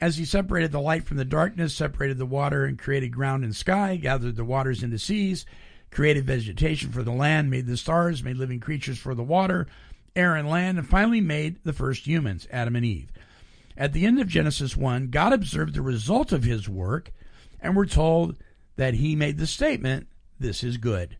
as 0.00 0.16
He 0.16 0.24
separated 0.24 0.72
the 0.72 0.80
light 0.80 1.04
from 1.04 1.16
the 1.16 1.24
darkness, 1.24 1.74
separated 1.74 2.18
the 2.18 2.26
water, 2.26 2.64
and 2.64 2.78
created 2.78 3.10
ground 3.10 3.44
and 3.44 3.54
sky, 3.54 3.96
gathered 3.96 4.36
the 4.36 4.44
waters 4.44 4.82
into 4.82 4.98
seas, 4.98 5.46
created 5.90 6.24
vegetation 6.24 6.90
for 6.90 7.02
the 7.02 7.12
land, 7.12 7.50
made 7.50 7.66
the 7.66 7.76
stars, 7.76 8.22
made 8.22 8.36
living 8.36 8.60
creatures 8.60 8.98
for 8.98 9.14
the 9.14 9.22
water, 9.22 9.66
air 10.16 10.34
and 10.34 10.48
land, 10.48 10.78
and 10.78 10.88
finally 10.88 11.20
made 11.20 11.58
the 11.64 11.72
first 11.72 12.06
humans, 12.06 12.46
Adam 12.50 12.76
and 12.76 12.84
Eve. 12.84 13.12
At 13.76 13.92
the 13.92 14.04
end 14.04 14.20
of 14.20 14.28
Genesis 14.28 14.76
1, 14.76 15.08
God 15.08 15.32
observed 15.32 15.74
the 15.74 15.82
result 15.82 16.32
of 16.32 16.44
his 16.44 16.68
work, 16.68 17.12
and 17.60 17.74
we're 17.74 17.86
told 17.86 18.36
that 18.76 18.94
he 18.94 19.16
made 19.16 19.38
the 19.38 19.46
statement, 19.46 20.08
This 20.38 20.62
is 20.62 20.76
good. 20.76 21.16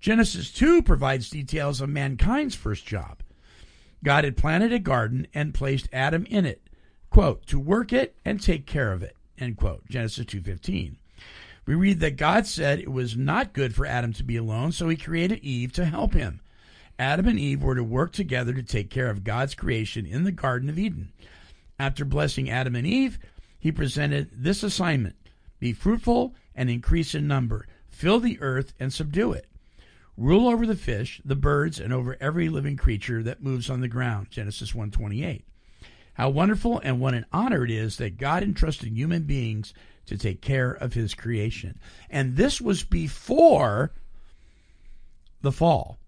Genesis 0.00 0.52
2 0.52 0.82
provides 0.82 1.30
details 1.30 1.80
of 1.80 1.88
mankind's 1.88 2.54
first 2.54 2.84
job. 2.84 3.22
God 4.04 4.24
had 4.24 4.36
planted 4.36 4.72
a 4.72 4.78
garden 4.78 5.26
and 5.34 5.54
placed 5.54 5.88
Adam 5.90 6.26
in 6.26 6.44
it, 6.44 6.62
quote, 7.10 7.46
to 7.46 7.58
work 7.58 7.92
it 7.92 8.14
and 8.24 8.40
take 8.40 8.66
care 8.66 8.92
of 8.92 9.02
it, 9.02 9.16
end 9.38 9.56
quote. 9.56 9.88
Genesis 9.88 10.26
2.15. 10.26 10.96
We 11.66 11.74
read 11.74 12.00
that 12.00 12.18
God 12.18 12.46
said 12.46 12.78
it 12.78 12.92
was 12.92 13.16
not 13.16 13.54
good 13.54 13.74
for 13.74 13.86
Adam 13.86 14.12
to 14.12 14.22
be 14.22 14.36
alone, 14.36 14.72
so 14.72 14.88
he 14.90 14.96
created 14.96 15.38
Eve 15.38 15.72
to 15.72 15.86
help 15.86 16.12
him. 16.12 16.40
Adam 16.98 17.26
and 17.26 17.38
Eve 17.38 17.62
were 17.62 17.74
to 17.74 17.82
work 17.82 18.12
together 18.12 18.52
to 18.52 18.62
take 18.62 18.90
care 18.90 19.08
of 19.08 19.24
God's 19.24 19.54
creation 19.54 20.04
in 20.04 20.24
the 20.24 20.32
Garden 20.32 20.68
of 20.68 20.78
Eden. 20.78 21.12
After 21.78 22.04
blessing 22.04 22.50
Adam 22.50 22.76
and 22.76 22.86
Eve, 22.86 23.18
he 23.58 23.72
presented 23.72 24.28
this 24.32 24.62
assignment 24.62 25.16
Be 25.58 25.72
fruitful 25.72 26.34
and 26.54 26.68
increase 26.68 27.14
in 27.14 27.26
number, 27.26 27.66
fill 27.88 28.20
the 28.20 28.38
earth 28.42 28.74
and 28.78 28.92
subdue 28.92 29.32
it. 29.32 29.46
Rule 30.16 30.48
over 30.48 30.66
the 30.66 30.76
fish, 30.76 31.20
the 31.24 31.34
birds, 31.34 31.80
and 31.80 31.92
over 31.92 32.16
every 32.20 32.48
living 32.48 32.76
creature 32.76 33.22
that 33.22 33.42
moves 33.42 33.68
on 33.68 33.80
the 33.80 33.88
ground. 33.88 34.30
Genesis 34.30 34.72
1:28. 34.72 35.44
How 36.14 36.30
wonderful 36.30 36.80
and 36.80 37.00
what 37.00 37.14
an 37.14 37.26
honor 37.32 37.64
it 37.64 37.70
is 37.70 37.96
that 37.96 38.18
God 38.18 38.42
entrusted 38.42 38.96
human 38.96 39.24
beings 39.24 39.74
to 40.06 40.16
take 40.16 40.40
care 40.40 40.70
of 40.70 40.94
his 40.94 41.14
creation. 41.14 41.78
And 42.08 42.36
this 42.36 42.60
was 42.60 42.84
before 42.84 43.92
the 45.42 45.50
fall. 45.50 45.98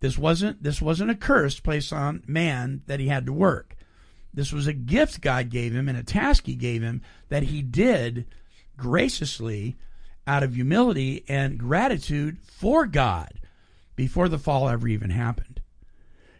This 0.00 0.16
wasn't 0.16 0.62
this 0.62 0.80
wasn't 0.80 1.10
a 1.10 1.16
curse 1.16 1.58
placed 1.58 1.92
on 1.92 2.22
man 2.26 2.82
that 2.86 3.00
he 3.00 3.08
had 3.08 3.26
to 3.26 3.32
work. 3.32 3.76
This 4.32 4.52
was 4.52 4.66
a 4.66 4.72
gift 4.72 5.20
God 5.20 5.50
gave 5.50 5.74
him 5.74 5.88
and 5.88 5.98
a 5.98 6.04
task 6.04 6.46
he 6.46 6.54
gave 6.54 6.82
him 6.82 7.02
that 7.28 7.44
he 7.44 7.62
did 7.62 8.26
graciously 8.76 9.76
out 10.26 10.42
of 10.42 10.54
humility 10.54 11.24
and 11.28 11.58
gratitude 11.58 12.38
for 12.38 12.86
God 12.86 13.40
before 13.96 14.28
the 14.28 14.38
fall 14.38 14.68
ever 14.68 14.88
even 14.88 15.10
happened. 15.10 15.60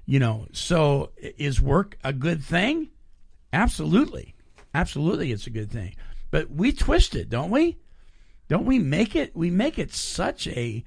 You 0.07 0.19
know, 0.19 0.47
so 0.53 1.11
is 1.19 1.61
work 1.61 1.97
a 2.03 2.13
good 2.13 2.43
thing? 2.43 2.91
Absolutely. 3.53 4.35
Absolutely 4.75 5.33
it's 5.33 5.47
a 5.47 5.51
good 5.51 5.71
thing. 5.71 5.95
But 6.31 6.51
we 6.51 6.73
twist 6.73 7.15
it, 7.15 7.29
don't 7.29 7.51
we? 7.51 7.79
Don't 8.49 8.67
we 8.67 8.79
make 8.79 9.15
it 9.15 9.37
we 9.37 9.51
make 9.51 9.79
it 9.79 9.93
such 9.93 10.47
a 10.49 10.85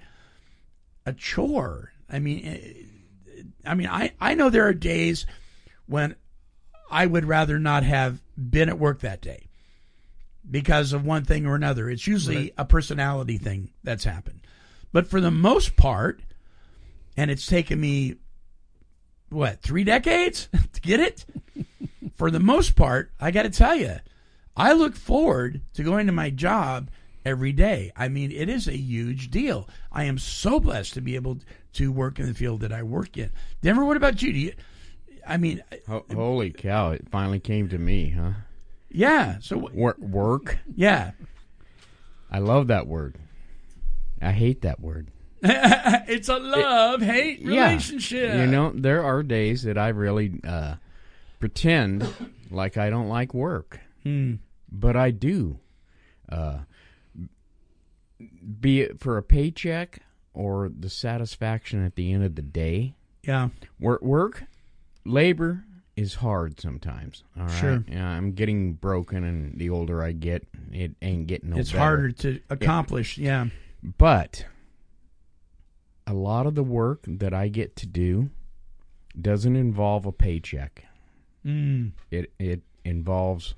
a 1.05 1.13
chore. 1.13 1.91
I 2.09 2.19
mean 2.19 2.45
eh, 2.45 3.41
I 3.65 3.75
mean 3.75 3.87
I 3.87 4.11
I 4.19 4.35
know 4.35 4.49
there 4.49 4.67
are 4.67 4.73
days 4.73 5.25
when 5.85 6.15
I 6.91 7.05
would 7.05 7.25
rather 7.25 7.59
not 7.59 7.83
have 7.83 8.21
been 8.37 8.69
at 8.69 8.79
work 8.79 9.01
that 9.01 9.21
day 9.21 9.44
because 10.49 10.93
of 10.93 11.05
one 11.05 11.23
thing 11.23 11.45
or 11.45 11.55
another. 11.55 11.89
It's 11.89 12.07
usually 12.07 12.35
Right. 12.35 12.53
a 12.57 12.65
personality 12.65 13.37
thing 13.37 13.69
that's 13.83 14.03
happened. 14.03 14.41
But 14.91 15.07
for 15.07 15.19
the 15.19 15.29
mm-hmm. 15.29 15.41
most 15.41 15.75
part, 15.75 16.21
and 17.17 17.31
it's 17.31 17.45
taken 17.45 17.79
me, 17.79 18.15
what, 19.29 19.61
three 19.61 19.83
decades 19.83 20.47
to 20.73 20.81
get 20.81 20.99
it? 20.99 21.25
for 22.15 22.31
the 22.31 22.39
most 22.39 22.75
part, 22.75 23.11
I 23.19 23.31
got 23.31 23.43
to 23.43 23.49
tell 23.49 23.75
you, 23.75 23.97
I 24.55 24.73
look 24.73 24.95
forward 24.95 25.61
to 25.73 25.83
going 25.83 26.07
to 26.07 26.13
my 26.13 26.29
job 26.29 26.89
every 27.25 27.51
day. 27.51 27.91
I 27.95 28.07
mean, 28.07 28.31
it 28.31 28.47
is 28.47 28.67
a 28.67 28.77
huge 28.77 29.29
deal. 29.31 29.67
I 29.91 30.05
am 30.05 30.17
so 30.17 30.59
blessed 30.59 30.93
to 30.93 31.01
be 31.01 31.15
able 31.15 31.39
to 31.73 31.91
work 31.91 32.19
in 32.19 32.27
the 32.27 32.33
field 32.33 32.61
that 32.61 32.71
I 32.71 32.83
work 32.83 33.17
in. 33.17 33.31
Denver, 33.61 33.83
what 33.83 33.97
about 33.97 34.21
you? 34.21 34.31
Do 34.31 34.39
you 34.39 34.53
I 35.27 35.37
mean, 35.37 35.63
Ho- 35.87 36.05
holy 36.13 36.51
cow! 36.51 36.91
It 36.91 37.09
finally 37.09 37.39
came 37.39 37.67
to 37.69 37.77
me, 37.77 38.11
huh? 38.11 38.33
Yeah. 38.95 39.37
So 39.41 39.57
Work, 39.73 39.99
work. 39.99 40.57
yeah, 40.75 41.11
I 42.31 42.39
love 42.39 42.67
that 42.67 42.87
word. 42.87 43.15
I 44.21 44.31
hate 44.31 44.61
that 44.61 44.79
word. 44.79 45.11
it's 45.43 46.29
a 46.29 46.37
love 46.37 47.01
hate 47.01 47.39
Yeah. 47.41 47.67
relationship. 47.67 48.35
You 48.35 48.47
know, 48.47 48.71
there 48.73 49.03
are 49.03 49.21
days 49.23 49.63
that 49.63 49.77
I 49.77 49.89
really 49.89 50.39
uh, 50.43 50.75
pretend 51.39 52.07
like 52.49 52.77
I 52.77 52.89
don't 52.89 53.09
like 53.09 53.33
work, 53.33 53.79
Hmm. 54.03 54.35
but 54.71 54.95
I 54.95 55.11
do. 55.11 55.59
Uh, 56.29 56.59
be 58.59 58.81
it 58.81 58.99
for 58.99 59.17
a 59.17 59.23
paycheck 59.23 59.99
or 60.33 60.69
the 60.69 60.89
satisfaction 60.89 61.85
at 61.85 61.95
the 61.95 62.11
end 62.11 62.23
of 62.23 62.35
the 62.35 62.41
day. 62.41 62.95
Yeah. 63.23 63.49
Work, 63.79 64.01
work, 64.01 64.43
labor 65.03 65.63
is 65.95 66.15
hard 66.15 66.59
sometimes. 66.59 67.23
All 67.37 67.43
right, 67.45 67.51
Sure. 67.59 67.83
Yeah, 67.87 68.07
I'm 68.07 68.31
getting 68.33 68.73
broken, 68.73 69.23
and 69.23 69.57
the 69.57 69.69
older 69.69 70.03
I 70.03 70.11
get, 70.11 70.45
it 70.71 70.91
ain't 71.01 71.27
getting 71.27 71.51
no 71.51 71.57
it's 71.57 71.71
better. 71.71 71.79
harder 71.83 72.11
to 72.11 72.39
accomplish. 72.49 73.17
Yeah. 73.17 73.47
But 73.81 74.45
a 76.07 76.13
lot 76.13 76.45
of 76.47 76.55
the 76.55 76.63
work 76.63 77.01
that 77.07 77.33
I 77.33 77.47
get 77.47 77.75
to 77.77 77.87
do 77.87 78.29
doesn't 79.19 79.55
involve 79.55 80.05
a 80.05 80.11
paycheck. 80.11 80.83
Mm. 81.45 81.91
It 82.11 82.33
it 82.39 82.61
involves 82.83 83.55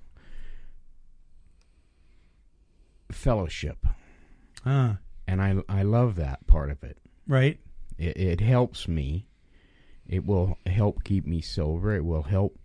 fellowship, 3.12 3.86
Huh. 4.64 4.96
and 5.28 5.42
I 5.42 5.56
I 5.70 5.84
love 5.84 6.16
that 6.16 6.46
part 6.48 6.70
of 6.70 6.84
it. 6.84 6.98
Right. 7.28 7.60
It, 7.98 8.18
it 8.18 8.42
helps 8.42 8.88
me. 8.88 9.27
It 10.10 10.26
will 10.26 10.58
help 10.66 11.03
keep 11.03 11.26
me 11.26 11.41
sober. 11.41 11.95
It 11.95 12.05
will 12.05 12.24
help 12.24 12.58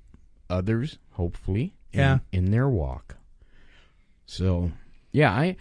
others, 0.48 0.98
hopefully, 1.12 1.74
in- 1.92 2.00
Yeah. 2.00 2.18
in, 2.32 2.50
their 2.50 2.68
walk. 2.68 3.16
So, 4.26 4.72
yeah, 5.10 5.32
I 5.32 5.56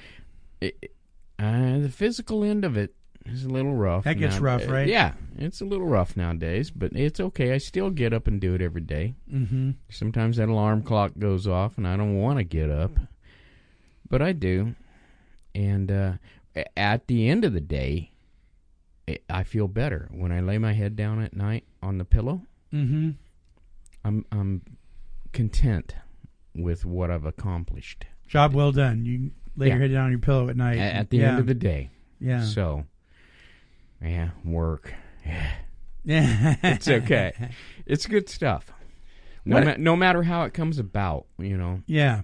it, 0.62 0.92
uh, 1.40 1.80
the 1.80 1.90
physical 1.90 2.44
end 2.44 2.64
of 2.64 2.78
it 2.78 2.94
is 3.26 3.46
a 3.46 3.50
little 3.50 3.74
rough. 3.76 4.04
That 4.04 4.20
gets 4.20 4.36
now- 4.36 4.42
rough, 4.42 4.68
uh, 4.68 4.72
right? 4.72 4.88
Yeah, 4.88 5.14
it's 5.38 5.62
a 5.62 5.66
little 5.66 5.88
rough 5.88 6.16
nowadays, 6.16 6.70
but 6.72 6.94
it's 6.94 7.20
okay. 7.20 7.54
I 7.54 7.58
still 7.58 7.90
get 7.90 8.14
up 8.14 8.28
and 8.28 8.40
do 8.40 8.54
it 8.54 8.62
every 8.62 8.82
day. 8.82 9.16
Mm-hmm. 9.32 9.72
Sometimes 9.90 10.38
that 10.38 10.50
alarm 10.50 10.84
clock 10.84 11.14
goes 11.18 11.48
off, 11.48 11.78
and 11.78 11.88
I 11.88 11.98
don't 11.98 12.18
want 12.18 12.38
to 12.38 12.44
get 12.44 12.70
up, 12.70 12.92
but 14.10 14.22
I 14.22 14.34
do. 14.34 14.76
And 15.56 15.92
uh, 15.92 16.14
at 16.78 17.08
the 17.08 17.28
end 17.28 17.44
of 17.44 17.54
the 17.54 17.62
day, 17.62 18.11
it, 19.08 19.24
I 19.30 19.44
feel 19.44 19.68
better 19.68 20.10
when 20.12 20.32
I 20.32 20.42
lay 20.42 20.58
my 20.58 20.74
head 20.74 20.96
down 20.96 21.22
at 21.22 21.36
night 21.36 21.66
on 21.82 21.98
the 21.98 22.06
pillow. 22.06 22.42
Mm-hmm. 22.74 23.12
I'm 24.04 24.26
I'm 24.32 24.62
content 25.34 25.96
with 26.56 26.86
what 26.86 27.10
I've 27.12 27.26
accomplished 27.26 28.06
Job 28.28 28.54
well 28.54 28.72
done. 28.72 29.06
You 29.06 29.32
lay 29.58 29.68
your 29.68 29.78
head 29.80 29.92
down 29.92 30.06
on 30.06 30.12
your 30.12 30.20
pillow 30.20 30.48
at 30.50 30.56
night. 30.56 30.78
A- 30.78 30.96
at 30.96 31.10
the 31.10 31.18
yeah. 31.18 31.32
end 31.32 31.40
of 31.40 31.48
the 31.48 31.54
day. 31.54 31.90
yeah. 32.20 32.44
So, 32.46 32.86
yeah, 34.02 34.30
work. 34.46 34.94
yeah. 35.26 35.52
It's 36.64 36.88
okay. 36.88 37.34
it's 37.86 38.06
good 38.08 38.30
stuff. 38.30 38.72
No, 39.46 39.62
ma- 39.62 39.76
no 39.78 39.96
matter 39.96 40.24
how 40.24 40.44
it 40.44 40.54
comes 40.54 40.80
about, 40.80 41.26
you 41.38 41.58
know. 41.58 41.82
Yeah. 41.88 42.22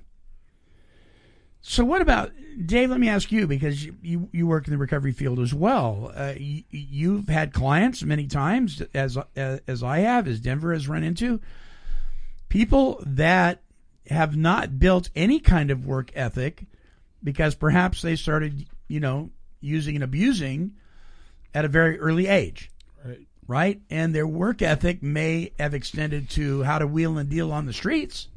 So 1.62 1.84
what 1.84 2.02
about 2.02 2.32
Dave? 2.66 2.90
Let 2.90 3.00
me 3.00 3.10
ask 3.10 3.32
you 3.32 3.46
because 3.48 3.84
you 3.84 3.96
you, 4.02 4.30
you 4.32 4.48
work 4.48 4.68
in 4.68 4.72
the 4.72 4.78
recovery 4.78 5.12
field 5.12 5.40
as 5.40 5.54
well. 5.54 6.12
Uh, 6.16 6.34
you, 6.38 6.64
you've 6.70 7.28
had 7.28 7.54
clients 7.54 8.04
many 8.04 8.28
times, 8.28 8.82
as 8.94 9.18
uh, 9.18 9.58
as 9.68 9.84
I 9.84 10.00
have, 10.00 10.28
as 10.28 10.40
Denver 10.40 10.74
has 10.74 10.88
run 10.88 11.04
into 11.04 11.42
people 12.50 13.04
that 13.06 13.62
have 14.10 14.36
not 14.38 14.80
built 14.80 15.10
any 15.16 15.40
kind 15.40 15.70
of 15.70 15.86
work 15.86 16.12
ethic 16.16 16.66
because 17.24 17.56
perhaps 17.56 18.02
they 18.02 18.16
started, 18.16 18.66
you 18.88 19.00
know, 19.02 19.30
using 19.60 19.96
and 19.96 20.04
abusing 20.04 20.72
at 21.54 21.66
a 21.66 21.68
very 21.68 22.00
early 22.00 22.28
age 22.28 22.72
Right. 23.04 23.28
right? 23.48 23.82
And 23.90 24.14
their 24.16 24.28
work 24.28 24.62
ethic 24.62 25.04
may 25.04 25.52
have 25.60 25.74
extended 25.74 26.30
to 26.32 26.64
how 26.64 26.80
to 26.80 26.88
wheel 26.88 27.18
and 27.18 27.30
deal 27.30 27.52
on 27.52 27.66
the 27.66 27.74
streets. 27.74 28.30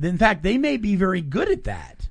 In 0.00 0.18
fact, 0.18 0.42
they 0.42 0.58
may 0.58 0.76
be 0.76 0.96
very 0.96 1.20
good 1.20 1.50
at 1.50 1.64
that, 1.64 2.08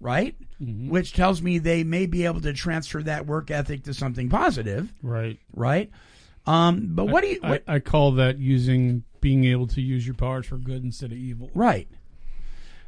right? 0.00 0.34
which 0.64 1.12
tells 1.12 1.42
me 1.42 1.58
they 1.58 1.82
may 1.82 2.06
be 2.06 2.24
able 2.24 2.40
to 2.40 2.52
transfer 2.52 3.02
that 3.02 3.26
work 3.26 3.50
ethic 3.50 3.82
to 3.82 3.92
something 3.92 4.28
positive, 4.28 4.92
Right. 5.02 5.36
right? 5.52 5.90
Um, 6.46 6.90
but 6.94 7.06
what 7.06 7.22
do 7.24 7.30
you? 7.30 7.40
I, 7.42 7.60
I 7.66 7.78
call 7.80 8.12
that 8.12 8.38
using 8.38 9.02
being 9.20 9.44
able 9.44 9.66
to 9.68 9.80
use 9.80 10.06
your 10.06 10.14
powers 10.14 10.46
for 10.46 10.56
good 10.58 10.84
instead 10.84 11.10
of 11.10 11.18
evil. 11.18 11.50
right. 11.54 11.88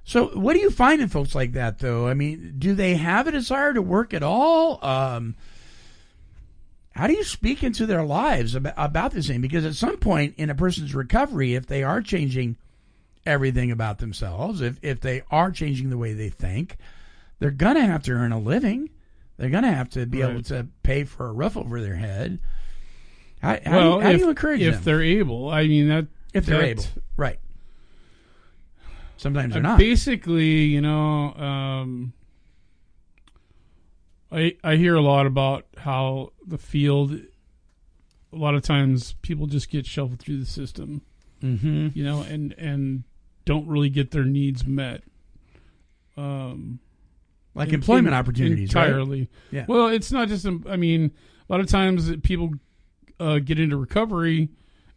So, 0.05 0.27
what 0.39 0.53
do 0.55 0.61
you 0.61 0.71
find 0.71 1.01
in 1.01 1.09
folks 1.09 1.35
like 1.35 1.53
that, 1.55 1.79
though? 1.79 2.07
I 2.07 2.15
mean, 2.15 2.55
do 2.59 2.75
they 2.75 2.95
have 2.95 3.27
a 3.27 3.33
desire 3.33 3.73
to 3.73 3.81
work 3.83 4.13
at 4.15 4.23
all? 4.23 4.79
Um, 4.85 5.35
how 6.93 7.07
do 7.09 7.15
you 7.15 7.25
speak 7.25 7.63
into 7.65 7.87
their 7.87 8.05
lives 8.05 8.55
about, 8.55 8.75
about 8.77 9.13
this 9.13 9.27
thing? 9.27 9.41
Because 9.41 9.65
at 9.65 9.75
some 9.75 9.97
point 9.97 10.35
in 10.37 10.51
a 10.51 10.55
person's 10.55 10.95
recovery, 10.95 11.55
if 11.55 11.67
they 11.67 11.83
are 11.83 12.01
changing 12.03 12.57
everything 13.27 13.71
about 13.71 13.99
themselves, 13.99 14.61
if 14.61 14.79
if 14.83 15.01
they 15.01 15.23
are 15.31 15.51
changing 15.51 15.91
the 15.91 15.99
way 15.99 16.13
they 16.13 16.29
think, 16.29 16.77
they're 17.39 17.51
gonna 17.51 17.85
have 17.85 18.03
to 18.05 18.13
earn 18.13 18.33
a 18.33 18.39
living. 18.39 18.91
They're 19.37 19.51
gonna 19.51 19.73
have 19.73 19.91
to 19.91 20.07
be 20.07 20.23
able 20.23 20.43
to 20.45 20.69
pay 20.83 21.05
for 21.05 21.27
a 21.27 21.33
roof 21.33 21.57
over 21.57 21.81
their 21.81 21.97
head. 21.97 22.39
How, 23.41 23.59
how, 23.65 23.77
well, 23.77 23.91
do, 23.93 23.97
you, 23.97 24.03
how 24.03 24.11
if, 24.11 24.17
do 24.17 24.23
you 24.23 24.31
encourage 24.31 24.63
if 24.63 24.75
them 24.75 24.83
they're 24.85 25.03
able? 25.03 25.51
I 25.51 25.67
mean 25.67 25.89
that 25.89 26.07
if 26.33 26.47
they're 26.47 26.61
that- 26.61 26.69
able? 26.69 26.85
Right. 27.17 27.39
Sometimes 29.17 29.53
they're 29.55 29.61
Uh, 29.65 29.69
not. 29.71 29.79
Basically, 29.79 30.65
you 30.65 30.81
know, 30.81 31.35
um, 31.35 32.13
I 34.31 34.57
I 34.65 34.77
hear 34.77 34.95
a 34.95 35.01
lot 35.01 35.27
about 35.27 35.67
how 35.79 36.33
the 36.47 36.59
field. 36.59 37.13
A 38.33 38.37
lot 38.37 38.57
of 38.57 38.63
times, 38.63 39.15
people 39.23 39.47
just 39.47 39.71
get 39.71 39.87
shuffled 39.87 40.19
through 40.19 40.39
the 40.39 40.47
system, 40.47 41.03
mm-hmm. 41.41 41.89
you 41.95 42.03
know, 42.03 42.23
and 42.23 42.53
and 42.59 43.05
don't 43.45 43.67
really 43.69 43.91
get 43.91 44.11
their 44.11 44.25
needs 44.25 44.67
met. 44.67 45.03
Um, 46.17 46.79
Like 47.55 47.69
in- 47.69 47.75
employment 47.75 48.09
in- 48.09 48.15
opportunities, 48.15 48.75
right? 48.75 48.87
entirely. 48.87 49.29
Yeah. 49.51 49.65
Well, 49.69 49.89
it's 49.89 50.11
not 50.13 50.29
just. 50.29 50.47
I 50.47 50.77
mean, 50.77 51.11
a 51.49 51.53
lot 51.53 51.61
of 51.61 51.69
times 51.69 52.15
people 52.23 52.53
uh, 53.21 53.39
get 53.39 53.59
into 53.61 53.77
recovery 53.77 54.49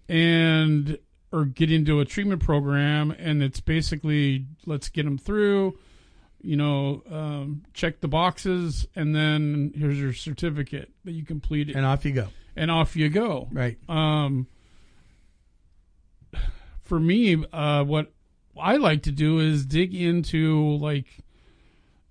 and 0.09 0.97
or 1.31 1.45
get 1.45 1.71
into 1.71 1.99
a 1.99 2.05
treatment 2.05 2.41
program, 2.41 3.11
and 3.11 3.43
it's 3.43 3.59
basically 3.59 4.45
let's 4.65 4.89
get 4.89 5.03
them 5.03 5.17
through. 5.17 5.77
You 6.41 6.55
know, 6.55 7.03
um, 7.11 7.63
check 7.73 7.99
the 7.99 8.07
boxes, 8.07 8.87
and 8.95 9.13
then 9.15 9.73
here's 9.75 9.99
your 9.99 10.13
certificate 10.13 10.91
that 11.03 11.11
you 11.13 11.25
completed, 11.25 11.75
And 11.75 11.85
off 11.85 12.05
you 12.05 12.13
go. 12.13 12.27
and 12.55 12.69
off 12.71 12.95
you 12.95 13.09
go. 13.09 13.49
Right. 13.51 13.77
Um, 13.89 14.47
for 16.81 16.99
me, 16.99 17.43
uh, 17.51 17.83
what 17.83 18.13
I 18.59 18.77
like 18.77 19.03
to 19.03 19.11
do 19.11 19.39
is 19.39 19.65
dig 19.65 19.93
into 19.95 20.77
like 20.77 21.05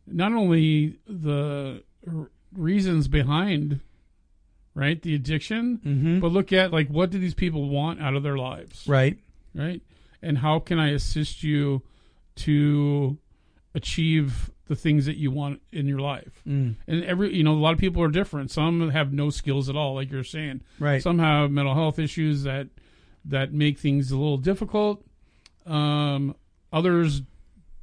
not 0.07 0.33
only 0.33 0.99
the 1.09 1.83
r- 2.07 2.31
reasons 2.55 3.09
behind 3.09 3.81
right 4.75 5.01
the 5.03 5.15
addiction, 5.15 5.79
Mm-hmm. 5.85 6.21
but 6.21 6.33
look 6.33 6.53
at 6.53 6.73
like 6.73 6.89
what 6.89 7.11
do 7.11 7.19
these 7.19 7.35
people 7.35 7.69
want 7.69 8.01
out 8.01 8.15
of 8.15 8.23
their 8.23 8.37
lives, 8.37 8.85
Right. 8.87 9.19
right? 9.55 9.81
And 10.23 10.39
how 10.39 10.59
can 10.59 10.79
I 10.79 10.91
assist 10.91 11.43
you 11.43 11.83
to 12.37 13.17
achieve 13.75 14.51
the 14.69 14.75
things 14.75 15.07
that 15.07 15.17
you 15.17 15.31
want 15.31 15.63
in 15.73 15.87
your 15.87 16.01
life? 16.01 16.43
Mm. 16.47 16.75
And 16.87 17.05
every 17.05 17.35
you 17.37 17.45
know 17.45 17.53
a 17.53 17.55
lot 17.55 17.73
of 17.75 17.79
people 17.79 18.03
are 18.03 18.09
different. 18.09 18.51
Some 18.51 18.91
have 18.91 19.13
no 19.13 19.31
skills 19.31 19.69
at 19.69 19.77
all, 19.77 19.95
like 19.95 20.11
you're 20.11 20.25
saying. 20.25 20.63
Right. 20.79 21.03
Some 21.03 21.19
have 21.19 21.51
mental 21.51 21.75
health 21.75 21.99
issues 21.99 22.43
that 22.43 22.69
that 23.25 23.53
make 23.53 23.79
things 23.79 24.11
a 24.11 24.17
little 24.17 24.39
difficult. 24.39 25.05
Um, 25.67 26.35
others, 26.73 27.23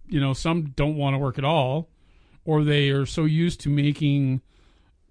you 0.07 0.19
know, 0.19 0.33
some 0.33 0.73
don't 0.75 0.95
want 0.95 1.13
to 1.15 1.17
work 1.17 1.37
at 1.37 1.43
all, 1.45 1.89
or 2.45 2.63
they 2.63 2.89
are 2.89 3.05
so 3.05 3.25
used 3.25 3.59
to 3.61 3.69
making 3.69 4.41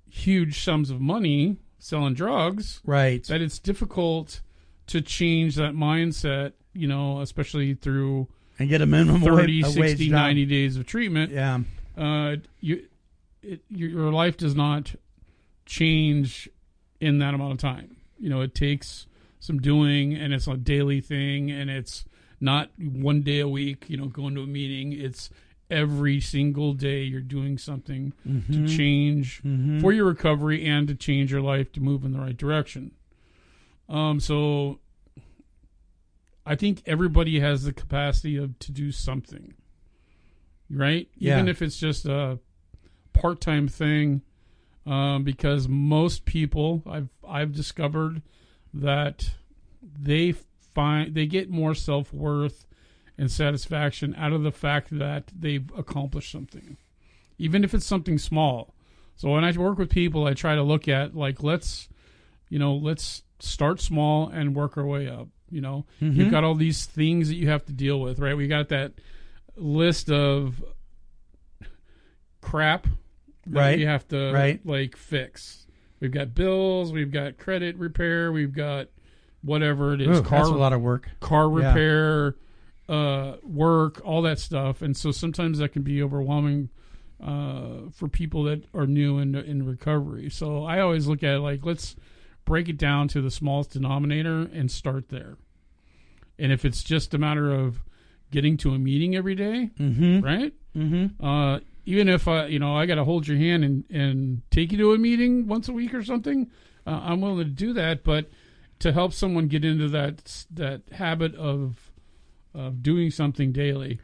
huge 0.09 0.63
sums 0.63 0.91
of 0.91 1.01
money 1.01 1.57
selling 1.79 2.15
drugs 2.15 2.81
right. 2.85 3.25
that 3.25 3.41
it's 3.41 3.59
difficult 3.59 4.41
to 4.87 5.01
change 5.01 5.57
that 5.57 5.75
mindset. 5.75 6.53
You 6.75 6.89
know, 6.89 7.21
especially 7.21 7.75
through 7.75 8.29
and 8.59 8.69
get 8.69 8.81
a 8.81 8.87
minimum 8.87 9.21
30, 9.23 9.63
wa- 9.63 9.69
a 9.69 9.73
60, 9.73 9.81
wage 9.81 10.11
90 10.11 10.47
days 10.47 10.77
of 10.77 10.87
treatment 10.87 11.31
Yeah. 11.33 11.61
uh, 11.97 12.37
you, 12.61 12.85
it, 13.43 13.61
your, 13.69 13.91
your 13.91 14.13
life 14.13 14.37
does 14.37 14.55
not 14.55 14.95
change 15.67 16.49
in 17.01 17.19
that 17.19 17.35
amount 17.35 17.53
of 17.53 17.59
time. 17.59 17.97
You 18.19 18.31
know, 18.31 18.41
it 18.41 18.55
takes 18.55 19.07
some 19.41 19.59
doing, 19.59 20.15
and 20.15 20.33
it's 20.33 20.47
a 20.47 20.57
daily 20.57 21.01
thing, 21.01 21.51
and 21.51 21.69
it's 21.69 22.05
not 22.43 22.69
one 22.79 23.23
day 23.23 23.41
a 23.41 23.49
week. 23.49 23.85
You 23.89 23.97
know, 23.97 24.07
going 24.07 24.35
to 24.35 24.43
a 24.43 24.47
meeting. 24.47 24.93
It's 24.93 25.31
every 25.71 26.21
single 26.21 26.75
day 26.75 27.03
you're 27.03 27.21
doing 27.23 27.57
something 27.57 28.13
Mm-hmm. 28.29 28.67
to 28.67 28.77
change 28.77 29.41
for 29.81 29.91
your 29.93 30.05
recovery 30.05 30.67
and 30.67 30.87
to 30.89 30.95
change 30.95 31.33
your 31.33 31.41
life 31.41 31.73
to 31.73 31.81
move 31.81 32.05
in 32.05 32.13
the 32.13 32.19
right 32.21 32.37
direction. 32.37 32.91
Um, 33.89 34.21
so 34.21 34.81
I 36.45 36.57
think 36.57 36.83
everybody 36.87 37.41
has 37.41 37.63
the 37.65 37.73
capacity 37.73 38.37
of 38.37 38.59
to 38.61 38.73
do 38.73 38.91
something, 38.93 39.55
right? 40.69 41.09
Yeah. 41.17 41.35
Even 41.35 41.49
if 41.49 41.63
it's 41.63 41.77
just 41.79 42.05
a 42.05 42.39
part-time 43.13 43.69
thing, 43.69 44.23
um, 44.85 45.23
because 45.25 45.69
most 45.69 46.25
people 46.25 46.83
I've 46.87 47.09
I've 47.27 47.53
discovered 47.53 48.23
that 48.75 49.31
they 49.99 50.35
find 50.75 51.15
they 51.15 51.27
get 51.27 51.51
more 51.51 51.75
self-worth 51.75 52.67
and 53.19 53.31
satisfaction 53.31 54.15
out 54.17 54.33
of 54.33 54.43
the 54.43 54.53
fact 54.53 54.89
that 54.99 55.31
they've 55.39 55.71
accomplished 55.77 56.33
something, 56.33 56.77
even 57.39 57.65
if 57.65 57.75
it's 57.75 57.87
something 57.87 58.19
small. 58.19 58.75
So 59.17 59.29
when 59.31 59.45
I 59.45 59.53
work 59.53 59.79
with 59.79 59.91
people, 59.91 60.27
I 60.27 60.35
try 60.35 60.55
to 60.55 60.63
look 60.63 60.89
at 60.89 61.15
like 61.15 61.43
let's, 61.43 61.89
you 62.49 62.59
know, 62.59 62.75
let's 62.75 63.23
start 63.39 63.81
small 63.81 64.29
and 64.29 64.55
work 64.55 64.77
our 64.77 64.87
way 64.87 65.09
up. 65.09 65.29
You 65.51 65.61
know, 65.61 65.85
mm-hmm. 66.01 66.19
you've 66.19 66.31
got 66.31 66.45
all 66.45 66.55
these 66.55 66.87
things 66.87 67.29
that 67.29 67.35
you 67.35 67.49
have 67.51 67.65
to 67.67 67.73
deal 67.73 68.01
with, 68.01 68.19
right? 68.19 68.37
We 68.37 68.49
got 68.49 68.71
that 68.71 68.93
list 69.55 70.11
of 70.11 70.65
crap 72.41 72.87
that 73.47 73.59
Right. 73.59 73.79
we 73.79 73.85
have 73.85 74.07
to 74.09 74.33
Right. 74.33 74.65
like 74.65 74.97
fix. 74.97 75.67
We've 76.01 76.11
got 76.11 76.35
bills, 76.35 76.93
we've 76.93 77.13
got 77.13 77.39
credit 77.39 77.77
repair, 77.77 78.33
we've 78.33 78.53
got 78.55 78.89
whatever 79.43 79.93
it 79.95 80.01
is, 80.01 80.19
Ooh, 80.19 80.23
car 80.23 80.39
that's 80.41 80.51
a 80.51 80.55
lot 80.55 80.73
of 80.73 80.81
work. 80.81 81.09
car 81.21 81.49
Yeah. 81.61 81.69
repair, 81.69 82.37
uh, 82.89 83.37
work, 83.43 84.01
all 84.05 84.23
that 84.23 84.39
stuff, 84.39 84.83
and 84.83 84.97
so 84.97 85.11
sometimes 85.11 85.59
that 85.59 85.71
can 85.73 85.83
be 85.83 86.03
overwhelming 86.03 86.69
uh, 87.23 87.89
for 87.93 88.09
people 88.09 88.43
that 88.45 88.65
are 88.75 88.87
new 88.87 89.19
in 89.19 89.35
in 89.35 89.65
recovery. 89.67 90.29
So 90.31 90.65
I 90.65 90.81
always 90.81 91.07
look 91.07 91.23
at 91.23 91.37
it 91.37 91.41
like 91.41 91.65
let's 91.65 91.95
break 92.45 92.69
it 92.69 92.77
down 92.77 93.07
to 93.09 93.21
the 93.23 93.31
smallest 93.31 93.71
denominator 93.71 94.43
and 94.53 94.71
start 94.71 95.09
there. 95.11 95.37
And 96.39 96.51
if 96.51 96.65
it's 96.65 96.83
just 96.83 97.15
a 97.15 97.19
matter 97.19 97.53
of 97.53 97.83
getting 98.33 98.57
to 98.59 98.75
a 98.75 98.79
meeting 98.79 99.15
every 99.15 99.35
day, 99.37 99.71
Mm-hmm. 99.79 100.21
right? 100.21 100.53
Mm-hmm. 100.77 101.25
Uh, 101.25 101.61
even 101.85 102.09
if 102.09 102.27
I, 102.27 102.47
you 102.47 102.59
know, 102.59 102.77
I 102.77 102.87
got 102.87 102.97
to 102.97 103.05
hold 103.05 103.29
your 103.29 103.37
hand 103.37 103.63
and, 103.65 103.85
and 103.91 104.43
take 104.51 104.73
you 104.73 104.79
to 104.79 104.93
a 104.95 104.99
meeting 104.99 105.47
once 105.47 105.69
a 105.69 105.73
week 105.73 105.95
or 105.95 106.03
something, 106.03 106.51
uh, 106.87 107.01
I'm 107.05 107.21
willing 107.21 107.39
to 107.39 107.45
do 107.45 107.73
that. 107.75 108.03
But 108.03 108.29
to 108.83 108.93
help 108.93 109.13
someone 109.13 109.47
get 109.49 109.65
into 109.65 109.89
that 109.89 110.45
that 110.51 110.83
habit 110.93 111.35
of 111.37 111.91
of 112.55 112.83
doing 112.83 113.11
something 113.11 113.51
daily, 113.53 113.99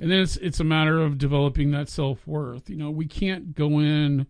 and 0.00 0.10
then 0.10 0.20
it's 0.20 0.36
it's 0.38 0.60
a 0.60 0.64
matter 0.64 1.00
of 1.02 1.18
developing 1.18 1.70
that 1.72 1.88
self 1.88 2.26
worth. 2.26 2.70
You 2.70 2.76
know, 2.76 2.90
we 2.90 3.06
can't 3.06 3.54
go 3.54 3.78
in. 3.80 4.26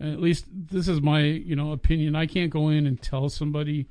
At 0.00 0.20
least 0.20 0.46
this 0.52 0.88
is 0.88 1.00
my 1.00 1.20
you 1.22 1.54
know 1.56 1.72
opinion. 1.72 2.16
I 2.16 2.26
can't 2.26 2.50
go 2.50 2.68
in 2.68 2.86
and 2.86 3.00
tell 3.00 3.28
somebody 3.28 3.86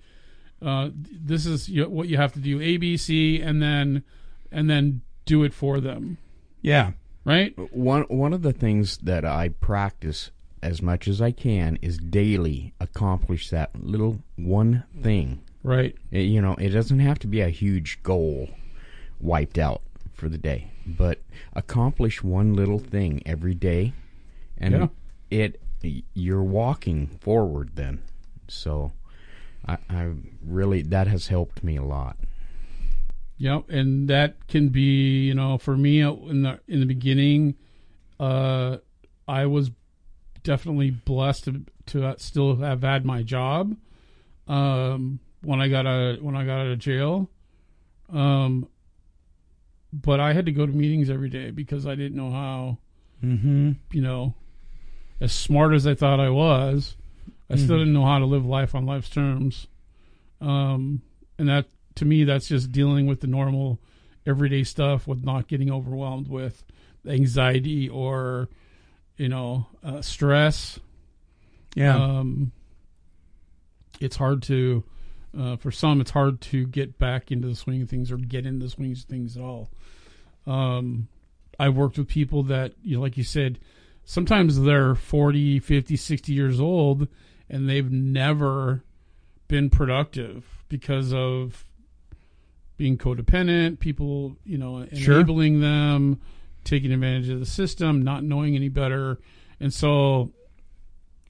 uh, 0.61 0.89
this 0.93 1.45
is 1.45 1.67
you- 1.69 1.89
what 1.89 2.07
you 2.07 2.17
have 2.17 2.33
to 2.33 2.39
do 2.39 2.61
A 2.61 2.77
B 2.77 2.97
C 2.97 3.41
and 3.41 3.61
then 3.61 4.03
and 4.51 4.69
then 4.69 5.01
do 5.25 5.43
it 5.43 5.53
for 5.53 5.79
them, 5.79 6.17
Yeah. 6.61 6.91
right? 7.25 7.53
One 7.73 8.03
one 8.03 8.33
of 8.33 8.41
the 8.43 8.53
things 8.53 8.97
that 8.97 9.23
I 9.25 9.49
practice 9.49 10.31
as 10.63 10.81
much 10.81 11.07
as 11.07 11.21
I 11.21 11.31
can 11.31 11.77
is 11.81 11.97
daily 11.97 12.73
accomplish 12.79 13.49
that 13.49 13.71
little 13.83 14.23
one 14.37 14.83
thing. 15.01 15.41
Right. 15.61 15.95
It- 16.11 16.21
you 16.21 16.41
know, 16.41 16.55
it 16.55 16.69
doesn't 16.69 16.99
have 16.99 17.19
to 17.19 17.27
be 17.27 17.41
a 17.41 17.49
huge 17.49 18.01
goal 18.03 18.49
wiped 19.19 19.57
out 19.57 19.81
for 20.13 20.29
the 20.29 20.37
day, 20.37 20.71
but 20.85 21.19
accomplish 21.53 22.23
one 22.23 22.53
little 22.53 22.79
thing 22.79 23.21
every 23.25 23.53
day, 23.53 23.93
and 24.57 24.73
Yeah. 24.73 24.87
it 25.29 25.59
you're 26.13 26.43
walking 26.43 27.07
forward 27.07 27.71
then. 27.75 27.99
So, 28.47 28.93
I, 29.67 29.77
I 29.89 30.11
really 30.45 30.81
that 30.83 31.07
has 31.07 31.27
helped 31.27 31.61
me 31.63 31.75
a 31.75 31.83
lot. 31.83 32.15
Yep, 33.37 33.69
and 33.69 34.07
that 34.09 34.47
can 34.47 34.69
be, 34.69 35.25
you 35.27 35.33
know, 35.33 35.57
for 35.57 35.75
me 35.75 36.01
uh, 36.01 36.13
in 36.13 36.43
the 36.43 36.59
in 36.69 36.79
the 36.79 36.85
beginning, 36.85 37.55
uh, 38.19 38.77
I 39.27 39.45
was 39.47 39.71
definitely 40.43 40.91
blessed 40.91 41.45
to, 41.45 41.61
to 41.87 42.15
still 42.17 42.57
have 42.57 42.81
had 42.81 43.05
my 43.05 43.23
job 43.23 43.75
um, 44.47 45.19
when 45.41 45.61
I 45.61 45.67
got 45.67 45.85
a 45.85 46.17
when 46.21 46.35
I 46.35 46.45
got 46.45 46.59
out 46.59 46.67
of 46.67 46.79
jail. 46.79 47.29
Um, 48.11 48.67
but 49.91 50.19
I 50.19 50.33
had 50.33 50.45
to 50.45 50.51
go 50.51 50.65
to 50.65 50.71
meetings 50.71 51.09
every 51.09 51.29
day 51.29 51.51
because 51.51 51.85
I 51.87 51.95
didn't 51.95 52.15
know 52.15 52.31
how 52.31 52.77
Mm-hmm. 53.23 53.71
you 53.91 54.01
know, 54.01 54.33
as 55.21 55.31
smart 55.31 55.73
as 55.73 55.87
I 55.87 55.95
thought 55.95 56.19
I 56.19 56.29
was, 56.29 56.97
I 57.49 57.55
still 57.55 57.77
didn't 57.77 57.93
know 57.93 58.05
how 58.05 58.19
to 58.19 58.25
live 58.25 58.45
life 58.45 58.75
on 58.75 58.85
life's 58.85 59.09
terms. 59.09 59.67
Um, 60.41 61.01
and 61.37 61.47
that 61.47 61.67
to 61.95 62.05
me, 62.05 62.25
that's 62.25 62.49
just 62.49 62.71
dealing 62.73 63.05
with 63.05 63.21
the 63.21 63.27
normal, 63.27 63.79
everyday 64.25 64.63
stuff 64.65 65.07
with 65.07 65.23
not 65.23 65.47
getting 65.47 65.71
overwhelmed 65.71 66.27
with 66.27 66.65
anxiety 67.07 67.87
or, 67.87 68.49
you 69.17 69.29
know, 69.29 69.67
uh, 69.83 70.01
stress. 70.01 70.79
Yeah. 71.75 71.95
Um, 71.95 72.51
it's 73.99 74.15
hard 74.15 74.41
to, 74.43 74.83
uh, 75.37 75.55
for 75.57 75.71
some, 75.71 76.01
it's 76.01 76.11
hard 76.11 76.41
to 76.41 76.65
get 76.67 76.97
back 76.99 77.31
into 77.31 77.47
the 77.47 77.55
swing 77.55 77.81
of 77.81 77.89
things 77.89 78.11
or 78.11 78.17
get 78.17 78.45
into 78.45 78.65
the 78.65 78.69
swing 78.69 78.91
of 78.91 78.97
things 78.99 79.37
at 79.37 79.43
all. 79.43 79.69
Um, 80.45 81.07
I've 81.59 81.75
worked 81.75 81.97
with 81.97 82.07
people 82.07 82.43
that, 82.43 82.73
you 82.83 82.95
know, 82.97 83.01
like 83.01 83.17
you 83.17 83.23
said, 83.23 83.59
sometimes 84.03 84.59
they're 84.59 84.95
40, 84.95 85.59
50, 85.59 85.95
60 85.95 86.33
years 86.33 86.59
old 86.59 87.07
and 87.49 87.69
they've 87.69 87.89
never 87.91 88.83
been 89.47 89.69
productive 89.69 90.63
because 90.69 91.13
of 91.13 91.65
being 92.77 92.97
codependent, 92.97 93.79
people, 93.79 94.35
you 94.43 94.57
know, 94.57 94.85
Sure. 94.93 95.15
enabling 95.19 95.61
them, 95.61 96.19
taking 96.63 96.91
advantage 96.91 97.29
of 97.29 97.39
the 97.39 97.45
system, 97.45 98.01
not 98.01 98.23
knowing 98.23 98.55
any 98.55 98.69
better. 98.69 99.19
And 99.59 99.73
so 99.73 100.31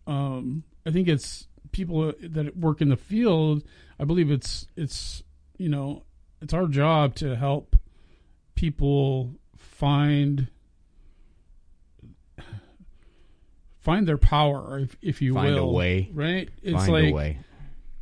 um, 0.08 0.64
I 0.86 0.92
think 0.92 1.08
it's 1.08 1.48
people 1.72 2.14
that 2.22 2.58
work 2.58 2.82
in 2.82 2.90
the 2.90 2.98
field. 2.98 3.64
I 4.00 4.06
believe 4.06 4.32
it's 4.32 4.68
it's 4.76 5.24
you 5.58 5.70
know 5.70 6.04
it's 6.42 6.54
our 6.54 6.68
job 6.68 7.16
to 7.16 7.36
help 7.36 7.76
people 8.56 9.36
find 9.58 10.48
find 13.80 14.08
their 14.08 14.18
power, 14.18 14.80
if 14.80 14.98
if 15.02 15.22
you 15.22 15.34
Find 15.34 15.56
a 15.56 15.66
will, 15.66 15.74
way. 15.74 16.10
right? 16.14 16.50
It's 16.62 16.86
Find 16.86 17.12
like 17.12 17.38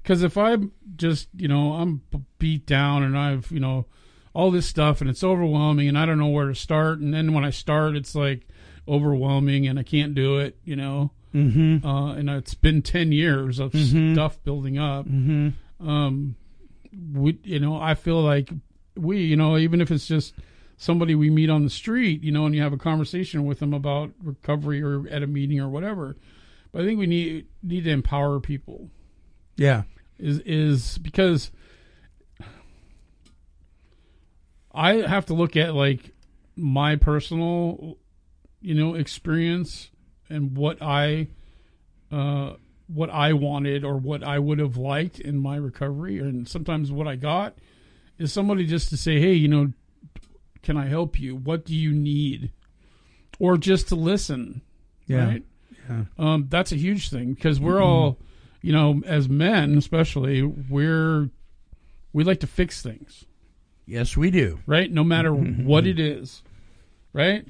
because 0.02 0.24
if 0.24 0.38
I'm 0.38 0.72
just, 0.96 1.28
you 1.36 1.48
know, 1.48 1.74
I'm 1.74 2.02
beat 2.40 2.66
down 2.66 3.04
and 3.04 3.18
I've, 3.18 3.52
you 3.52 3.60
know, 3.60 3.86
all 4.34 4.52
this 4.52 4.66
stuff 4.66 5.02
and 5.02 5.10
it's 5.10 5.24
overwhelming 5.24 5.88
and 5.88 5.98
I 5.98 6.06
don't 6.06 6.18
know 6.20 6.28
where 6.28 6.48
to 6.48 6.56
start. 6.56 7.00
And 7.00 7.14
then 7.14 7.34
when 7.34 7.44
I 7.44 7.50
start, 7.50 7.96
it's 7.96 8.16
like 8.16 8.48
overwhelming 8.88 9.68
and 9.68 9.78
I 9.80 9.84
can't 9.84 10.14
do 10.16 10.38
it, 10.40 10.58
you 10.64 10.76
know. 10.76 11.12
Mm-hmm. 11.34 11.86
Uh, 11.86 12.14
and 12.14 12.30
it's 12.30 12.54
been 12.54 12.82
10 12.82 13.12
years 13.12 13.60
of 13.60 13.72
Mhm. 13.72 14.14
stuff 14.14 14.42
building 14.44 14.78
up. 14.78 15.08
Mm-hmm. 15.08 15.88
Um, 15.88 16.36
we, 17.14 17.40
you 17.44 17.60
know, 17.60 17.76
I 17.80 17.94
feel 17.94 18.22
like 18.22 18.52
we, 18.98 19.22
you 19.24 19.36
know, 19.38 19.58
even 19.58 19.80
if 19.82 19.92
it's 19.92 20.08
just 20.08 20.34
somebody 20.78 21.16
we 21.16 21.30
meet 21.30 21.50
on 21.50 21.64
the 21.64 21.70
street, 21.70 22.22
you 22.24 22.32
know, 22.32 22.46
and 22.46 22.54
you 22.56 22.62
have 22.62 22.74
a 22.74 22.78
conversation 22.78 23.46
with 23.46 23.60
them 23.60 23.74
about 23.74 24.12
recovery 24.22 24.82
or 24.82 25.08
at 25.10 25.24
a 25.24 25.28
meeting 25.28 25.60
or 25.60 25.70
whatever. 25.70 26.18
But 26.72 26.82
I 26.82 26.86
think 26.86 27.00
we 27.00 27.08
need 27.08 27.46
need 27.64 27.84
to 27.86 27.92
empower 27.92 28.40
people 28.40 28.90
Yeah. 29.58 29.84
is 30.20 30.40
is 30.40 30.98
because 30.98 31.52
I 34.74 34.96
have 35.08 35.26
to 35.28 35.34
look 35.34 35.56
at 35.56 35.76
like 35.76 36.14
my 36.56 36.96
personal 36.96 37.98
you 38.62 38.76
know 38.76 38.96
experience 38.96 39.90
and 40.30 40.56
what 40.56 40.82
I 40.82 41.28
uh 42.12 42.54
what 42.88 43.10
I 43.10 43.34
wanted 43.34 43.84
or 43.86 43.98
what 43.98 44.24
I 44.24 44.38
would 44.40 44.60
have 44.60 44.76
liked 44.78 45.20
in 45.20 45.38
my 45.38 45.56
recovery. 45.56 46.20
And 46.20 46.48
sometimes 46.48 46.92
what 46.92 47.08
I 47.08 47.16
got 47.16 47.56
is 48.20 48.32
somebody 48.34 48.66
just 48.66 48.90
to 48.90 48.98
say 48.98 49.20
hey 49.20 49.34
you 49.34 49.48
know 49.48 49.72
can 50.62 50.78
I 50.78 50.86
help 50.86 51.20
you? 51.20 51.36
What 51.36 51.66
do 51.66 51.74
you 51.76 51.92
need? 51.92 52.52
Or 53.40 53.58
just 53.58 53.88
to 53.88 53.96
listen 53.96 54.62
Yeah. 55.08 55.26
right? 55.26 55.44
Yeah. 55.90 56.04
um, 56.20 56.46
that's 56.50 56.72
a 56.72 56.76
huge 56.76 57.10
thing 57.10 57.34
because 57.34 57.60
we're 57.60 57.82
all, 57.82 58.20
you 58.62 58.72
know, 58.72 59.02
as 59.06 59.28
men 59.28 59.76
especially, 59.78 60.44
we're 60.44 61.30
we 62.14 62.24
like 62.24 62.40
to 62.42 62.48
fix 62.48 62.84
things, 62.84 63.26
Yes, 63.86 64.16
we 64.16 64.32
do. 64.32 64.60
right? 64.66 64.92
No 64.92 65.04
matter 65.04 65.34
what 65.34 65.86
it 65.88 66.00
is, 66.00 66.44
right? 67.14 67.46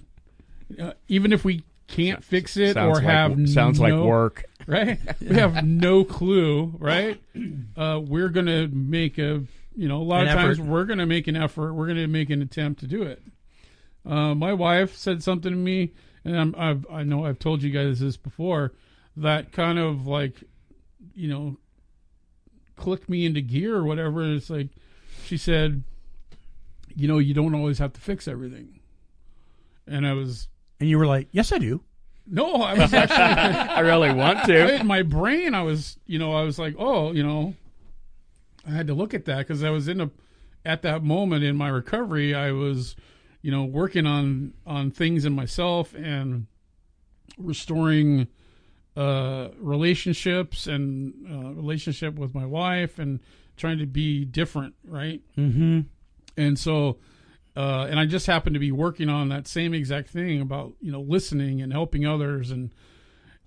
Uh, 0.80 0.94
even 1.08 1.34
if 1.34 1.44
we 1.44 1.64
can't 1.88 2.24
fix 2.24 2.56
it 2.58 2.74
Sounds 2.76 2.98
or 3.00 3.02
like, 3.02 3.04
have 3.04 3.50
sounds 3.50 3.80
like 3.80 3.94
work. 3.94 4.46
right? 4.68 5.00
We 5.20 5.36
have 5.36 5.66
no 5.66 6.04
clue, 6.06 6.74
right? 6.80 7.20
Uh, 7.76 8.00
we're 8.04 8.30
gonna 8.30 8.68
make 8.70 9.18
a, 9.18 9.44
you 9.76 9.88
know, 9.88 9.98
a 9.98 10.04
lot 10.04 10.22
An 10.22 10.30
of 10.30 10.34
times 10.36 10.60
effort. 10.60 10.70
we're 10.70 10.86
gonna 10.86 11.06
make 11.06 11.28
an 11.28 11.36
effort. 11.36 11.74
We're 11.74 11.88
gonna 11.88 12.08
make 12.08 12.30
an 12.30 12.42
attempt 12.42 12.80
to 12.82 12.88
do 12.88 13.04
it. 13.04 13.22
Uh, 14.06 14.34
my 14.34 14.54
wife 14.54 14.96
said 14.96 15.22
something 15.22 15.52
to 15.52 15.58
me, 15.58 15.92
and 16.24 16.40
I'm, 16.40 16.56
I've, 16.58 16.86
I 16.90 17.04
know 17.04 17.26
I've 17.26 17.40
told 17.40 17.62
you 17.62 17.70
guys 17.72 18.00
this 18.00 18.18
before, 18.18 18.72
that 19.18 19.52
kind 19.52 19.78
of 19.78 20.08
like, 20.08 20.44
you 21.14 21.28
know, 21.28 21.58
clicked 22.78 23.10
me 23.10 23.26
into 23.26 23.42
gear 23.42 23.76
or 23.76 23.84
whatever. 23.84 24.24
It's 24.34 24.50
like, 24.50 24.70
she 25.26 25.38
said, 25.38 25.84
you 26.96 27.08
know, 27.08 27.18
you 27.18 27.34
don't 27.34 27.56
always 27.56 27.80
have 27.80 27.94
to 27.94 28.02
fix 28.02 28.28
everything. 28.28 28.80
And 29.88 30.06
I 30.08 30.14
was, 30.14 30.48
And 30.80 30.90
you 30.90 30.98
were 30.98 31.06
like, 31.08 31.28
"Yes, 31.32 31.52
I 31.52 31.58
do." 31.58 31.84
no, 32.28 32.62
I 32.62 32.76
was 32.76 32.94
actually, 32.94 33.18
I 33.18 33.80
really 33.82 34.14
want 34.14 34.46
to. 34.46 34.76
in 34.80 34.88
my 34.88 35.02
brain, 35.02 35.54
I 35.54 35.64
was, 35.64 35.98
you 36.06 36.18
know, 36.20 36.34
I 36.34 36.44
was 36.44 36.58
like, 36.60 36.76
oh, 36.78 37.12
you 37.12 37.24
know, 37.24 37.56
I 38.66 38.72
had 38.72 38.88
to 38.88 38.94
look 38.94 39.14
at 39.14 39.26
that 39.26 39.40
because 39.40 39.64
I 39.64 39.70
was 39.70 39.88
in 39.88 40.00
a, 40.00 40.12
at 40.64 40.82
that 40.84 41.04
moment 41.04 41.44
in 41.44 41.58
my 41.58 41.68
recovery, 41.68 42.34
I 42.34 42.52
was, 42.52 42.96
you 43.42 43.52
know, 43.52 43.64
working 43.64 44.06
on 44.06 44.54
on 44.66 44.92
things 44.92 45.26
in 45.26 45.34
myself 45.34 45.94
and 45.96 46.46
restoring 47.38 48.28
uh 48.96 49.48
relationships 49.58 50.68
and 50.68 51.14
uh, 51.30 51.54
relationship 51.54 52.16
with 52.16 52.36
my 52.36 52.46
wife 52.46 53.00
and 53.00 53.20
trying 53.58 53.80
to 53.80 53.86
be 53.86 54.26
different, 54.26 54.76
right? 54.86 55.22
Mm-hmm. 55.38 55.82
And 56.38 56.58
so 56.58 56.98
uh, 57.56 57.88
and 57.90 58.00
I 58.00 58.06
just 58.06 58.28
happened 58.28 58.54
to 58.54 58.60
be 58.60 58.72
working 58.72 59.10
on 59.10 59.30
that 59.30 59.48
same 59.48 59.74
exact 59.74 60.10
thing 60.10 60.42
about 60.42 60.74
you 60.82 60.92
know 60.92 61.02
listening 61.02 61.62
and 61.62 61.72
helping 61.74 62.06
others 62.06 62.52
and 62.52 62.72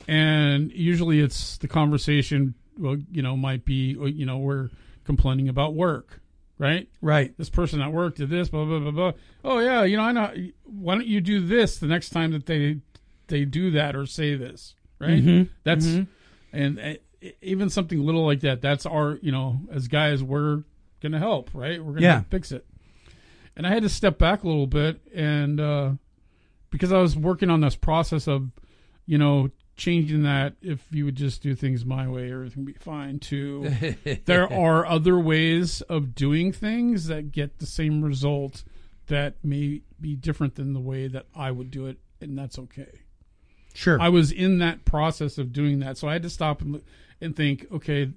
and 0.06 0.70
usually 0.72 1.20
it's 1.20 1.56
the 1.58 1.68
conversation 1.68 2.54
well 2.78 2.96
you 3.10 3.22
know 3.22 3.36
might 3.36 3.64
be 3.64 3.96
you 4.14 4.26
know 4.26 4.38
we're 4.38 4.68
complaining 5.04 5.48
about 5.48 5.74
work 5.74 6.20
right 6.58 6.88
Right. 7.00 7.36
this 7.38 7.50
person 7.50 7.80
at 7.80 7.92
work 7.92 8.16
did 8.16 8.30
this 8.30 8.48
blah 8.48 8.64
blah 8.64 8.78
blah 8.80 8.90
blah 8.90 9.12
oh 9.44 9.58
yeah 9.60 9.84
you 9.84 9.96
know 9.96 10.02
I 10.02 10.12
know 10.12 10.32
why 10.64 10.94
don't 10.94 11.06
you 11.06 11.20
do 11.20 11.40
this 11.46 11.78
the 11.78 11.86
next 11.86 12.10
time 12.10 12.32
that 12.32 12.46
they 12.46 12.78
they 13.28 13.44
do 13.44 13.70
that 13.72 13.96
or 13.96 14.06
say 14.06 14.34
this 14.34 14.74
right 14.98 15.22
Mhm. 15.24 15.48
that's 15.62 15.86
Mhm. 15.86 16.06
and 16.52 16.78
uh, 16.80 16.94
even 17.40 17.70
something 17.70 18.04
little 18.04 18.24
like 18.26 18.40
that 18.40 18.60
that's 18.60 18.84
our 18.86 19.18
you 19.22 19.32
know 19.32 19.60
as 19.72 19.88
guys 19.88 20.22
we're 20.22 20.62
gonna 21.00 21.18
help 21.18 21.50
right 21.54 21.82
we're 21.82 21.94
gonna 21.94 22.02
Yeah. 22.06 22.20
fix 22.30 22.52
it 22.52 22.66
and 23.56 23.66
i 23.66 23.70
had 23.70 23.82
to 23.82 23.88
step 23.88 24.18
back 24.18 24.42
a 24.42 24.46
little 24.46 24.66
bit 24.66 25.00
and 25.14 25.60
uh 25.60 25.92
because 26.70 26.92
i 26.92 26.98
was 26.98 27.16
working 27.16 27.50
on 27.50 27.60
this 27.60 27.76
process 27.76 28.26
of 28.26 28.50
you 29.06 29.18
know 29.18 29.50
changing 29.76 30.22
that 30.22 30.54
if 30.62 30.86
you 30.90 31.04
would 31.04 31.16
just 31.16 31.42
do 31.42 31.54
things 31.54 31.84
my 31.84 32.08
way 32.08 32.30
everything 32.30 32.64
would 32.64 32.74
be 32.74 32.78
fine 32.80 33.18
to 33.18 33.94
there 34.24 34.52
are 34.52 34.86
other 34.86 35.18
ways 35.18 35.80
of 35.82 36.14
doing 36.14 36.52
things 36.52 37.06
that 37.06 37.32
get 37.32 37.58
the 37.58 37.66
same 37.66 38.02
result 38.04 38.62
that 39.08 39.34
may 39.42 39.82
be 40.00 40.14
different 40.14 40.54
than 40.54 40.72
the 40.72 40.80
way 40.80 41.08
that 41.08 41.26
i 41.34 41.50
would 41.50 41.70
do 41.70 41.86
it 41.86 41.98
and 42.20 42.38
that's 42.38 42.58
okay 42.58 43.00
Sure. 43.74 44.00
I 44.00 44.08
was 44.08 44.30
in 44.30 44.58
that 44.60 44.84
process 44.84 45.36
of 45.36 45.52
doing 45.52 45.80
that, 45.80 45.98
so 45.98 46.08
I 46.08 46.12
had 46.12 46.22
to 46.22 46.30
stop 46.30 46.62
and 46.62 46.80
and 47.20 47.34
think, 47.34 47.66
okay, 47.72 48.10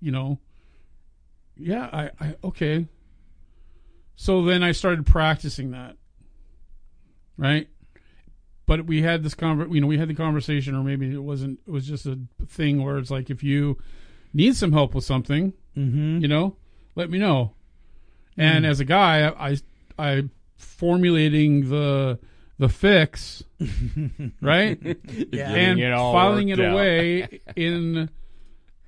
you 0.00 0.10
know, 0.10 0.38
yeah, 1.54 1.88
I, 1.92 2.10
I 2.18 2.36
okay. 2.42 2.86
So 4.16 4.42
then 4.42 4.62
I 4.62 4.72
started 4.72 5.06
practicing 5.06 5.70
that, 5.72 5.96
right? 7.36 7.68
But 8.64 8.86
we 8.86 9.02
had 9.02 9.22
this 9.22 9.34
conver- 9.34 9.72
you 9.72 9.80
know, 9.80 9.86
we 9.86 9.98
had 9.98 10.08
the 10.08 10.14
conversation, 10.14 10.74
or 10.74 10.82
maybe 10.82 11.12
it 11.12 11.22
wasn't. 11.22 11.60
It 11.66 11.70
was 11.70 11.86
just 11.86 12.06
a 12.06 12.18
thing 12.48 12.82
where 12.82 12.98
it's 12.98 13.10
like, 13.10 13.30
if 13.30 13.42
you 13.44 13.78
need 14.32 14.56
some 14.56 14.72
help 14.72 14.94
with 14.94 15.04
something, 15.04 15.52
mm-hmm. 15.76 16.18
you 16.18 16.28
know, 16.28 16.56
let 16.96 17.10
me 17.10 17.18
know. 17.18 17.52
And 18.38 18.66
as 18.66 18.80
a 18.80 18.84
guy, 18.84 19.28
I, 19.28 19.50
I, 19.50 19.56
I 19.98 20.22
formulating 20.56 21.68
the 21.68 22.18
the 22.58 22.68
fix, 22.68 23.42
right? 24.40 24.78
Yeah. 24.82 25.52
and 25.52 25.78
it 25.78 25.92
filing 25.94 26.48
it 26.48 26.60
out. 26.60 26.72
away 26.72 27.40
in 27.56 28.10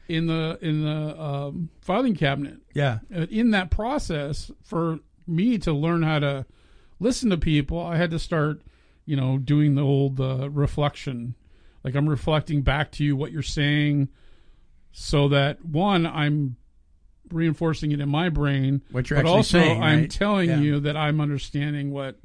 in 0.08 0.26
the 0.26 0.58
in 0.60 0.84
the 0.84 1.22
um, 1.22 1.70
filing 1.80 2.14
cabinet. 2.14 2.58
Yeah. 2.74 2.98
Uh, 3.14 3.26
In 3.30 3.50
that 3.50 3.70
process, 3.70 4.50
for 4.64 5.00
me 5.28 5.58
to 5.58 5.72
learn 5.72 6.02
how 6.02 6.18
to 6.20 6.46
listen 7.00 7.30
to 7.30 7.36
people, 7.36 7.80
I 7.80 7.96
had 7.96 8.10
to 8.10 8.18
start, 8.18 8.62
you 9.06 9.16
know, 9.16 9.38
doing 9.38 9.74
the 9.74 9.82
old 9.82 10.20
uh, 10.20 10.48
reflection. 10.50 11.34
Like 11.84 11.94
I'm 11.94 12.08
reflecting 12.08 12.62
back 12.62 12.90
to 12.92 13.04
you 13.04 13.16
what 13.16 13.32
you're 13.32 13.42
saying, 13.42 14.08
so 14.92 15.28
that 15.28 15.64
one, 15.64 16.06
I'm 16.06 16.56
reinforcing 17.30 17.92
it 17.92 18.00
in 18.00 18.08
my 18.08 18.28
brain, 18.30 18.82
What 18.90 19.10
you're 19.10 19.18
but 19.18 19.26
actually 19.26 19.36
also 19.36 19.58
saying, 19.58 19.82
I'm 19.82 20.00
right? 20.00 20.10
telling 20.10 20.48
Yeah. 20.50 20.60
you 20.60 20.80
that 20.80 20.96
I'm 20.96 21.20
understanding 21.20 21.90
what 21.92 22.18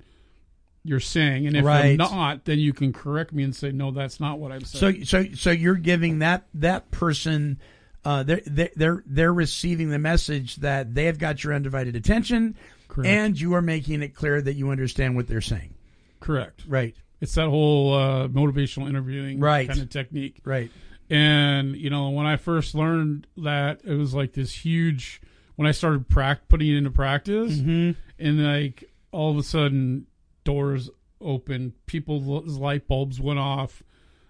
you're 0.84 1.00
saying, 1.00 1.46
and 1.48 1.56
if 1.56 1.64
Right. 1.64 1.92
I'm 1.92 1.98
not, 1.98 2.46
then 2.46 2.60
you 2.60 2.74
can 2.74 2.92
correct 2.94 3.32
me 3.34 3.44
and 3.44 3.56
say, 3.56 3.72
no, 3.72 3.92
that's 3.92 4.20
not 4.20 4.40
what 4.40 4.52
I'm 4.52 4.64
saying. 4.66 5.06
So 5.06 5.24
so 5.24 5.34
so 5.36 5.52
you're 5.52 5.76
giving 5.76 6.20
that 6.20 6.48
that 6.56 6.90
person 6.92 7.60
uh, 8.06 8.24
they're, 8.24 8.42
they're 8.46 8.70
they're 8.76 9.04
they're 9.06 9.34
receiving 9.34 9.90
the 9.90 10.00
message 10.00 10.58
that 10.58 10.94
they 10.94 11.06
have 11.06 11.18
got 11.18 11.42
your 11.44 11.54
undivided 11.54 11.96
attention, 11.96 12.56
Correct. 12.94 13.10
and 13.10 13.40
you 13.42 13.54
are 13.56 13.62
making 13.62 14.02
it 14.04 14.14
clear 14.16 14.42
that 14.42 14.54
you 14.54 14.70
understand 14.70 15.16
what 15.16 15.28
they're 15.28 15.42
saying. 15.42 15.74
correct. 16.20 16.64
Right. 16.68 16.96
It's 17.20 17.36
that 17.36 17.48
whole 17.50 17.94
uh, 17.94 18.28
motivational 18.28 18.88
interviewing 18.88 19.40
Right. 19.40 19.68
kind 19.68 19.82
of 19.82 19.90
technique. 19.90 20.40
Right. 20.46 20.70
And 21.10 21.76
you 21.76 21.90
know, 21.90 22.10
when 22.12 22.26
I 22.26 22.38
first 22.38 22.76
learned 22.76 23.28
that, 23.38 23.82
it 23.84 23.94
was 23.96 24.14
like 24.14 24.34
this 24.34 24.54
huge. 24.66 25.22
When 25.56 25.68
I 25.68 25.72
started 25.72 26.08
prac- 26.10 26.48
putting 26.50 26.70
it 26.70 26.78
into 26.78 26.92
practice, 26.92 27.58
Mm-hmm. 27.58 27.92
and 28.20 28.44
like 28.44 28.84
all 29.12 29.32
of 29.32 29.38
a 29.38 29.44
sudden, 29.44 30.08
doors 30.44 30.90
opened, 31.22 31.74
people's 31.86 32.58
light 32.58 32.88
bulbs 32.88 33.20
went 33.20 33.40
off, 33.40 33.82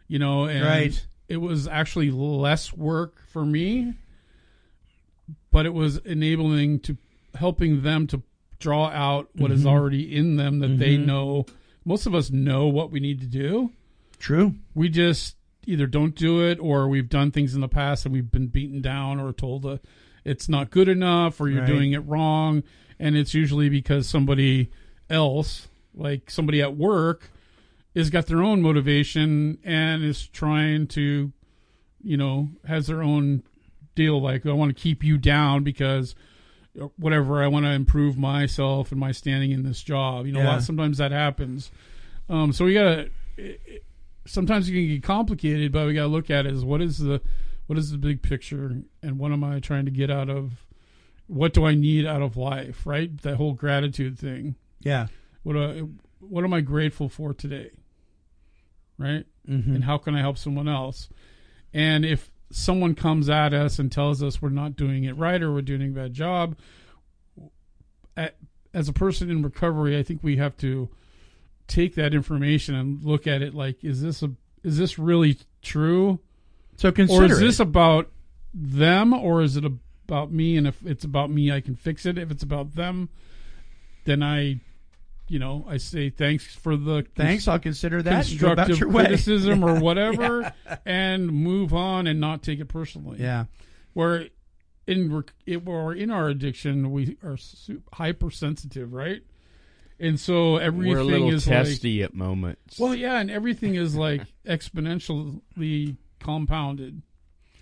you 0.08 0.20
know, 0.20 0.46
and 0.46 0.64
Right. 0.66 1.08
it 1.28 1.38
was 1.38 1.68
actually 1.68 2.12
less 2.12 2.74
work 2.74 3.20
for 3.28 3.46
me, 3.46 3.94
but 5.52 5.66
it 5.66 5.74
was 5.74 5.98
enabling 5.98 6.80
to 6.82 6.98
helping 7.36 7.82
them 7.82 8.06
to 8.08 8.22
draw 8.64 8.88
out 8.90 9.30
what 9.36 9.52
is 9.52 9.66
already 9.66 10.16
in 10.16 10.38
them 10.38 10.60
that 10.60 10.80
they 10.80 10.98
know. 10.98 11.46
Most 11.86 12.06
of 12.08 12.16
us 12.16 12.32
know 12.32 12.68
what 12.68 12.92
we 12.92 13.00
need 13.02 13.20
to 13.22 13.28
do 13.28 13.72
True. 14.18 14.56
we 14.74 14.88
just 14.90 15.36
either 15.68 15.86
don't 15.86 16.16
do 16.16 16.42
it 16.42 16.58
or 16.60 16.88
we've 16.88 17.10
done 17.10 17.30
things 17.32 17.54
in 17.56 17.62
the 17.62 17.68
past 17.68 18.06
and 18.06 18.14
we've 18.14 18.32
been 18.32 18.48
beaten 18.48 18.82
down 18.82 19.20
or 19.20 19.34
told 19.34 19.66
uh, 19.66 19.78
it's 20.26 20.48
not 20.48 20.70
good 20.72 20.88
enough 20.88 21.40
or 21.42 21.50
you're 21.50 21.60
Right. 21.62 21.68
doing 21.68 21.92
it 21.92 22.00
wrong 22.00 22.64
and 23.00 23.16
it's 23.18 23.34
usually 23.34 23.68
because 23.70 24.08
somebody 24.08 24.70
else 25.10 25.68
like 25.94 26.32
somebody 26.32 26.62
at 26.62 26.76
work 26.78 27.30
has 27.96 28.10
got 28.10 28.28
their 28.28 28.42
own 28.42 28.62
motivation 28.62 29.58
and 29.64 30.04
is 30.04 30.26
trying 30.28 30.88
to 30.88 31.32
you 32.02 32.18
know 32.18 32.50
has 32.66 32.88
their 32.88 33.04
own 33.04 33.44
deal 33.96 34.22
like 34.22 34.46
I 34.46 34.54
want 34.54 34.76
to 34.76 34.82
keep 34.82 35.04
you 35.04 35.18
down 35.18 35.64
because 35.64 36.16
whatever 36.98 37.44
I 37.44 37.48
want 37.48 37.66
to 37.66 37.72
improve 37.72 38.18
myself 38.18 38.92
and 38.92 39.00
my 39.00 39.12
standing 39.12 39.52
in 39.52 39.64
this 39.64 39.82
job 39.84 40.26
you 40.26 40.32
know 40.34 40.40
a 40.40 40.44
Yeah. 40.44 40.50
lot, 40.54 40.64
sometimes 40.64 40.98
that 40.98 41.12
happens 41.12 41.72
um 42.30 42.52
so 42.54 42.66
we 42.66 42.74
got 42.74 43.08
to 43.38 43.60
sometimes 44.26 44.70
it 44.70 44.72
can 44.72 44.88
get 44.88 45.04
complicated, 45.04 45.72
but 45.74 45.86
we 45.86 45.94
got 45.94 46.04
to 46.04 46.08
look 46.08 46.30
at 46.30 46.46
it 46.46 46.54
as 46.54 46.64
what 46.64 46.82
is 46.82 46.98
the 47.00 47.20
what 47.68 47.78
is 47.78 47.92
the 47.92 47.98
big 47.98 48.22
picture 48.22 48.78
and 49.02 49.20
what 49.20 49.32
am 49.32 49.44
I 49.44 49.60
trying 49.60 49.86
to 49.86 49.92
get 49.92 50.10
out 50.12 50.30
of 50.30 50.66
what 51.28 51.54
do 51.54 51.66
I 51.66 51.74
need 51.76 52.06
out 52.06 52.22
of 52.22 52.38
life, 52.38 52.86
right? 52.86 53.16
That 53.22 53.36
whole 53.36 53.54
gratitude 53.54 54.18
thing. 54.20 54.56
Yeah. 54.82 55.08
What 55.44 55.56
uh, 55.58 55.74
what 56.20 56.44
am 56.46 56.54
I 56.54 56.62
grateful 56.62 57.10
for 57.10 57.34
today? 57.34 57.72
Right? 58.98 59.26
Mm-hmm. 59.50 59.76
And 59.76 59.84
how 59.84 59.98
can 59.98 60.16
I 60.16 60.20
help 60.22 60.38
someone 60.38 60.68
else? 60.70 61.10
And 61.74 62.06
if 62.06 62.30
someone 62.56 62.96
comes 62.96 63.30
at 63.30 63.54
us 63.54 63.80
and 63.80 63.92
tells 63.92 64.22
us 64.22 64.42
we're 64.42 64.50
not 64.50 64.76
doing 64.76 65.04
it 65.04 65.18
right 65.18 65.42
or 65.42 65.52
we're 65.52 65.62
doing 65.62 65.82
a 65.82 65.88
bad 65.88 66.14
job, 66.14 66.56
as 68.74 68.88
a 68.90 68.94
person 68.94 69.30
in 69.30 69.44
recovery, 69.44 69.98
I 69.98 70.04
think 70.04 70.24
we 70.24 70.38
have 70.38 70.58
to 70.58 70.90
take 71.68 71.96
that 71.96 72.14
information 72.14 72.76
and 72.76 73.04
look 73.04 73.28
at 73.28 73.42
it 73.42 73.54
like, 73.54 73.84
is 73.84 74.02
this 74.02 74.24
a 74.24 74.32
is 74.64 74.78
this 74.78 74.98
really 74.98 75.38
true, 75.62 76.20
So 76.78 76.92
consider 76.92 77.24
or 77.24 77.26
is 77.26 77.40
this 77.40 77.60
about 77.60 78.10
them, 78.54 79.14
or 79.14 79.42
is 79.42 79.58
it 79.58 79.66
about 79.66 80.32
me? 80.32 80.58
And 80.58 80.68
if 80.68 80.78
it's 80.86 81.04
about 81.04 81.30
me, 81.30 81.52
I 81.52 81.60
can 81.60 81.76
fix 81.76 82.06
it. 82.06 82.18
If 82.18 82.32
it's 82.32 82.44
about 82.44 82.76
them, 82.76 83.10
then 84.06 84.24
I, 84.24 84.62
you 85.34 85.40
know, 85.40 85.66
I 85.68 85.78
say 85.78 86.12
thanks 86.12 86.46
for 86.46 86.78
the 86.78 87.04
Thanks. 87.16 87.48
I'll 87.48 87.58
consider 87.58 88.04
that. 88.04 88.14
and 88.14 88.40
constructive 88.40 88.80
your 88.80 88.90
way. 88.90 89.06
criticism 89.06 89.64
or 89.64 89.80
whatever, 89.80 90.54
and 90.86 91.28
move 91.28 91.74
on 91.74 92.06
and 92.06 92.20
not 92.20 92.44
take 92.44 92.60
it 92.60 92.68
personally. 92.68 93.18
Yeah. 93.20 93.46
Where 93.94 94.28
in 94.86 95.12
rec- 95.12 95.34
it, 95.48 95.68
or 95.68 95.92
in 95.96 96.12
our 96.12 96.28
addiction, 96.28 96.92
we 96.92 97.18
are 97.24 97.38
su- 97.38 97.82
hypersensitive, 97.94 98.94
right? 98.94 99.24
And 100.00 100.20
so 100.20 100.58
everything 100.58 100.92
We're 100.94 101.00
a 101.00 101.04
little 101.04 101.34
is 101.34 101.48
like 101.48 101.84
at 101.84 102.14
moments. 102.14 102.78
well, 102.78 102.94
yeah, 102.94 103.20
and 103.20 103.32
everything 103.32 103.74
is 103.74 103.96
like 103.96 104.22
exponentially 104.48 105.98
compounded. 106.20 107.02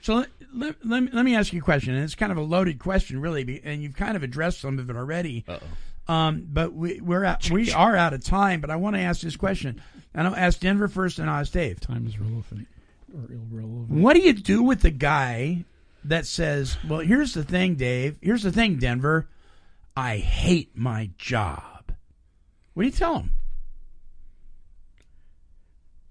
So 0.01 0.15
let, 0.15 0.27
let, 0.53 0.85
let, 0.85 1.03
me, 1.03 1.09
let 1.13 1.23
me 1.23 1.35
ask 1.37 1.53
you 1.53 1.59
a 1.59 1.63
question, 1.63 1.93
and 1.93 2.03
it's 2.03 2.15
kind 2.15 2.33
of 2.33 2.37
a 2.37 2.41
loaded 2.41 2.79
question, 2.79 3.21
really, 3.21 3.61
and 3.63 3.81
you've 3.81 3.95
kind 3.95 4.17
of 4.17 4.23
addressed 4.23 4.59
some 4.59 4.77
of 4.77 4.89
it 4.89 4.95
already. 4.97 5.45
Uh-oh. 5.47 5.59
Um, 6.07 6.47
but 6.51 6.73
we, 6.73 6.99
we're 6.99 7.23
at, 7.23 7.49
we 7.49 7.71
are 7.71 7.95
out 7.95 8.13
of 8.13 8.23
time. 8.23 8.61
But 8.61 8.69
I 8.69 8.75
want 8.75 8.95
to 8.95 9.01
ask 9.01 9.21
this 9.21 9.35
question, 9.35 9.81
and 10.13 10.27
I'll 10.27 10.35
ask 10.35 10.59
Denver 10.59 10.87
first, 10.87 11.19
and 11.19 11.29
I'll 11.29 11.41
ask 11.41 11.51
Dave. 11.51 11.79
Time 11.79 12.05
is 12.07 12.19
relevant 12.19 12.67
or 13.13 13.31
irrelevant. 13.31 13.89
What 13.89 14.15
do 14.15 14.21
you 14.21 14.33
do 14.33 14.63
with 14.63 14.81
the 14.81 14.91
guy 14.91 15.65
that 16.05 16.25
says, 16.25 16.77
"Well, 16.87 16.99
here's 16.99 17.33
the 17.33 17.43
thing, 17.43 17.75
Dave. 17.75 18.17
Here's 18.21 18.43
the 18.43 18.51
thing, 18.51 18.77
Denver. 18.77 19.27
I 19.95 20.17
hate 20.17 20.71
my 20.75 21.11
job." 21.17 21.93
What 22.73 22.83
do 22.83 22.87
you 22.87 22.93
tell 22.93 23.19
him? 23.19 23.31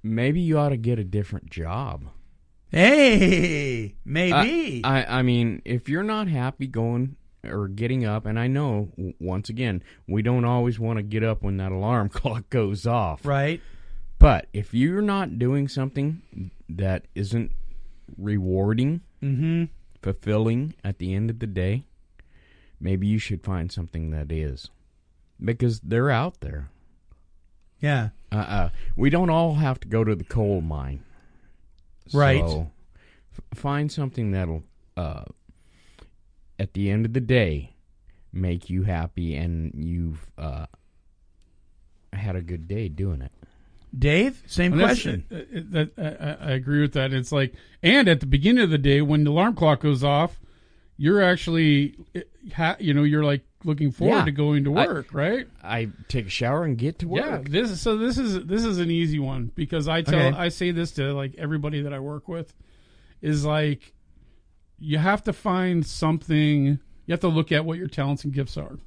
Maybe 0.03 0.41
you 0.41 0.59
ought 0.59 0.71
to 0.71 0.77
get 0.77 0.99
a 0.99 1.05
different 1.05 1.51
job. 1.51 2.05
Hey, 2.71 3.97
maybe. 4.05 4.83
I, 4.85 5.03
I, 5.03 5.19
I 5.19 5.23
mean, 5.23 5.61
if 5.65 5.89
you're 5.89 6.03
not 6.03 6.29
happy 6.29 6.67
going 6.67 7.17
or 7.45 7.69
getting 7.69 8.05
up, 8.05 8.27
and 8.27 8.39
I 8.39 8.47
know, 8.47 8.89
once 9.19 9.49
again, 9.49 9.83
we 10.07 10.21
don't 10.23 10.45
always 10.45 10.79
want 10.79 10.99
to 10.99 11.03
get 11.03 11.23
up 11.25 11.43
when 11.43 11.57
that 11.59 11.73
alarm 11.73 12.09
clock 12.11 12.51
goes 12.51 12.87
off. 12.87 13.25
right. 13.25 13.61
But 14.19 14.49
if 14.53 14.75
you're 14.75 15.01
not 15.01 15.39
doing 15.39 15.67
something 15.67 16.51
that 16.69 17.07
isn't 17.15 17.53
rewarding, 18.19 19.01
Mm-hmm. 19.23 19.65
fulfilling 20.03 20.75
at 20.83 20.99
the 20.99 21.15
end 21.15 21.29
of 21.31 21.39
the 21.41 21.47
day, 21.47 21.85
maybe 22.81 23.07
you 23.07 23.19
should 23.19 23.43
find 23.43 23.71
something 23.71 24.11
that 24.13 24.33
is. 24.33 24.71
Because 25.43 25.81
they're 25.81 26.11
out 26.11 26.41
there. 26.41 26.71
Yeah. 27.81 28.11
Uh, 28.33 28.37
uh 28.37 28.71
we 28.97 29.11
don't 29.11 29.29
all 29.31 29.55
have 29.57 29.79
to 29.81 29.89
go 29.89 30.05
to 30.05 30.15
the 30.15 30.25
coal 30.25 30.61
mine. 30.63 31.03
Right. 32.15 32.41
So, 32.41 32.71
f- 33.33 33.59
find 33.59 33.91
something 33.93 34.31
that'll, 34.33 34.63
uh, 34.97 35.25
at 36.61 36.75
the 36.75 36.91
end 36.91 37.07
of 37.07 37.13
the 37.15 37.21
day, 37.21 37.75
make 38.33 38.69
you 38.71 38.83
happy 38.85 39.35
and 39.35 39.73
you've 39.75 40.31
uh, 40.39 40.67
had 42.13 42.37
a 42.37 42.43
good 42.43 42.69
day 42.69 42.89
doing 42.89 43.23
it. 43.23 43.33
Dave, 43.97 44.43
same 44.47 44.73
And 44.73 44.81
that's- 44.83 45.03
question. 45.03 45.25
uh, 45.33 45.35
uh, 45.35 45.63
that 45.71 46.39
I, 46.41 46.49
I 46.49 46.53
agree 46.53 46.81
with 46.81 46.93
that. 46.93 47.13
It's 47.13 47.33
like, 47.33 47.55
and 47.83 48.09
at 48.09 48.21
the 48.21 48.27
beginning 48.27 48.63
of 48.63 48.71
the 48.71 48.79
day, 48.79 49.01
when 49.03 49.25
the 49.25 49.31
alarm 49.31 49.55
clock 49.57 49.81
goes 49.81 50.05
off, 50.05 50.39
you're 50.97 51.23
actually, 51.23 51.97
uh, 52.57 52.75
you 52.79 52.95
know, 52.95 53.03
you're 53.03 53.25
like 53.25 53.43
looking 53.65 53.91
forward 53.91 54.19
Yeah. 54.19 54.25
to 54.27 54.31
going 54.33 54.65
to 54.65 54.77
I- 54.77 54.87
work, 54.87 55.13
right? 55.13 55.49
I 55.63 55.89
take 56.09 56.27
a 56.27 56.31
shower 56.31 56.63
and 56.65 56.79
get 56.79 57.01
to 57.01 57.09
work. 57.09 57.25
Yeah, 57.25 57.41
this 57.45 57.71
is 57.71 57.81
so. 57.81 57.97
This 57.97 58.17
is 58.19 58.45
this 58.47 58.65
is 58.65 58.79
an 58.79 58.91
easy 58.91 59.19
one 59.19 59.51
because 59.55 59.89
I 59.89 60.03
tell 60.03 60.21
Okay. 60.29 60.37
I 60.37 60.51
say 60.51 60.71
this 60.73 60.93
to 60.93 61.13
like 61.15 61.35
everybody 61.37 61.83
that 61.83 61.93
I 61.93 61.99
work 62.01 62.29
with 62.29 62.55
is 63.23 63.45
like 63.45 63.93
you 64.81 64.99
have 64.99 65.23
to 65.25 65.33
find 65.33 65.87
something. 65.87 66.79
You 67.07 67.13
have 67.13 67.21
to 67.21 67.29
look 67.29 67.53
at 67.53 67.65
what 67.65 67.79
your 67.79 67.89
talents 67.89 68.25
and 68.25 68.33
gifts 68.33 68.57
are, 68.57 68.79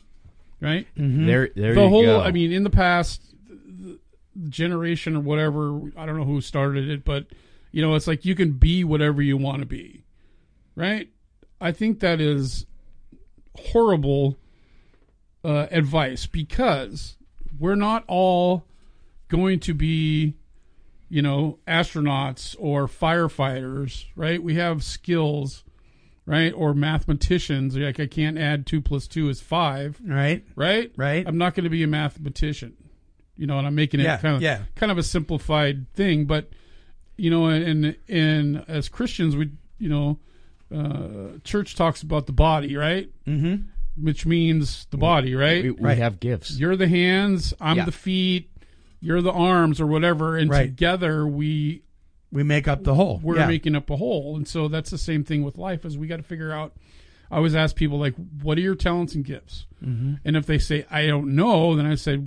right? 0.59 0.87
There, 1.25 1.49
there 1.55 1.75
the 1.75 1.83
you 1.83 1.89
whole. 1.89 2.03
go. 2.03 2.21
I 2.21 2.31
mean, 2.31 2.51
in 2.51 2.63
the 2.63 2.69
past 2.69 3.21
the 3.47 3.99
generation 4.49 5.15
or 5.15 5.19
whatever, 5.19 5.79
I 5.95 6.05
don't 6.05 6.17
know 6.17 6.25
who 6.25 6.41
started 6.41 6.89
it, 6.89 7.05
but 7.05 7.27
you 7.71 7.81
know, 7.81 7.95
it's 7.95 8.07
like 8.07 8.25
you 8.25 8.35
can 8.35 8.51
be 8.53 8.83
whatever 8.83 9.21
you 9.21 9.37
want 9.37 9.59
to 9.61 9.65
be, 9.65 10.03
right? 10.75 11.09
I 11.59 11.71
think 11.71 11.99
that 11.99 12.19
is 12.21 12.65
horrible 13.55 14.37
uh, 15.43 15.67
advice 15.71 16.25
because 16.25 17.17
we're 17.59 17.75
not 17.75 18.03
all 18.07 18.65
going 19.27 19.59
to 19.59 19.73
be, 19.73 20.35
you 21.09 21.21
know, 21.21 21.59
astronauts 21.67 22.55
or 22.59 22.87
firefighters, 22.87 24.05
right? 24.15 24.41
We 24.41 24.55
have 24.55 24.83
skills, 24.83 25.63
right? 26.26 26.53
Or 26.55 26.74
mathematicians. 26.74 27.76
Like 27.78 27.99
I 27.99 28.07
can't 28.07 28.38
add 28.38 28.65
two 28.65 28.82
plus 28.82 29.07
two 29.07 29.30
is 29.30 29.41
five, 29.41 29.99
right. 30.05 30.43
right? 30.55 30.91
Right. 30.95 31.26
I'm 31.28 31.38
not 31.38 31.55
going 31.55 31.63
to 31.65 31.69
be 31.69 31.84
a 31.84 31.88
mathematician, 31.88 32.74
you 33.36 33.47
know, 33.47 33.57
and 33.57 33.67
I'm 33.67 33.76
making 33.76 33.99
it 33.99 34.03
Yeah, 34.03 34.17
kind 34.17 34.36
of 34.36 34.41
yeah. 34.41 34.63
kind 34.76 34.91
of 34.91 34.97
a 34.97 35.03
simplified 35.03 35.91
thing, 35.93 36.26
but 36.26 36.49
you 37.17 37.30
know, 37.30 37.45
and 37.47 37.95
and 38.07 38.63
as 38.67 38.89
Christians, 38.89 39.36
we 39.36 39.51
you 39.80 39.89
know, 39.89 40.19
uh, 40.74 41.38
church 41.43 41.76
talks 41.76 42.01
about 42.01 42.26
the 42.26 42.32
body, 42.32 42.76
right? 42.76 43.09
Mm-hmm. 43.28 43.63
Which 44.03 44.26
means 44.26 44.88
the 44.89 44.97
body, 44.97 45.36
right? 45.36 45.63
we, 45.63 45.71
we 45.71 45.82
Right. 45.82 45.97
have 45.97 46.19
gifts. 46.19 46.57
You're 46.57 46.76
the 46.76 46.88
hands, 46.88 47.53
I'm 47.61 47.78
Yeah. 47.78 47.86
the 47.86 47.91
feet, 47.91 48.49
you're 48.99 49.21
the 49.21 49.32
arms, 49.32 49.80
or 49.82 49.86
whatever, 49.86 50.36
and 50.38 50.49
Right. 50.49 50.65
together 50.65 51.28
we 51.28 51.84
We 52.34 52.43
make 52.43 52.67
up 52.67 52.84
the 52.84 52.95
whole. 52.95 53.19
we're 53.23 53.38
yeah. 53.38 53.47
making 53.47 53.75
up 53.75 53.89
a 53.89 53.95
whole. 53.95 54.36
And 54.36 54.47
so 54.47 54.67
that's 54.67 54.89
the 54.89 54.97
same 54.97 55.23
thing 55.23 55.43
with 55.43 55.57
life 55.57 55.86
is 55.86 55.97
we 55.97 56.07
got 56.07 56.17
to 56.17 56.23
figure 56.23 56.51
out. 56.51 56.73
I 57.31 57.38
always 57.38 57.55
ask 57.55 57.75
people 57.75 57.97
like, 57.99 58.13
what 58.41 58.57
are 58.57 58.61
your 58.61 58.75
talents 58.75 59.15
and 59.15 59.23
gifts? 59.23 59.65
Mm-hmm. 59.84 60.15
And 60.25 60.36
if 60.36 60.45
they 60.45 60.57
say 60.59 60.86
I 60.91 61.07
don't 61.07 61.36
know, 61.36 61.75
then 61.75 61.86
I 61.86 61.95
say, 61.95 62.19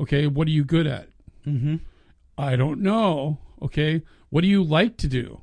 Okay, 0.00 0.26
what 0.26 0.48
are 0.48 0.50
you 0.50 0.64
good 0.64 0.86
at? 0.86 1.08
Mm-hmm. 1.46 1.76
I 2.36 2.56
don't 2.56 2.80
know. 2.80 3.38
Okay, 3.62 4.02
what 4.30 4.40
do 4.40 4.48
you 4.48 4.64
like 4.64 4.96
to 4.98 5.06
do? 5.06 5.40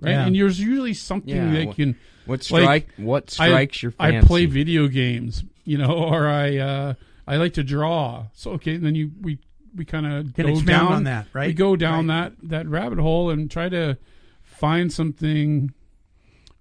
Right, 0.00 0.10
Yeah. 0.10 0.26
and 0.26 0.34
there's 0.36 0.60
usually 0.60 0.94
something 0.94 1.34
Yeah, 1.34 1.52
that 1.52 1.68
wh- 1.70 1.76
can. 1.76 1.96
What 2.26 2.50
Like, 2.50 2.64
strike? 2.64 2.88
what 2.96 3.36
I- 3.40 3.48
strikes 3.48 3.82
your 3.82 3.94
I 3.98 4.20
play 4.20 4.46
video 4.46 4.88
games, 4.88 5.44
you 5.64 5.78
know, 5.78 5.92
or 6.12 6.26
I 6.28 6.56
uh, 6.58 6.94
I 7.26 7.36
like 7.36 7.54
to 7.54 7.62
draw. 7.64 8.26
So 8.34 8.50
okay, 8.52 8.74
and 8.74 8.84
then 8.84 8.94
you 8.94 9.10
we 9.20 9.38
we 9.74 9.84
kind 9.84 10.06
of 10.06 10.34
go 10.34 10.60
down 10.60 10.92
on 10.92 11.04
that, 11.04 11.26
right? 11.32 11.48
We 11.48 11.54
go 11.54 11.76
down 11.76 12.08
Right. 12.08 12.32
that 12.40 12.48
that 12.48 12.68
rabbit 12.68 12.98
hole 12.98 13.30
and 13.30 13.50
try 13.50 13.68
to 13.68 13.96
find 14.42 14.92
something 14.92 15.72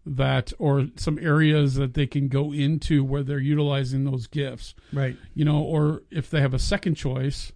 that 0.05 0.51
or 0.57 0.88
some 0.95 1.20
areas 1.20 1.76
that 1.76 1.93
they 1.93 2.07
can 2.07 2.28
go 2.28 2.51
into 2.53 3.03
where 3.03 3.22
they're 3.22 3.38
utilizing 3.39 4.03
those 4.03 4.26
gifts 4.28 4.74
Right. 4.91 5.16
you 5.36 5.45
know, 5.45 5.59
or 5.62 6.01
if 6.09 6.30
they 6.32 6.41
have 6.41 6.53
a 6.55 6.59
second 6.59 6.95
choice, 6.95 7.51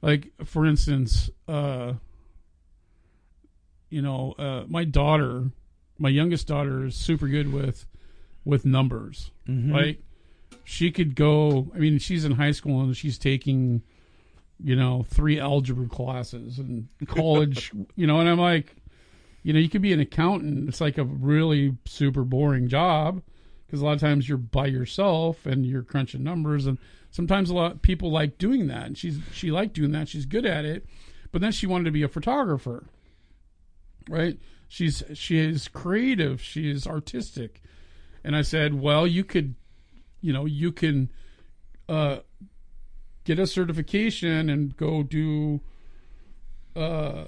like 0.00 0.30
for 0.44 0.64
instance, 0.64 1.28
uh, 1.46 1.94
you 3.90 4.02
know, 4.02 4.32
uh, 4.38 4.64
my 4.68 4.84
daughter, 4.84 5.50
my 5.98 6.08
youngest 6.08 6.46
daughter 6.46 6.86
is 6.86 6.94
super 6.94 7.28
good 7.28 7.52
with 7.52 7.86
with 8.44 8.64
numbers. 8.66 9.30
Mhm. 9.48 9.70
Like 9.72 10.02
she 10.64 10.90
could 10.90 11.14
go. 11.14 11.70
I 11.74 11.78
mean, 11.78 11.98
she's 11.98 12.24
in 12.24 12.32
high 12.32 12.50
school 12.52 12.80
and 12.82 12.96
she's 12.96 13.18
taking, 13.18 13.82
you 14.64 14.74
know, 14.74 15.04
three 15.08 15.38
algebra 15.38 15.86
classes 15.86 16.58
and 16.58 16.88
college. 17.06 17.70
you 17.96 18.06
know, 18.06 18.18
and 18.18 18.28
I'm 18.28 18.38
like, 18.38 18.74
you 19.42 19.52
know, 19.52 19.58
you 19.58 19.68
could 19.68 19.82
be 19.82 19.92
an 19.92 20.00
accountant. 20.00 20.68
It's 20.68 20.80
like 20.80 20.96
a 20.96 21.04
really 21.04 21.76
super 21.84 22.24
boring 22.24 22.68
job 22.68 23.22
because 23.66 23.82
a 23.82 23.84
lot 23.84 23.92
of 23.92 24.00
times 24.00 24.26
you're 24.28 24.38
by 24.38 24.66
yourself 24.66 25.44
and 25.44 25.66
you're 25.66 25.82
crunching 25.82 26.22
numbers 26.24 26.66
and 26.66 26.78
sometimes 27.10 27.50
a 27.50 27.54
lot 27.54 27.72
of 27.72 27.82
people 27.82 28.10
like 28.10 28.38
doing 28.38 28.68
that 28.68 28.86
and 28.86 28.96
she's 28.96 29.18
she 29.32 29.50
liked 29.50 29.74
doing 29.74 29.92
that 29.92 30.08
she's 30.08 30.26
good 30.26 30.46
at 30.46 30.64
it 30.64 30.86
but 31.32 31.40
then 31.40 31.50
she 31.50 31.66
wanted 31.66 31.84
to 31.84 31.90
be 31.90 32.02
a 32.02 32.08
photographer 32.08 32.86
right 34.08 34.38
she's 34.68 35.02
she 35.12 35.38
is 35.38 35.66
creative 35.66 36.40
she 36.40 36.70
is 36.70 36.86
artistic 36.86 37.62
and 38.22 38.36
i 38.36 38.42
said 38.42 38.80
well 38.80 39.06
you 39.06 39.24
could 39.24 39.54
you 40.20 40.32
know 40.32 40.44
you 40.44 40.70
can 40.70 41.10
uh 41.88 42.18
get 43.24 43.38
a 43.38 43.46
certification 43.46 44.48
and 44.50 44.76
go 44.76 45.02
do 45.02 45.60
uh 46.76 47.24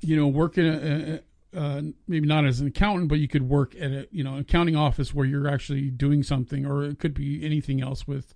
you 0.00 0.16
know 0.16 0.26
work 0.26 0.58
in 0.58 0.66
a, 0.66 1.14
a 1.14 1.20
uh, 1.52 1.82
maybe 2.06 2.28
not 2.28 2.44
as 2.46 2.60
an 2.60 2.68
accountant, 2.68 3.08
but 3.08 3.18
you 3.18 3.26
could 3.26 3.48
work 3.48 3.74
at 3.74 3.90
a 3.90 4.08
you 4.12 4.22
know 4.22 4.38
accounting 4.38 4.76
office 4.76 5.12
where 5.12 5.26
you're 5.26 5.48
actually 5.48 5.90
doing 5.90 6.22
something, 6.22 6.64
or 6.64 6.84
it 6.84 7.00
could 7.00 7.12
be 7.12 7.44
anything 7.44 7.82
else 7.82 8.06
with 8.06 8.34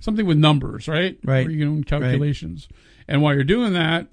something 0.00 0.24
with 0.24 0.38
numbers, 0.38 0.88
right? 0.88 1.18
Right. 1.22 1.44
Where 1.44 1.50
you're 1.50 1.66
doing 1.66 1.84
calculations, 1.84 2.66
and 3.06 3.20
while 3.20 3.34
you're 3.34 3.44
doing 3.44 3.74
that, 3.74 4.06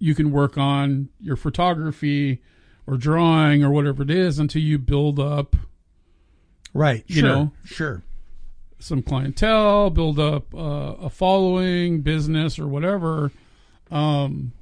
you 0.00 0.16
can 0.16 0.32
work 0.32 0.58
on 0.58 1.10
your 1.20 1.36
photography 1.36 2.42
or 2.88 2.96
drawing 2.96 3.62
or 3.62 3.70
whatever 3.70 4.02
it 4.02 4.10
is 4.10 4.40
until 4.40 4.60
you 4.60 4.76
build 4.78 5.20
up 5.20 5.54
Right. 6.74 7.04
You 7.06 7.20
sure. 7.20 7.28
know. 7.28 7.52
Sure. 7.64 8.02
Some 8.84 9.02
clientele, 9.02 9.88
build 9.90 10.18
up 10.18 10.54
uh, 10.54 10.94
a 11.00 11.08
following, 11.10 12.02
business, 12.02 12.58
or 12.58 12.66
whatever. 12.68 13.32
Um, 13.90 14.52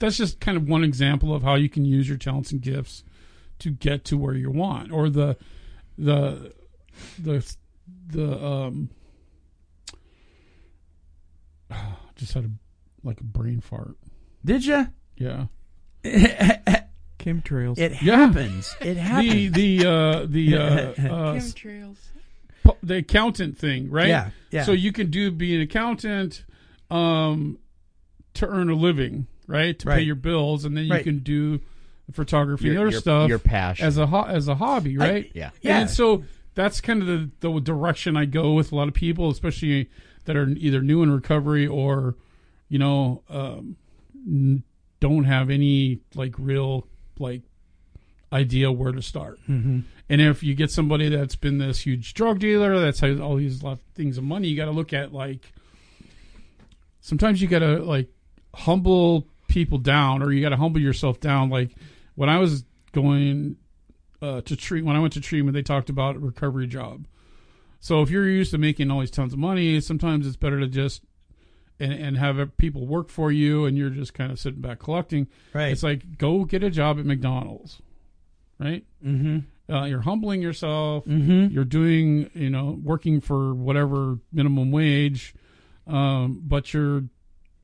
that's 0.00 0.16
just 0.16 0.40
kind 0.40 0.56
of 0.56 0.68
one 0.68 0.82
example 0.82 1.32
of 1.34 1.42
how 1.44 1.54
you 1.54 1.68
can 1.68 1.84
use 1.84 2.08
your 2.08 2.18
talents 2.18 2.50
and 2.50 2.60
gifts 2.60 3.04
to 3.60 3.70
get 3.70 4.04
to 4.06 4.18
where 4.18 4.34
you 4.34 4.50
want, 4.50 4.90
or 4.90 5.08
the 5.08 5.36
the 5.96 6.52
the 7.18 7.54
the 8.08 8.44
um. 8.44 8.90
Just 12.16 12.34
had 12.34 12.44
a 12.44 12.50
like 13.02 13.20
a 13.20 13.24
brain 13.24 13.60
fart. 13.60 13.96
Did 14.44 14.64
you? 14.66 14.88
Yeah. 15.16 15.46
Chemtrails. 17.18 17.78
It 17.78 18.02
Yeah. 18.02 18.16
happens. 18.26 18.74
It 18.80 18.96
happens. 18.96 19.52
the 19.52 19.78
the 19.78 19.86
uh, 19.88 20.26
the 20.28 20.56
uh, 20.56 20.60
uh, 20.62 20.92
Chemtrails. 21.34 21.96
Pu- 22.64 22.76
the 22.82 22.96
accountant 22.96 23.58
thing, 23.58 23.90
right? 23.90 24.08
Yeah, 24.08 24.30
yeah. 24.50 24.64
So 24.64 24.72
you 24.72 24.92
can 24.92 25.10
do 25.10 25.30
be 25.30 25.54
an 25.54 25.60
accountant 25.62 26.44
um, 26.90 27.58
to 28.34 28.46
earn 28.46 28.70
a 28.70 28.74
living, 28.74 29.26
right? 29.46 29.78
To 29.78 29.86
pay 29.86 30.00
your 30.02 30.14
bills, 30.14 30.64
and 30.64 30.76
then 30.76 30.84
you 30.84 30.92
Right. 30.92 31.04
can 31.04 31.18
do 31.20 31.58
the 32.06 32.12
photography 32.12 32.68
and 32.70 32.78
other 32.78 32.90
your- 32.90 33.00
stuff 33.00 33.28
your 33.28 33.38
passion. 33.38 33.86
as 33.86 33.96
a 33.98 34.06
ho- 34.06 34.26
as 34.26 34.48
a 34.48 34.54
hobby, 34.56 34.96
right? 34.98 35.30
Yeah. 35.34 35.50
Yeah. 35.60 35.80
And 35.80 35.90
so 35.90 36.24
that's 36.54 36.80
kind 36.80 37.00
of 37.02 37.06
the, 37.08 37.30
the 37.40 37.60
direction 37.60 38.16
I 38.16 38.24
go 38.26 38.52
with 38.52 38.72
a 38.72 38.76
lot 38.76 38.88
of 38.88 38.94
people, 38.94 39.30
especially 39.30 39.88
that 40.24 40.36
are 40.36 40.48
either 40.50 40.82
new 40.82 41.02
in 41.02 41.10
recovery 41.10 41.66
or, 41.66 42.16
you 42.68 42.78
know, 42.78 43.22
um, 43.30 43.76
don't 45.00 45.24
have 45.24 45.50
any 45.50 46.00
like 46.14 46.34
real 46.38 46.86
like 47.18 47.42
idea 48.32 48.72
where 48.72 48.92
to 48.92 49.02
start. 49.02 49.38
Mm-hmm. 49.48 49.80
And 50.08 50.20
if 50.20 50.42
you 50.42 50.54
get 50.54 50.70
somebody 50.70 51.08
that's 51.08 51.36
been 51.36 51.58
this 51.58 51.80
huge 51.80 52.14
drug 52.14 52.38
dealer, 52.38 52.78
that's 52.80 53.00
has 53.00 53.20
all 53.20 53.36
these 53.36 53.62
lot 53.62 53.78
things 53.94 54.18
of 54.18 54.24
money, 54.24 54.48
you 54.48 54.56
got 54.56 54.66
to 54.66 54.72
look 54.72 54.92
at 54.92 55.12
like. 55.12 55.52
Sometimes 57.00 57.42
you 57.42 57.48
got 57.48 57.60
to 57.60 57.78
like 57.78 58.08
humble 58.54 59.26
people 59.48 59.78
down, 59.78 60.22
or 60.22 60.32
you 60.32 60.40
got 60.40 60.50
to 60.50 60.56
humble 60.56 60.80
yourself 60.80 61.18
down. 61.20 61.50
Like 61.50 61.74
when 62.14 62.28
I 62.28 62.38
was 62.38 62.64
going 62.92 63.56
uh, 64.20 64.40
to 64.42 64.56
treat 64.56 64.84
when 64.84 64.96
I 64.96 65.00
went 65.00 65.12
to 65.14 65.20
treatment, 65.20 65.54
they 65.54 65.62
talked 65.62 65.90
about 65.90 66.16
a 66.16 66.20
recovery 66.20 66.66
job. 66.66 67.06
So 67.80 68.00
if 68.02 68.10
you're 68.10 68.28
used 68.28 68.52
to 68.52 68.58
making 68.58 68.90
all 68.90 69.00
these 69.00 69.10
tons 69.10 69.32
of 69.32 69.38
money, 69.38 69.80
sometimes 69.80 70.26
it's 70.26 70.36
better 70.36 70.60
to 70.60 70.68
just 70.68 71.02
and 71.80 71.92
and 71.92 72.18
have 72.18 72.56
people 72.56 72.86
work 72.86 73.08
for 73.08 73.32
you, 73.32 73.64
and 73.64 73.76
you're 73.76 73.90
just 73.90 74.14
kind 74.14 74.30
of 74.30 74.38
sitting 74.38 74.60
back 74.60 74.78
collecting. 74.78 75.26
Right. 75.52 75.72
It's 75.72 75.82
like 75.82 76.18
go 76.18 76.44
get 76.44 76.62
a 76.62 76.70
job 76.70 76.98
at 76.98 77.06
McDonald's, 77.06 77.82
right? 78.62 78.84
mm-hmm. 79.04 79.38
Uh, 79.72 79.84
you're 79.84 80.00
humbling 80.00 80.42
yourself. 80.42 81.04
Mm-hmm. 81.06 81.54
You're 81.54 81.64
doing, 81.64 82.30
you 82.34 82.50
know, 82.50 82.78
working 82.82 83.20
for 83.20 83.54
whatever 83.54 84.18
minimum 84.32 84.70
wage, 84.70 85.34
um, 85.86 86.42
but 86.44 86.74
you're 86.74 87.04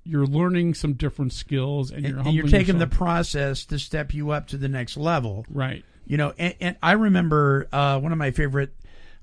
you're 0.05 0.27
learning 0.27 0.73
some 0.75 0.95
different 0.95 1.35
skills, 1.35 1.91
and, 1.91 2.07
And, 2.07 2.15
you're 2.15 2.27
and 2.27 2.35
you're 2.35 2.49
taking 2.49 2.79
the 2.79 2.87
process 2.87 3.67
to 3.67 3.79
step 3.79 4.15
you 4.15 4.31
up 4.31 4.49
to 4.49 4.57
the 4.57 4.69
next 4.69 4.97
level. 4.97 5.45
right. 5.51 5.85
You 6.07 6.17
know, 6.17 6.33
and, 6.39 6.55
and 6.61 6.77
I 6.83 6.93
remember 6.93 7.69
uh, 7.71 8.01
one 8.01 8.13
of 8.13 8.19
my 8.19 8.31
favorite 8.31 8.73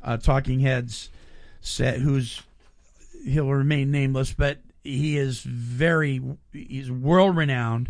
uh, 0.04 0.18
talking 0.18 0.60
heads 0.60 1.10
said, 1.62 2.00
who's 2.02 2.44
he'll 3.26 3.50
remain 3.50 3.90
nameless, 3.90 4.34
but 4.34 4.60
he 4.84 5.18
is 5.18 5.40
very 5.40 6.22
he's 6.54 6.92
world 6.92 7.36
renowned, 7.36 7.90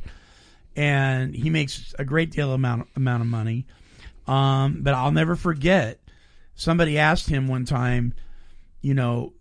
and 0.76 1.36
he 1.36 1.50
makes 1.50 1.94
a 1.98 2.06
great 2.06 2.32
deal 2.32 2.54
amount 2.54 2.88
amount 2.96 3.22
of 3.22 3.28
money. 3.28 3.66
Um, 4.28 4.82
but 4.82 4.94
I'll 4.94 5.12
never 5.12 5.36
forget 5.36 6.00
somebody 6.56 6.98
asked 6.98 7.30
him 7.30 7.48
one 7.48 7.66
time, 7.66 8.14
you 8.82 8.94
know, 8.94 9.34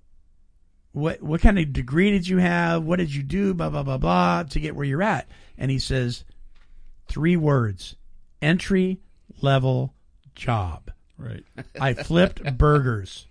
what 0.92 1.22
what 1.22 1.40
kind 1.40 1.58
of 1.58 1.72
degree 1.72 2.10
did 2.10 2.28
you 2.28 2.38
have? 2.38 2.84
What 2.84 2.98
did 2.98 3.14
you 3.14 3.22
do? 3.22 3.54
Blah 3.54 3.70
blah 3.70 3.82
blah 3.82 3.98
blah 3.98 4.42
to 4.44 4.60
get 4.60 4.76
where 4.76 4.84
you're 4.84 5.02
at. 5.02 5.28
And 5.58 5.70
he 5.70 5.78
says, 5.78 6.24
three 7.08 7.36
words: 7.36 7.96
entry 8.40 9.00
level 9.40 9.94
job. 10.34 10.90
Right. 11.18 11.44
I 11.80 11.94
flipped 11.94 12.42
burgers 12.58 13.26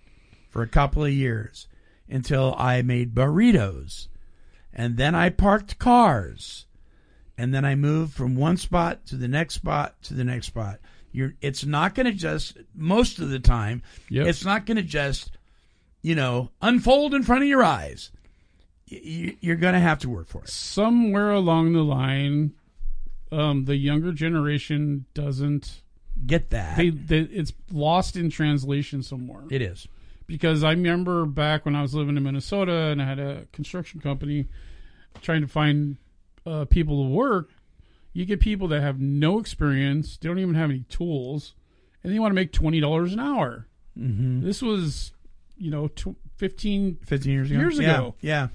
for 0.50 0.62
a 0.62 0.68
couple 0.68 1.04
of 1.04 1.12
years 1.12 1.68
until 2.10 2.56
I 2.58 2.82
made 2.82 3.14
burritos. 3.14 4.08
And 4.74 4.98
then 4.98 5.16
I 5.16 5.30
parked 5.30 5.80
cars. 5.80 6.66
And 7.38 7.54
then 7.54 7.66
I 7.66 7.76
move 7.76 8.14
from 8.14 8.36
one 8.36 8.58
spot 8.58 9.06
to 9.08 9.16
the 9.16 9.28
next 9.28 9.56
spot 9.56 10.02
to 10.04 10.14
the 10.14 10.24
next 10.24 10.48
spot. 10.48 10.80
You're 11.12 11.34
it's 11.42 11.66
not 11.66 11.96
going 11.96 12.06
to 12.06 12.12
just 12.12 12.58
most 12.76 13.20
of 13.20 13.30
the 13.30 13.40
time 13.40 13.82
Yep. 14.10 14.28
it's 14.28 14.46
not 14.46 14.66
going 14.66 14.78
to 14.78 14.84
just 14.84 15.38
you 16.02 16.16
know 16.16 16.52
unfold 16.62 17.14
in 17.14 17.24
front 17.24 17.44
of 17.44 17.48
your 17.50 17.64
eyes. 17.64 18.12
Y- 18.92 19.02
y- 19.04 19.38
You're 19.42 19.56
going 19.56 19.74
to 19.74 19.80
have 19.80 20.00
to 20.00 20.10
work 20.10 20.28
for 20.28 20.44
it. 20.44 20.50
somewhere 20.50 21.32
along 21.32 21.74
the 21.74 21.84
line, 21.84 22.54
um, 23.32 23.66
the 23.66 23.76
younger 23.78 24.12
generation 24.12 25.06
doesn't. 25.14 25.82
Get 26.28 26.52
that. 26.52 26.78
They, 26.78 26.92
they 26.92 27.22
it's 27.22 27.54
lost 27.72 28.16
in 28.16 28.30
translation 28.30 29.02
somewhere. 29.02 29.42
it 29.50 29.64
is. 29.64 29.88
because 30.28 30.64
I 30.64 30.70
remember 30.72 31.26
back 31.26 31.66
when 31.66 31.76
I 31.76 31.82
was 31.82 31.96
living 31.96 32.16
in 32.18 32.22
Minnesota 32.24 32.72
and 32.72 33.02
I 33.02 33.06
had 33.08 33.18
a 33.18 33.48
construction 33.52 34.00
company 34.00 34.48
trying 35.24 35.42
to 35.42 35.48
find 35.48 35.98
uh, 36.46 36.66
people 36.66 37.04
to 37.06 37.10
work. 37.10 37.50
You 38.14 38.26
get 38.26 38.40
people 38.40 38.68
that 38.70 38.82
have 38.82 39.00
no 39.00 39.40
experience, 39.40 40.18
they 40.18 40.28
don't 40.30 40.38
even 40.40 40.54
have 40.56 40.70
any 40.70 40.86
tools, 40.90 41.54
and 42.04 42.14
they 42.14 42.20
want 42.20 42.32
to 42.32 42.36
make 42.36 42.52
twenty 42.52 42.80
dollars 42.80 43.14
an 43.14 43.20
hour. 43.20 43.68
Mm-hmm. 44.00 44.46
This 44.46 44.62
was, 44.62 45.14
you 45.58 45.72
know, 45.72 45.88
tw- 45.88 46.16
fifteen 46.38 46.98
15 47.06 47.32
years 47.32 47.50
ago. 47.52 47.60
Years 47.60 47.80
Yeah, 47.80 47.94
ago. 47.96 48.16
Yeah. 48.22 48.48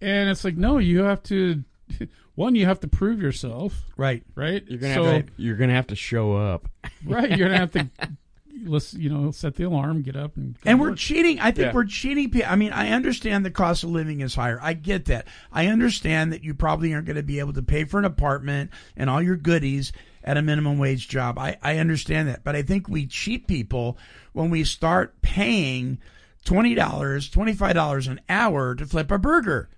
and 0.00 0.30
it's 0.30 0.44
like, 0.44 0.56
no, 0.56 0.78
you 0.78 1.02
have 1.04 1.22
to. 1.24 1.64
One, 2.34 2.54
you 2.56 2.66
have 2.66 2.80
to 2.80 2.88
prove 2.88 3.20
yourself, 3.22 3.84
Right. 3.96 4.24
right? 4.34 4.64
You're 4.66 4.80
gonna 4.80 4.94
So- 4.94 5.04
have 5.04 5.26
to, 5.26 5.32
you're 5.36 5.56
gonna 5.56 5.74
have 5.74 5.86
to 5.88 5.96
show 5.96 6.32
up. 6.34 6.68
right. 7.04 7.28
You're 7.28 7.48
gonna 7.48 7.58
have 7.58 7.72
to 7.72 7.90
let's 8.66 8.94
you 8.94 9.08
know 9.10 9.30
set 9.30 9.54
the 9.56 9.64
alarm, 9.64 10.02
get 10.02 10.16
up, 10.16 10.36
and 10.36 10.54
go 10.54 10.60
And 10.70 10.80
we're 10.80 10.90
work. 10.90 10.98
cheating. 10.98 11.38
I 11.40 11.50
think 11.50 11.66
Yeah. 11.66 11.72
we're 11.72 11.84
cheating 11.84 12.30
people. 12.30 12.50
I 12.50 12.56
mean, 12.56 12.72
I 12.72 12.90
understand 12.90 13.44
the 13.44 13.50
cost 13.50 13.84
of 13.84 13.90
living 13.90 14.20
is 14.20 14.34
higher. 14.34 14.58
I 14.62 14.72
get 14.74 15.04
that. 15.06 15.26
I 15.52 15.66
understand 15.66 16.32
that 16.32 16.42
you 16.44 16.54
probably 16.54 16.92
aren't 16.94 17.06
going 17.06 17.16
to 17.16 17.22
be 17.22 17.38
able 17.38 17.52
to 17.54 17.62
pay 17.62 17.84
for 17.84 17.98
an 17.98 18.04
apartment 18.04 18.70
and 18.96 19.08
all 19.10 19.22
your 19.22 19.36
goodies 19.36 19.92
at 20.22 20.36
a 20.36 20.42
minimum 20.42 20.78
wage 20.78 21.08
job. 21.08 21.38
I, 21.38 21.58
I 21.62 21.78
understand 21.78 22.28
that. 22.28 22.44
But 22.44 22.56
I 22.56 22.62
think 22.62 22.88
we 22.88 23.06
cheat 23.06 23.46
people 23.46 23.98
when 24.32 24.48
we 24.50 24.64
start 24.64 25.20
paying 25.22 25.98
$20, 26.46 26.74
$25 26.76 28.08
an 28.10 28.20
hour 28.28 28.74
to 28.74 28.86
flip 28.86 29.10
a 29.10 29.18
burger. 29.18 29.68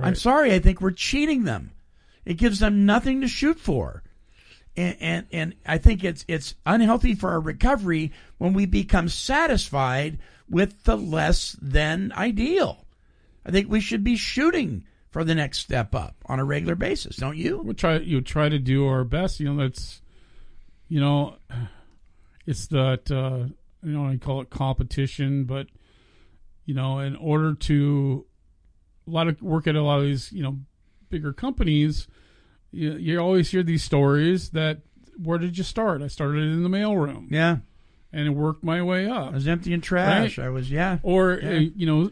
I'm 0.00 0.14
sorry. 0.14 0.54
I 0.54 0.58
think 0.60 0.80
we're 0.80 0.90
cheating 0.92 1.44
them. 1.44 1.72
It 2.24 2.34
gives 2.34 2.60
them 2.60 2.86
nothing 2.86 3.20
to 3.22 3.28
shoot 3.28 3.58
for 3.58 4.02
and, 4.78 4.96
and 5.00 5.26
and 5.32 5.54
I 5.66 5.78
think 5.78 6.04
it's 6.04 6.24
it's 6.28 6.54
unhealthy 6.64 7.14
for 7.14 7.30
our 7.30 7.40
recovery 7.40 8.12
when 8.38 8.52
we 8.52 8.64
become 8.64 9.08
satisfied 9.08 10.18
with 10.48 10.84
the 10.84 10.96
less 10.96 11.56
than 11.60 12.12
ideal. 12.12 12.86
I 13.44 13.50
think 13.50 13.68
we 13.68 13.80
should 13.80 14.04
be 14.04 14.16
shooting 14.16 14.84
for 15.10 15.24
the 15.24 15.34
next 15.34 15.58
step 15.58 15.94
up 15.94 16.16
on 16.26 16.38
a 16.38 16.44
regular 16.44 16.76
basis, 16.76 17.16
don't 17.16 17.36
you? 17.36 17.58
we 17.58 17.74
try 17.74 17.98
you 17.98 18.20
try 18.20 18.48
to 18.48 18.58
do 18.58 18.86
our 18.86 19.04
best. 19.04 19.40
You 19.40 19.52
know, 19.52 19.62
that's 19.62 20.00
you 20.88 21.00
know, 21.00 21.36
it's 22.46 22.68
that 22.68 23.10
uh, 23.10 23.48
you 23.82 23.92
know 23.92 24.06
I 24.06 24.16
call 24.16 24.40
it 24.42 24.50
competition, 24.50 25.44
but 25.44 25.66
you 26.66 26.74
know, 26.74 27.00
in 27.00 27.16
order 27.16 27.54
to 27.54 28.26
a 29.06 29.10
lot 29.10 29.26
of 29.26 29.42
work 29.42 29.66
at 29.66 29.74
a 29.74 29.82
lot 29.82 29.98
of 29.98 30.04
these 30.04 30.30
you 30.32 30.42
know 30.44 30.58
bigger 31.10 31.32
companies, 31.32 32.06
you, 32.70 32.92
you 32.94 33.18
always 33.18 33.50
hear 33.50 33.62
these 33.62 33.82
stories 33.82 34.50
that 34.50 34.78
where 35.22 35.38
did 35.38 35.58
you 35.58 35.64
start? 35.64 36.02
I 36.02 36.08
started 36.08 36.42
in 36.44 36.62
the 36.62 36.68
mailroom 36.68 37.26
Yeah, 37.30 37.58
and 38.12 38.26
it 38.26 38.30
worked 38.30 38.62
my 38.62 38.82
way 38.82 39.08
up. 39.08 39.28
I 39.32 39.34
was 39.34 39.48
emptying 39.48 39.80
trash. 39.80 40.38
Right. 40.38 40.46
I 40.46 40.50
was 40.50 40.70
yeah. 40.70 40.98
or 41.02 41.40
Yeah. 41.42 41.50
uh, 41.50 41.60
you 41.74 41.86
know 41.86 42.10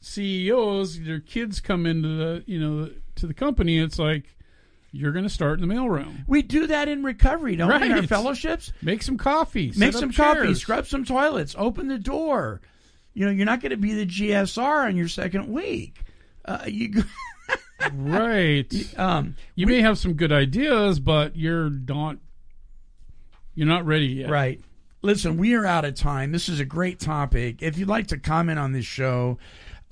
CEOs 0.00 1.00
their 1.00 1.20
kids 1.20 1.60
come 1.60 1.84
into 1.86 2.08
the 2.08 2.44
you 2.46 2.58
know 2.58 2.90
to 3.16 3.26
the 3.26 3.34
company 3.34 3.78
it's 3.78 3.98
like 3.98 4.34
you're 4.92 5.12
going 5.12 5.24
to 5.24 5.28
start 5.30 5.60
in 5.60 5.68
the 5.68 5.72
mailroom 5.72 6.24
We 6.26 6.42
do 6.42 6.66
that 6.66 6.88
in 6.88 7.04
recovery, 7.04 7.54
don't 7.54 7.80
we? 7.80 7.86
In 7.86 7.92
our 7.92 8.02
fellowships, 8.02 8.72
make 8.82 9.02
some 9.04 9.18
coffee 9.18 9.72
make 9.76 9.92
some 9.92 10.12
coffee, 10.12 10.46
chairs. 10.46 10.60
scrub 10.62 10.86
some 10.86 11.04
toilets, 11.04 11.54
open 11.56 11.86
the 11.86 11.98
door. 11.98 12.60
You 13.14 13.26
know, 13.26 13.30
you're 13.32 13.46
not 13.46 13.60
going 13.60 13.70
to 13.70 13.76
be 13.76 13.92
the 13.94 14.06
GSR 14.06 14.86
on 14.86 14.96
your 14.96 15.06
second 15.08 15.46
week. 15.48 16.00
Uh, 16.44 16.64
you, 16.66 17.04
right 17.92 18.72
um, 18.98 19.36
you 19.54 19.66
may 19.66 19.80
have 19.80 19.98
some 19.98 20.14
good 20.14 20.32
ideas 20.32 21.00
but 21.00 21.36
you're 21.36 21.70
not 21.70 22.16
you're 23.54 23.66
not 23.66 23.84
ready 23.84 24.06
yet 24.06 24.30
Right. 24.30 24.60
Listen, 25.02 25.38
we 25.38 25.54
are 25.54 25.64
out 25.64 25.86
of 25.86 25.94
time. 25.94 26.30
This 26.30 26.48
is 26.48 26.60
a 26.60 26.64
great 26.64 27.00
topic. 27.00 27.62
If 27.62 27.78
you'd 27.78 27.88
like 27.88 28.08
to 28.08 28.18
comment 28.18 28.58
on 28.58 28.72
this 28.72 28.84
show, 28.84 29.38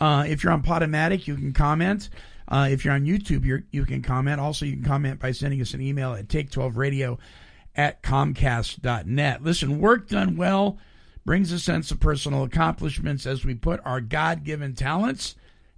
uh, 0.01 0.25
if 0.29 0.45
you're 0.45 0.53
on 0.53 0.63
Podomatic, 0.63 1.27
you 1.27 1.35
can 1.35 1.55
comment. 1.55 2.11
Uh, 2.47 2.69
if 2.71 2.85
you're 2.85 2.93
on 2.93 3.07
YouTube, 3.07 3.45
you're, 3.45 3.65
you 3.71 3.87
can 3.87 4.03
comment. 4.03 4.39
Also, 4.39 4.67
you 4.67 4.75
can 4.75 4.85
comment 4.85 5.19
by 5.19 5.33
sending 5.33 5.63
us 5.63 5.73
an 5.73 5.81
email 5.81 6.13
at 6.13 6.29
take12radio 6.29 7.19
at 7.75 8.03
comcast.net. 8.03 9.43
Listen, 9.43 9.81
work 9.81 10.09
done 10.09 10.37
well 10.37 10.79
brings 11.25 11.53
a 11.53 11.59
sense 11.59 11.91
of 11.91 12.01
personal 12.01 12.43
accomplishments 12.43 13.27
as 13.27 13.45
we 13.45 13.55
put 13.55 13.81
our 13.85 14.01
God 14.03 14.45
given 14.45 14.75
talents 14.75 15.37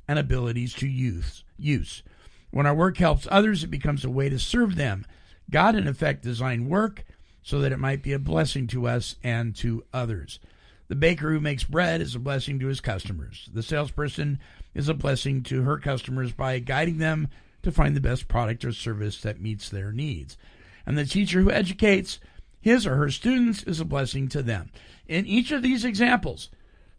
and 0.09 0.19
abilities 0.19 0.75
to 0.75 0.89
use. 0.89 1.45
Use. 1.61 2.03
When 2.51 2.67
our 2.67 2.75
work 2.75 2.97
helps 2.97 3.29
others, 3.31 3.63
it 3.63 3.71
becomes 3.71 4.05
a 4.05 4.11
way 4.11 4.29
to 4.29 4.39
serve 4.39 4.77
them. 4.77 5.07
God, 5.51 5.75
in 5.77 5.87
effect, 5.87 6.23
designed 6.23 6.69
work 6.69 7.05
so 7.43 7.61
that 7.61 7.73
it 7.73 7.79
might 7.79 8.03
be 8.03 8.13
a 8.13 8.19
blessing 8.19 8.67
to 8.69 8.87
us 8.87 9.17
and 9.23 9.55
to 9.57 9.85
others. 9.93 10.41
The 10.89 10.97
baker 10.97 11.31
who 11.31 11.41
makes 11.41 11.65
bread 11.65 12.01
is 12.01 12.15
a 12.15 12.19
blessing 12.19 12.59
to 12.59 12.67
his 12.67 12.81
customers. 12.81 13.49
The 13.53 13.63
salesperson 13.63 14.41
is 14.75 14.89
a 14.89 14.95
blessing 14.95 15.43
to 15.45 15.63
her 15.63 15.79
customers 15.79 16.33
by 16.33 16.59
guiding 16.59 16.99
them 16.99 17.29
to 17.63 17.71
find 17.71 17.95
the 17.95 18.01
best 18.01 18.27
product 18.27 18.65
or 18.65 18.73
service 18.73 19.21
that 19.23 19.41
meets 19.41 19.69
their 19.69 19.93
needs. 19.93 20.37
And 20.85 20.99
the 20.99 21.05
teacher 21.05 21.41
who 21.41 21.51
educates 21.51 22.19
his 22.61 22.87
or 22.87 22.97
her 22.97 23.11
students 23.11 23.63
is 23.63 23.81
a 23.81 23.85
blessing 23.85 24.29
to 24.29 24.43
them. 24.43 24.71
In 25.07 25.27
each 25.27 25.53
of 25.53 25.63
these 25.63 25.85
examples, 25.85 26.51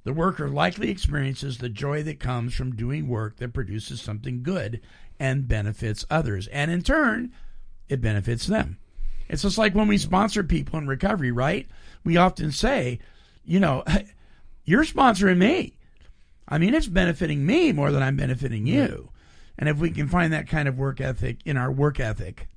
the 0.03 0.13
worker 0.13 0.49
likely 0.49 0.89
experiences 0.89 1.57
the 1.57 1.69
joy 1.69 2.03
that 2.03 2.19
comes 2.19 2.53
from 2.53 2.75
doing 2.75 3.07
work 3.07 3.37
that 3.37 3.53
produces 3.53 4.01
something 4.01 4.41
good 4.43 4.81
and 5.19 5.47
benefits 5.47 6.05
others. 6.09 6.47
And 6.47 6.71
in 6.71 6.81
turn, 6.81 7.31
it 7.87 8.01
benefits 8.01 8.47
them. 8.47 8.77
It's 9.29 9.43
just 9.43 9.57
like 9.57 9.75
when 9.75 9.87
we 9.87 9.97
sponsor 9.97 10.43
people 10.43 10.79
in 10.79 10.87
recovery, 10.87 11.31
right? 11.31 11.67
We 12.03 12.17
often 12.17 12.51
say, 12.51 12.99
you 13.45 13.59
know, 13.59 13.83
you're 14.65 14.83
sponsoring 14.83 15.37
me. 15.37 15.77
I 16.47 16.57
mean, 16.57 16.73
it's 16.73 16.87
benefiting 16.87 17.45
me 17.45 17.71
more 17.71 17.91
than 17.91 18.03
I'm 18.03 18.17
benefiting 18.17 18.65
you. 18.65 19.11
And 19.57 19.69
if 19.69 19.77
we 19.77 19.91
can 19.91 20.07
find 20.07 20.33
that 20.33 20.49
kind 20.49 20.67
of 20.67 20.77
work 20.77 20.99
ethic 20.99 21.37
in 21.45 21.55
our 21.55 21.71
work 21.71 21.99
ethic, 21.99 22.47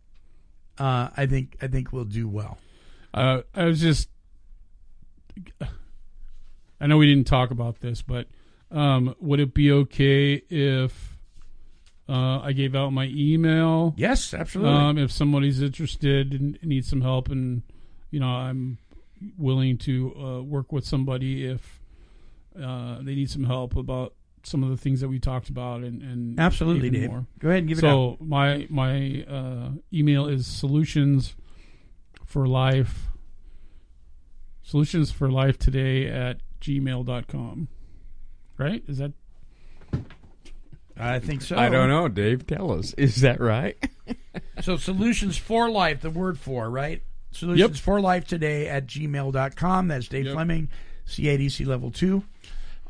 uh, 0.79 1.11
I 1.17 1.27
think 1.27 1.57
I 1.63 1.69
think 1.69 1.93
we'll 1.93 2.05
do 2.05 2.27
well. 2.27 2.59
uh, 3.13 3.43
i 3.55 3.65
was 3.65 3.81
just 3.81 4.09
i 6.81 6.87
know 6.87 6.97
we 6.97 7.07
didn't 7.07 7.27
talk 7.27 7.51
about 7.51 7.81
this 7.81 8.03
but 8.03 8.27
um, 8.70 9.14
would 9.20 9.39
it 9.41 9.55
be 9.55 9.70
okay 9.70 10.35
if 10.51 11.16
uh, 12.09 12.41
i 12.41 12.53
gave 12.53 12.75
out 12.75 12.91
my 12.91 13.07
email 13.14 13.95
Yes, 13.97 14.35
absolutely. 14.35 14.72
um, 14.75 14.99
if 14.99 15.11
somebody's 15.12 15.62
interested 15.62 16.33
and 16.33 16.59
needs 16.62 16.89
some 16.89 17.01
help 17.03 17.29
and 17.31 17.62
you 18.11 18.20
know 18.20 18.29
i'm 18.29 18.79
willing 19.39 19.79
to 19.79 20.14
uh, 20.16 20.43
work 20.43 20.72
with 20.72 20.85
somebody 20.85 21.47
if 21.47 21.81
uh, 22.61 22.99
they 23.01 23.14
need 23.14 23.31
some 23.31 23.45
help 23.45 23.75
about 23.77 24.14
some 24.43 24.62
of 24.62 24.68
the 24.68 24.77
things 24.77 25.01
that 25.01 25.09
we 25.09 25.18
talked 25.18 25.49
about 25.49 25.81
and, 25.83 26.03
and 26.03 26.39
absolutely, 26.39 26.91
Dave. 26.91 27.09
more. 27.09 27.27
Go 27.39 27.49
ahead 27.49 27.61
and 27.61 27.68
give 27.68 27.79
it 27.79 27.81
so 27.81 28.18
my 28.20 28.66
my 28.68 29.25
uh, 29.27 29.70
email 29.93 30.27
is 30.27 30.47
solutions 30.47 31.35
for 32.27 32.47
life 32.47 33.07
solutions 34.62 35.11
for 35.11 35.31
life 35.31 35.59
today 35.59 36.07
at 36.09 36.39
gmail.com 36.65 37.69
right 38.59 38.83
is 38.89 38.99
that 38.99 39.12
I 40.97 41.19
think 41.19 41.43
so. 41.43 41.57
I 41.57 41.69
don't 41.71 41.89
know, 41.89 42.07
Dave. 42.09 42.47
Tell 42.47 42.71
us. 42.73 42.95
Is 42.95 43.21
that 43.23 43.41
right? 43.41 43.77
So 44.62 44.77
solutions 44.77 45.37
for 45.37 45.71
life, 45.71 46.01
the 46.01 46.11
word 46.11 46.39
for, 46.39 46.69
right? 46.71 47.03
Solutions 47.33 47.79
for 47.79 48.01
life 48.01 48.27
today 48.27 48.69
at 48.69 48.87
gmail.com. 48.87 49.89
That's 49.89 50.09
Dave 50.09 50.27
Yep. 50.27 50.35
Fleming, 50.35 50.69
CADC 51.07 51.67
level 51.67 51.91
two. 51.91 52.25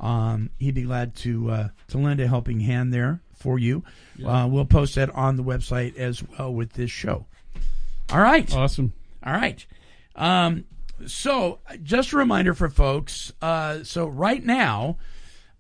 Um, 0.01 0.51
he'd 0.59 0.75
be 0.75 0.83
glad 0.83 1.14
to 1.16 1.51
uh, 1.51 1.68
to 1.89 1.99
lend 1.99 2.20
a 2.20 2.29
helping 2.29 2.61
hand 2.61 2.93
there 2.95 3.20
for 3.37 3.59
you. 3.59 3.83
Uh, 4.25 4.47
we'll 4.51 4.64
post 4.64 4.95
that 4.95 5.11
on 5.11 5.37
the 5.37 5.43
website 5.45 5.97
as 5.97 6.22
well 6.22 6.53
with 6.55 6.72
this 6.75 6.91
show. 6.91 7.27
All 8.11 8.20
right. 8.20 8.53
awesome 8.55 8.93
All 9.25 9.33
right. 9.35 9.64
Um, 10.16 10.64
so, 11.07 11.61
just 11.83 12.13
a 12.13 12.17
reminder 12.17 12.55
for 12.55 12.69
folks. 12.69 13.33
Uh, 13.43 13.85
so, 13.85 14.07
right 14.07 14.45
now, 14.45 14.97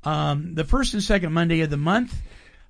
um, 0.04 0.54
the 0.54 0.64
first 0.64 0.94
and 0.94 1.02
second 1.02 1.32
Monday 1.32 1.60
of 1.62 1.70
the 1.70 1.76
month, 1.76 2.20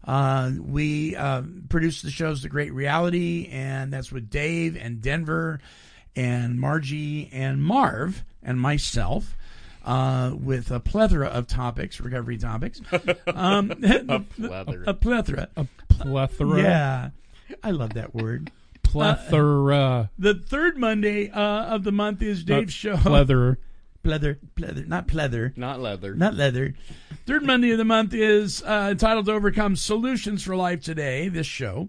uh, 0.05 0.51
we 0.61 1.17
uh, 1.17 1.43
produce 1.69 2.03
the 2.03 2.11
shows 2.11 2.43
The 2.43 2.49
Great 2.49 2.73
Reality, 2.73 3.49
and 3.51 3.93
that's 3.93 4.13
with 4.13 4.31
Dave 4.31 4.77
and 4.77 5.01
Denver 5.01 5.61
and 6.17 6.61
Margie 6.61 7.29
and 7.33 7.63
Marv 7.63 8.25
and 8.43 8.61
myself. 8.61 9.37
Uh, 9.85 10.33
with 10.41 10.71
a 10.71 10.81
plethora 10.81 11.27
of 11.27 11.47
topics, 11.47 12.01
recovery 12.01 12.39
topics. 12.39 12.81
Um, 13.27 13.71
a 13.83 14.25
Leather. 14.39 14.85
a 14.87 14.95
plethora. 14.95 15.49
a 15.57 15.67
plethora 15.91 16.63
Yeah. 16.63 17.11
I 17.63 17.71
love 17.73 17.93
that 17.95 18.15
word. 18.15 18.51
Plethora 18.95 20.11
The 20.19 20.35
third 20.35 20.77
Monday 20.79 21.31
uh, 21.31 21.41
of 21.67 21.85
the 21.85 21.93
month 21.93 22.23
is 22.23 22.45
Dave's 22.45 22.73
show. 22.73 22.95
pleather 22.97 23.57
Pleather, 24.05 24.37
pleather, 24.55 24.87
not 24.87 25.09
pleather, 25.09 25.57
Not 25.57 25.81
leather. 25.81 26.15
not 26.15 26.35
leather. 26.35 26.75
Third 27.27 27.43
Monday 27.43 27.71
of 27.71 27.79
the 27.79 27.87
month 27.87 28.13
is 28.13 28.63
uh, 28.63 28.89
entitled 28.91 29.25
to 29.27 29.33
Overcome 29.33 29.77
Solutions 29.77 30.43
for 30.43 30.55
Life 30.55 30.83
Today, 30.83 31.29
this 31.29 31.47
show. 31.47 31.89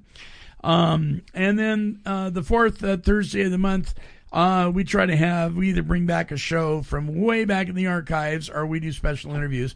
Um, 0.64 1.24
and 1.34 1.60
then 1.60 1.99
uh, 2.06 2.30
the 2.30 2.41
fourth 2.41 2.82
uh, 2.86 2.95
Thursday 2.95 3.43
of 3.43 3.51
the 3.51 3.58
month, 3.58 3.93
uh, 4.32 4.71
we 4.73 4.84
try 4.84 5.05
to 5.05 5.15
have, 5.15 5.55
we 5.55 5.69
either 5.69 5.84
bring 5.84 6.05
back 6.05 6.32
a 6.32 6.38
show 6.38 6.82
from 6.82 7.21
way 7.21 7.45
back 7.45 7.69
in 7.69 7.76
the 7.76 7.88
archives 7.88 8.49
or 8.49 8.65
we 8.65 8.80
do 8.80 8.91
special 8.91 9.34
interviews. 9.34 9.76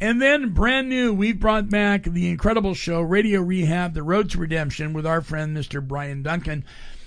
And 0.00 0.20
then 0.20 0.50
brand 0.50 0.88
new, 0.88 1.14
we've 1.14 1.40
brought 1.40 1.70
back 1.70 2.04
the 2.04 2.28
incredible 2.28 2.74
show, 2.74 3.00
Radio 3.00 3.40
Rehab, 3.40 3.94
The 3.94 4.02
Road 4.02 4.30
to 4.30 4.38
Redemption, 4.38 4.92
with 4.92 5.06
our 5.06 5.22
friend 5.22 5.56
Mr. 5.56 5.86
Bryan 5.86 6.22
Duncan 6.22 6.64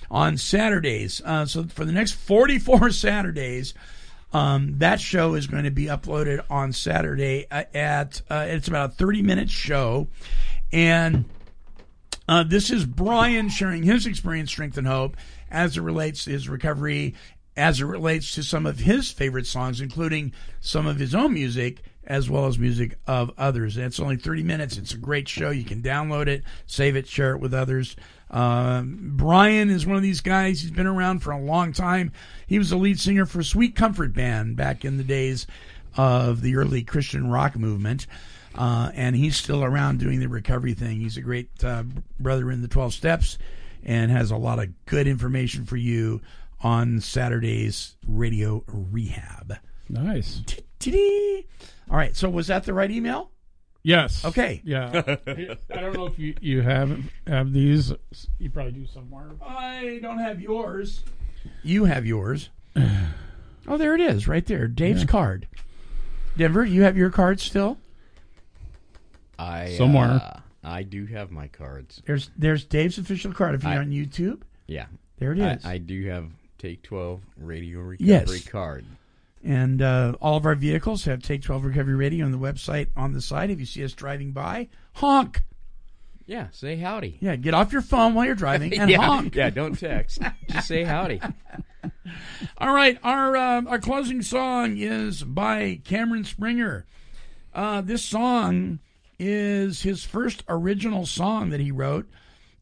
on 0.10 0.38
Saturdays. 0.38 1.22
Uh, 1.24 1.46
so 1.46 1.66
for 1.66 1.86
the 1.86 1.92
next 1.92 2.14
44 2.14 2.90
Saturdays, 2.92 3.76
um, 4.34 4.80
that 4.80 5.00
show 5.00 5.36
is 5.36 5.48
going 5.48 5.64
to 5.64 5.72
be 5.72 5.86
uploaded 5.86 6.44
on 6.50 6.74
Saturday 6.74 7.46
uh, 7.52 7.64
at, 7.74 8.22
uh, 8.30 8.46
it's 8.48 8.68
about 8.68 8.90
a 8.92 8.94
30 8.94 9.22
minute 9.22 9.50
show. 9.50 10.08
And 10.72 11.26
uh, 12.28 12.44
this 12.44 12.70
is 12.70 12.86
Bryan 12.86 13.50
sharing 13.50 13.84
his 13.84 14.06
experience, 14.06 14.52
strength, 14.52 14.78
and 14.78 14.88
hope 14.88 15.16
as 15.52 15.78
it 15.78 15.82
relates 15.82 16.26
to 16.26 16.32
his 16.32 16.50
recovery 16.50 17.16
as 17.60 17.82
it 17.82 17.86
relates 17.86 18.34
to 18.36 18.42
some 18.42 18.66
of 18.66 18.80
his 18.80 19.12
favorite 19.12 19.46
songs, 19.46 19.82
including 19.82 20.32
some 20.62 20.88
of 20.88 20.98
his 20.98 21.14
own 21.14 21.34
music 21.34 21.84
as 22.08 22.30
well 22.30 22.48
as 22.48 22.58
music 22.58 22.98
of 23.06 23.32
others. 23.38 23.76
And 23.76 23.86
it's 23.86 24.00
only 24.00 24.16
30 24.16 24.44
minutes. 24.44 24.78
It's 24.78 24.94
a 24.94 24.98
great 24.98 25.28
show. 25.28 25.50
You 25.52 25.66
can 25.66 25.82
download 25.82 26.28
it, 26.28 26.44
save 26.66 26.96
it, 26.96 27.06
share 27.06 27.36
it 27.36 27.40
with 27.40 27.54
others. 27.54 27.98
Um, 28.32 29.12
Bryan 29.18 29.70
is 29.70 29.86
one 29.86 29.98
of 29.98 30.02
these 30.02 30.22
guys. 30.22 30.62
He's 30.62 30.72
been 30.72 30.88
around 30.88 31.20
for 31.20 31.32
a 31.32 31.42
long 31.42 31.74
time. 31.74 32.14
He 32.48 32.58
was 32.58 32.70
the 32.70 32.78
lead 32.78 33.00
singer 33.00 33.26
for 33.26 33.44
Sweet 33.44 33.76
Comfort 33.76 34.14
Band 34.14 34.56
back 34.56 34.86
in 34.86 34.98
the 34.98 35.04
days 35.04 35.46
of 35.98 36.42
the 36.42 36.56
early 36.56 36.82
Christian 36.82 37.30
rock 37.30 37.58
movement. 37.58 38.08
Uh, 38.56 38.90
and 38.96 39.18
he's 39.18 39.36
still 39.36 39.64
around 39.64 40.00
doing 40.00 40.20
the 40.20 40.30
recovery 40.30 40.74
thing. 40.74 41.02
He's 41.02 41.18
a 41.18 41.22
great 41.22 41.50
uh, 41.64 41.84
brother 42.20 42.50
in 42.52 42.62
the 42.62 42.68
12 42.68 42.94
steps 42.94 43.38
and 43.84 44.12
has 44.12 44.32
a 44.32 44.38
lot 44.38 44.60
of 44.60 44.68
good 44.86 45.08
information 45.08 45.66
for 45.66 45.78
you 45.78 46.22
on 46.62 47.00
Saturday's 47.00 47.96
Radio 48.08 48.64
Rehab. 48.68 49.58
Nice. 49.88 50.42
All 51.90 51.98
right. 51.98 52.16
So 52.16 52.30
was 52.30 52.48
that 52.48 52.64
the 52.66 52.74
right 52.74 52.92
email? 52.92 53.32
Yes. 53.82 54.26
Okay. 54.26 54.62
Yeah. 54.64 54.92
I 55.28 55.80
don't 55.80 55.94
know 55.94 56.06
if 56.06 56.20
you, 56.20 56.36
you 56.42 56.62
have 56.62 57.00
have 57.26 57.54
these. 57.54 57.94
You 58.38 58.50
probably 58.50 58.74
do 58.74 58.86
somewhere. 58.88 59.32
I 59.42 60.00
don't 60.02 60.20
have 60.20 60.42
yours. 60.42 61.04
You 61.64 61.86
have 61.86 62.06
yours. 62.06 62.50
oh, 63.68 63.78
there 63.78 63.96
it 63.96 64.02
is, 64.02 64.28
right 64.28 64.46
there. 64.46 64.68
Dave's 64.68 65.06
card. 65.06 65.48
Denver, 66.38 66.66
you 66.66 66.84
have 66.84 66.98
your 66.98 67.10
card 67.10 67.40
still? 67.40 67.78
I 69.38 69.76
Somewhere. 69.78 70.22
uh, 70.22 70.40
I 70.64 70.84
do 70.84 71.06
have 71.08 71.32
my 71.32 71.48
cards. 71.48 72.02
There's 72.06 72.30
there's 72.38 72.66
Dave's 72.66 72.98
official 72.98 73.34
card. 73.34 73.56
If 73.56 73.64
you're 73.64 73.72
I- 73.74 73.78
on 73.78 73.92
YouTube, 73.92 74.42
Yeah, 74.68 74.86
there 75.18 75.32
it 75.32 75.40
is. 75.40 75.66
I. 75.66 75.74
I 75.74 75.78
do 75.78 76.06
have 76.10 76.30
Take 76.58 76.84
Twelve 76.84 77.22
Radio 77.38 77.80
Recovery 77.80 78.08
Yes. 78.08 78.48
card. 78.48 78.86
and 79.44 79.82
uh, 79.82 80.16
all 80.22 80.36
of 80.36 80.46
our 80.46 80.56
vehicles 80.56 81.06
have 81.06 81.22
Take 81.24 81.42
12 81.44 81.64
Recovery 81.64 81.96
Radio 81.96 82.26
on 82.26 82.34
the 82.34 82.38
website 82.38 82.88
on 82.98 83.14
the 83.14 83.22
side. 83.22 83.50
If 83.50 83.60
you 83.62 83.66
see 83.66 83.84
us 83.86 83.94
driving 83.94 84.32
by, 84.34 84.68
honk. 84.96 85.44
Yeah, 86.26 86.48
say 86.52 86.76
howdy. 86.76 87.18
Yeah, 87.22 87.38
get 87.38 87.54
off 87.56 87.72
your 87.72 87.82
phone 87.82 88.14
while 88.14 88.26
you're 88.26 88.36
driving 88.36 88.78
and 88.78 88.90
yeah, 88.92 88.98
honk. 89.02 89.36
yeah, 89.36 89.50
don't 89.50 89.80
text. 89.80 90.20
Just 90.50 90.68
say 90.68 90.84
howdy. 90.84 91.22
All 92.58 92.74
right, 92.74 92.98
our 93.04 93.36
uh, 93.38 93.62
our 93.64 93.80
closing 93.80 94.22
song 94.22 94.76
is 94.78 95.24
by 95.24 95.80
Cameron 95.86 96.24
Sprenger. 96.26 96.86
Uh, 97.54 97.82
this 97.82 98.04
song 98.04 98.80
is 99.20 99.82
his 99.82 100.04
first 100.04 100.44
original 100.48 101.06
song 101.06 101.50
that 101.50 101.60
he 101.60 101.72
wrote, 101.72 102.10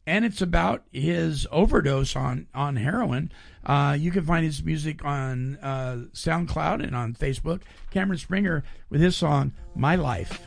and 0.06 0.24
it's 0.24 0.42
about 0.42 0.84
his 0.92 1.46
overdose 1.50 2.16
on 2.16 2.46
on 2.54 2.76
heroin. 2.76 3.30
Uh, 3.64 3.96
you 3.98 4.10
can 4.10 4.24
find 4.24 4.44
his 4.44 4.62
music 4.62 5.04
on 5.04 5.56
uh, 5.56 6.06
SoundCloud 6.12 6.82
and 6.82 6.96
on 6.96 7.14
Facebook. 7.14 7.62
Cameron 7.90 8.18
Sprenger 8.18 8.64
with 8.90 9.00
his 9.00 9.16
song 9.16 9.52
"My 9.74 9.94
Life." 9.96 10.46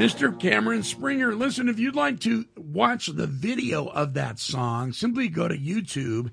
Mr. 0.00 0.40
Cameron 0.40 0.82
Sprenger. 0.82 1.34
Listen, 1.34 1.68
if 1.68 1.78
you'd 1.78 1.94
like 1.94 2.20
to 2.20 2.46
watch 2.56 3.08
the 3.08 3.26
video 3.26 3.84
of 3.84 4.14
that 4.14 4.38
song, 4.38 4.94
simply 4.94 5.28
go 5.28 5.46
to 5.46 5.54
YouTube 5.54 6.30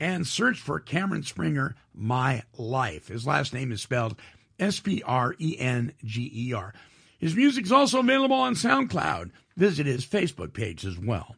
and 0.00 0.26
search 0.26 0.58
for 0.58 0.80
Cameron 0.80 1.22
Sprenger, 1.22 1.76
My 1.92 2.44
Life. 2.56 3.08
His 3.08 3.26
last 3.26 3.52
name 3.52 3.72
is 3.72 3.82
spelled 3.82 4.18
S 4.58 4.80
P 4.80 5.02
R 5.04 5.34
E 5.38 5.54
N 5.58 5.92
G 6.02 6.32
E 6.34 6.54
R. 6.54 6.72
His 7.18 7.36
music 7.36 7.66
is 7.66 7.72
also 7.72 8.00
available 8.00 8.36
on 8.36 8.54
SoundCloud. 8.54 9.32
Visit 9.54 9.84
his 9.84 10.06
Facebook 10.06 10.54
page 10.54 10.86
as 10.86 10.98
well. 10.98 11.36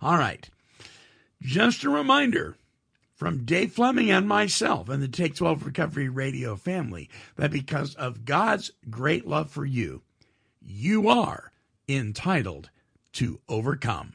All 0.00 0.18
right. 0.18 0.50
Just 1.40 1.84
a 1.84 1.88
reminder 1.88 2.56
from 3.14 3.44
Dave 3.44 3.70
Fleming 3.70 4.10
and 4.10 4.26
myself 4.26 4.88
and 4.88 5.00
the 5.00 5.06
Take 5.06 5.36
12 5.36 5.66
Recovery 5.66 6.08
Radio 6.08 6.56
family 6.56 7.08
that 7.36 7.52
because 7.52 7.94
of 7.94 8.24
God's 8.24 8.72
great 8.90 9.24
love 9.24 9.52
for 9.52 9.64
you, 9.64 10.02
you 10.64 11.08
are 11.08 11.52
entitled 11.88 12.70
to 13.14 13.40
overcome. 13.48 14.14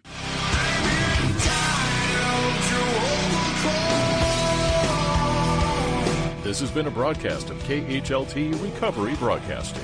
This 6.44 6.62
has 6.62 6.72
been 6.72 6.88
a 6.88 6.92
broadcast 6.92 7.50
of 7.50 7.58
KHLT 7.64 8.64
Recovery 8.64 9.16
Broadcasting. 9.16 9.84